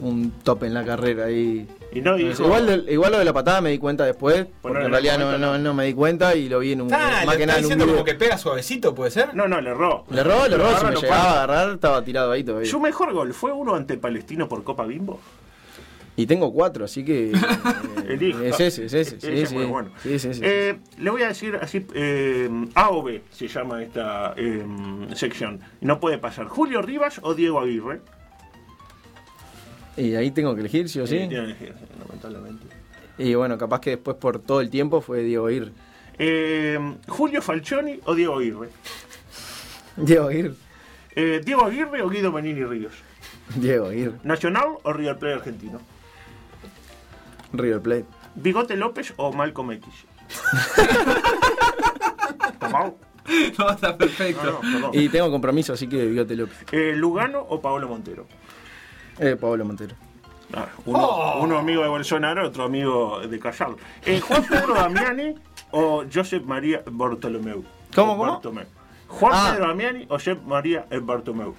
[0.00, 1.66] un tope en la carrera ahí.
[1.92, 5.24] Y no igual, lo de la patada me di cuenta después, porque en realidad no,
[5.26, 7.42] momento no, no me di cuenta y lo vi en un, Ah, más le que
[7.42, 7.96] está nada en un diciendo video.
[7.96, 9.34] como que pega suavecito, ¿puede ser?
[9.34, 10.04] No, no, le erró.
[10.10, 12.70] Le erró, le erró, si me lo llegaba a agarrar estaba tirado ahí todavía.
[12.70, 15.20] ¿Su mejor gol fue uno ante Palestino por Copa Bimbo?
[16.18, 17.30] Y tengo cuatro, así que.
[17.32, 17.36] eh,
[18.08, 18.40] Elijo.
[18.42, 19.20] es ese, es ese.
[19.20, 19.54] Sí, Ese sí.
[19.54, 19.90] fue bueno.
[20.02, 20.40] Sí, sí, sí, sí.
[20.44, 24.64] Eh, le voy a decir así, eh, A o B se llama esta eh,
[25.14, 25.60] sección.
[25.82, 26.46] No puede pasar.
[26.46, 28.00] ¿Julio Rivas o Diego Aguirre?
[29.96, 31.16] Y ahí tengo que elegir, sí o sí.
[31.16, 32.66] Tiene que elegir, lamentablemente.
[33.18, 35.72] Y bueno, capaz que después por todo el tiempo fue Diego Ir.
[36.18, 36.78] Eh,
[37.08, 38.68] ¿Julio Falcioni o Diego Aguirre?
[39.96, 40.54] Diego Ir.
[41.14, 42.92] Eh, ¿Diego Aguirre o Guido Manini Ríos?
[43.54, 44.12] Diego Ir.
[44.22, 45.80] ¿Nacional o River Plate argentino?
[47.52, 48.04] River Plate.
[48.34, 49.88] ¿Bigote López o Malcolm X?
[52.52, 52.94] ¿Está mal?
[53.58, 54.44] No, está perfecto.
[54.44, 54.90] No, no, perdón.
[54.92, 56.58] Y tengo compromiso, así que Bigote López.
[56.72, 58.26] Eh, ¿Lugano o Paolo Montero?
[59.18, 59.94] Eh, Pablo Montero.
[60.54, 61.42] Ah, uno, Oh.
[61.42, 63.76] uno amigo de Bolsonaro, otro amigo de Casal.
[64.04, 65.34] Eh, ¿Juan Pedro Damiani
[65.72, 67.64] o Josep María Bartolomeu?
[67.94, 68.32] ¿Cómo, cómo?
[68.32, 68.64] Bartomeu.
[69.08, 69.50] ¿Juan Ah.
[69.52, 71.54] Pedro Damiani o Josep María eh, Bartomeu?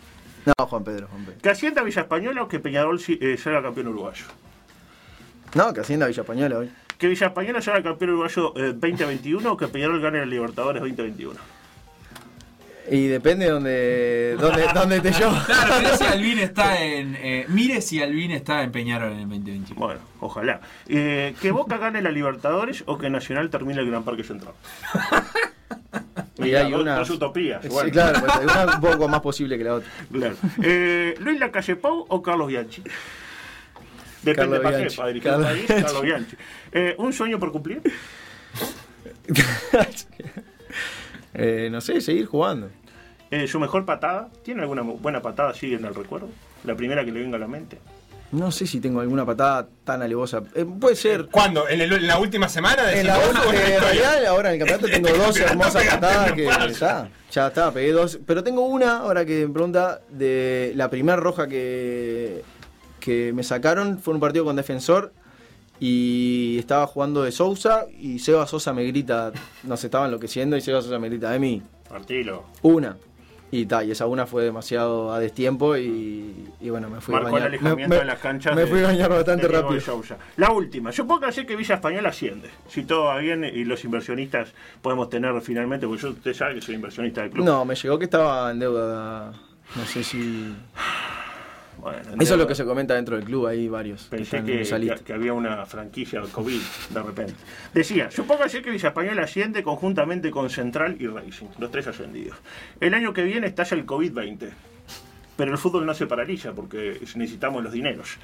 [0.45, 1.39] No, Juan Pedro, Juan Pedro.
[1.41, 4.25] ¿Que Hacienda Villa Española o que Peñarol eh, sea campeón uruguayo?
[5.55, 6.71] No, que Hacienda Villa Española hoy.
[6.97, 11.37] ¿Que Villa Española sea campeón uruguayo eh, 2021 o que Peñarol gane la Libertadores 2021?
[12.89, 15.29] Y depende de donde, donde, donde esté yo.
[15.45, 17.15] Claro, mire si Alvin está en.
[17.19, 19.79] eh, mire si Alvin está en Peñarol en el 2021.
[19.79, 20.61] Bueno, ojalá.
[20.87, 24.53] Eh, ¿Que Boca gane la Libertadores o que Nacional termine el Gran Parque Central?
[26.37, 26.97] Y hay una.
[26.97, 27.89] dos utopías, Sí, bueno.
[27.91, 29.89] claro, pues hay una un poco más posible que la otra.
[30.11, 30.35] Claro.
[30.61, 32.83] Eh, ¿Luis Lacalle Pou o Carlos Bianchi?
[34.21, 34.97] Depende Carlos para qué, Bianchi.
[34.97, 35.83] para dirigir Carlos el país, Bianchi.
[35.83, 36.35] Carlos Bianchi.
[36.71, 37.81] Eh, ¿Un sueño por cumplir?
[41.33, 42.69] Eh, no sé, seguir jugando.
[43.31, 44.29] Eh, ¿Su mejor patada?
[44.43, 46.29] ¿Tiene alguna buena patada así en el recuerdo?
[46.63, 47.77] La primera que le venga a la mente.
[48.31, 50.41] No sé si tengo alguna patada tan alevosa.
[50.53, 51.27] Eh, puede ser.
[51.27, 51.67] ¿Cuándo?
[51.69, 52.91] ¿En, el- en la última semana?
[52.93, 53.79] En, la, última- en la en historia?
[53.79, 58.19] realidad, ahora en el campeonato tengo dos hermosas patadas que está, ya está, pegué dos.
[58.25, 62.43] Pero tengo una, ahora que me pregunta, de la primera roja que,
[62.99, 65.13] que me sacaron, fue un partido con Defensor
[65.79, 69.31] y estaba jugando de Sousa y Seba Sosa me grita,
[69.63, 72.43] nos estaba enloqueciendo y Seba Sosa me grita, Emi, Partilo.
[72.61, 72.97] una.
[73.49, 77.19] Y ta, y esa una fue demasiado a destiempo y, y bueno, me fui a
[77.19, 77.47] Marcó el bañar.
[77.47, 78.53] alejamiento Me- de las canchas.
[78.55, 79.79] Me de- fui a bañar bastante rápido.
[80.35, 80.91] La última.
[80.91, 82.49] Yo puedo hacer que Villa Española asciende.
[82.67, 86.61] Si todo va bien y los inversionistas podemos tener finalmente, porque yo usted sabe que
[86.61, 87.45] soy inversionista del club.
[87.45, 89.31] No, me llegó que estaba en deuda.
[89.75, 90.53] No sé si.
[91.79, 94.03] Bueno, Eso es lo que se comenta dentro del club, hay varios.
[94.05, 97.35] Pensé que, había una franquicia COVID de repente.
[97.73, 102.37] Decía, supóngase que Villa Española asciende conjuntamente con Central y Racing, los tres ascendidos.
[102.79, 104.49] El año que viene estalla el COVID-20.
[105.37, 108.17] Pero el fútbol no se paraliza porque necesitamos los dineros.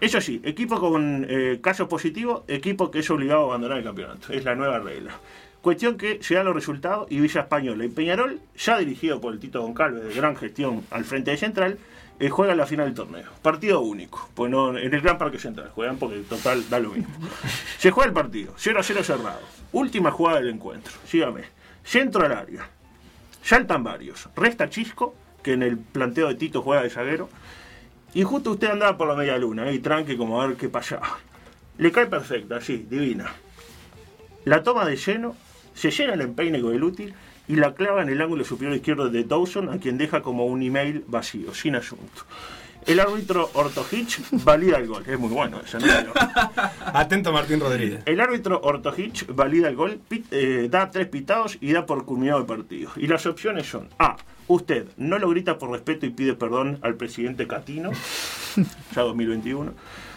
[0.00, 4.32] Eso sí, equipo con eh, caso positivo, equipo que es obligado a abandonar el campeonato.
[4.32, 5.12] Es la nueva regla.
[5.60, 9.40] Cuestión que se dan los resultados y Villa Española y Peñarol, ya dirigido por el
[9.40, 11.78] Tito Goncalves de gran gestión al frente de Central,
[12.20, 13.30] eh, juegan la final del torneo.
[13.42, 14.28] Partido único.
[14.34, 17.12] Pues no, en el Gran Parque Central juegan porque total da lo mismo.
[17.78, 19.40] Se juega el partido, 0 a 0 cerrado.
[19.72, 20.92] Última jugada del encuentro.
[21.06, 21.42] Sígame.
[21.82, 22.68] Centro al área.
[23.42, 24.28] Saltan varios.
[24.36, 27.28] Resta Chisco, que en el planteo de Tito juega de zaguero.
[28.14, 31.18] Y justo usted andaba por la media luna, y tranque como a ver qué pasaba.
[31.78, 33.32] Le cae perfecta, así, divina.
[34.44, 35.36] La toma de lleno,
[35.74, 37.14] se llena el empeine con el útil
[37.48, 40.62] y la clava en el ángulo superior izquierdo de Dawson, a quien deja como un
[40.62, 42.22] email vacío, sin asunto.
[42.86, 45.04] El árbitro Ortohich valida el gol.
[45.06, 45.86] Es muy bueno eso, ¿no?
[46.92, 48.02] Atento Martín Rodríguez.
[48.04, 52.40] El árbitro Ortohich valida el gol, pit- eh, da tres pitados y da por culminado
[52.40, 52.90] el partido.
[52.96, 54.16] Y las opciones son: A.
[54.48, 57.90] Usted no lo grita por respeto y pide perdón al presidente Catino,
[58.94, 59.72] ya 2021.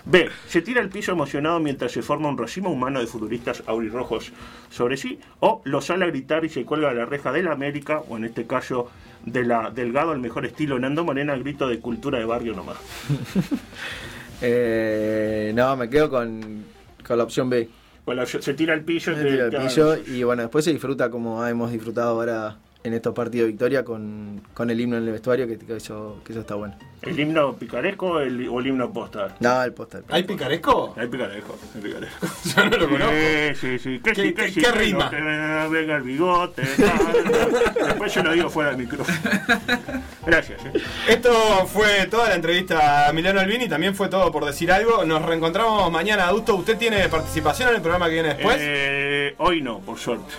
[0.09, 0.29] B.
[0.47, 4.31] Se tira al piso emocionado mientras se forma un racimo humano de futbolistas aurirrojos
[4.69, 5.19] sobre sí.
[5.41, 8.15] O lo sale a gritar y se cuelga de la reja de la América, o
[8.17, 8.89] en este caso
[9.25, 12.77] de la Delgado al mejor estilo Nando Morena, grito de cultura de barrio nomás.
[14.41, 16.63] Eh, no, me quedo con,
[17.05, 17.67] con la opción B.
[18.39, 21.43] Se tira al pillo, Se te- tira al pillo y bueno, después se disfruta como
[21.45, 25.47] hemos disfrutado ahora en estos partidos de victoria con, con el himno en el vestuario,
[25.47, 26.75] que, que eso, que eso está bueno.
[27.01, 29.35] ¿El himno picaresco el- o el himno posta?
[29.39, 30.03] No, el póster.
[30.09, 30.93] ¿Hay picaresco?
[30.97, 32.27] Hay picaresco, hay picaresco.
[32.55, 33.13] Yo no lo conozco.
[33.13, 33.99] Sí, sí, sí.
[33.99, 35.11] Que ¿Qué- qué- rima?
[35.11, 36.63] no, venga el bigote.
[36.63, 37.73] tal.
[37.87, 39.17] Después yo lo digo fuera del micrófono.
[40.25, 40.59] Gracias.
[40.65, 40.73] eh.
[41.09, 41.31] Esto
[41.67, 45.03] fue toda la entrevista a Emiliano Albini, también fue todo por decir algo.
[45.05, 46.55] Nos reencontramos mañana, adulto.
[46.55, 48.57] ¿Usted tiene participación en el programa que viene después?
[48.59, 50.33] Eh, hoy no, por suerte.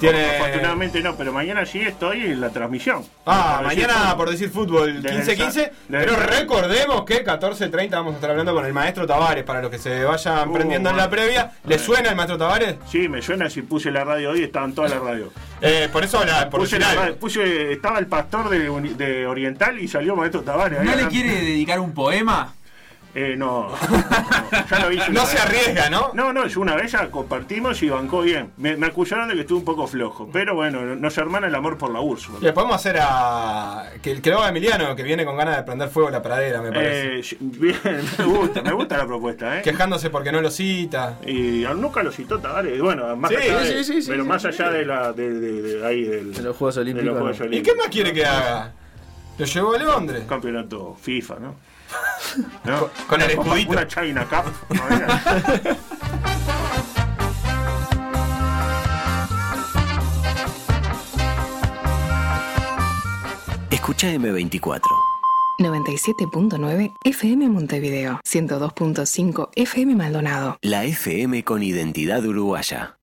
[0.00, 3.04] Tiene- Afortunadamente no, pero mañana sí estoy en la transmisión.
[3.26, 8.30] Ah, mañana por decir fútbol Desde 15-15, esa- pero recordemos que 14-30 vamos a estar
[8.30, 11.52] hablando con el maestro Tavares, para los que se vayan Uh, prendiendo en la previa.
[11.66, 12.76] ¿Le suena el maestro Tavares?
[12.90, 15.32] Sí, me suena si puse la radio hoy, estaba en toda la radio.
[15.60, 18.58] Eh, por eso, la, por Puse la radio- puse- estaba el pastor de,
[18.96, 20.80] de Oriental y salió Maestro Tavares.
[20.80, 22.54] Ahí ¿No le quiere dedicar un poema?
[23.16, 23.76] Eh, no, no,
[24.70, 25.12] ya lo hice.
[25.12, 25.44] No se vez.
[25.44, 26.10] arriesga, ¿no?
[26.14, 28.50] No, no, yo una vez ya compartimos y bancó bien.
[28.56, 31.78] Me, me acusaron de que estuve un poco flojo, pero bueno, nos hermana el amor
[31.78, 32.38] por la Úrsula.
[32.40, 33.84] Le podemos hacer a.
[34.02, 36.72] Que, que lo haga Emiliano, que viene con ganas de prender fuego la pradera, me
[36.72, 37.18] parece.
[37.20, 37.78] Eh, bien,
[38.18, 39.62] me gusta, me gusta la propuesta, ¿eh?
[39.62, 41.18] Quejándose porque no lo cita.
[41.26, 44.28] Y nunca lo citó Tavares, bueno, más Sí, allá de, sí, sí, sí, pero sí,
[44.28, 44.48] más sí.
[44.48, 47.12] allá de la de, de- de ahí del, De los Juegos de Olímpicos.
[47.12, 47.56] los Juegos no.
[47.56, 48.72] ¿Y qué más quiere que haga?
[49.38, 50.24] Lo llevó a Londres.
[50.28, 51.54] Campeonato FIFA, ¿no?
[52.64, 52.78] ¿No?
[52.88, 53.72] Con- con el escudito.
[53.72, 54.52] Una China Cup.
[63.70, 64.80] Escucha M24.
[65.60, 70.56] 97.9 FM Montevideo, 102.5 FM Maldonado.
[70.62, 72.92] La FM con identidad uruguaya.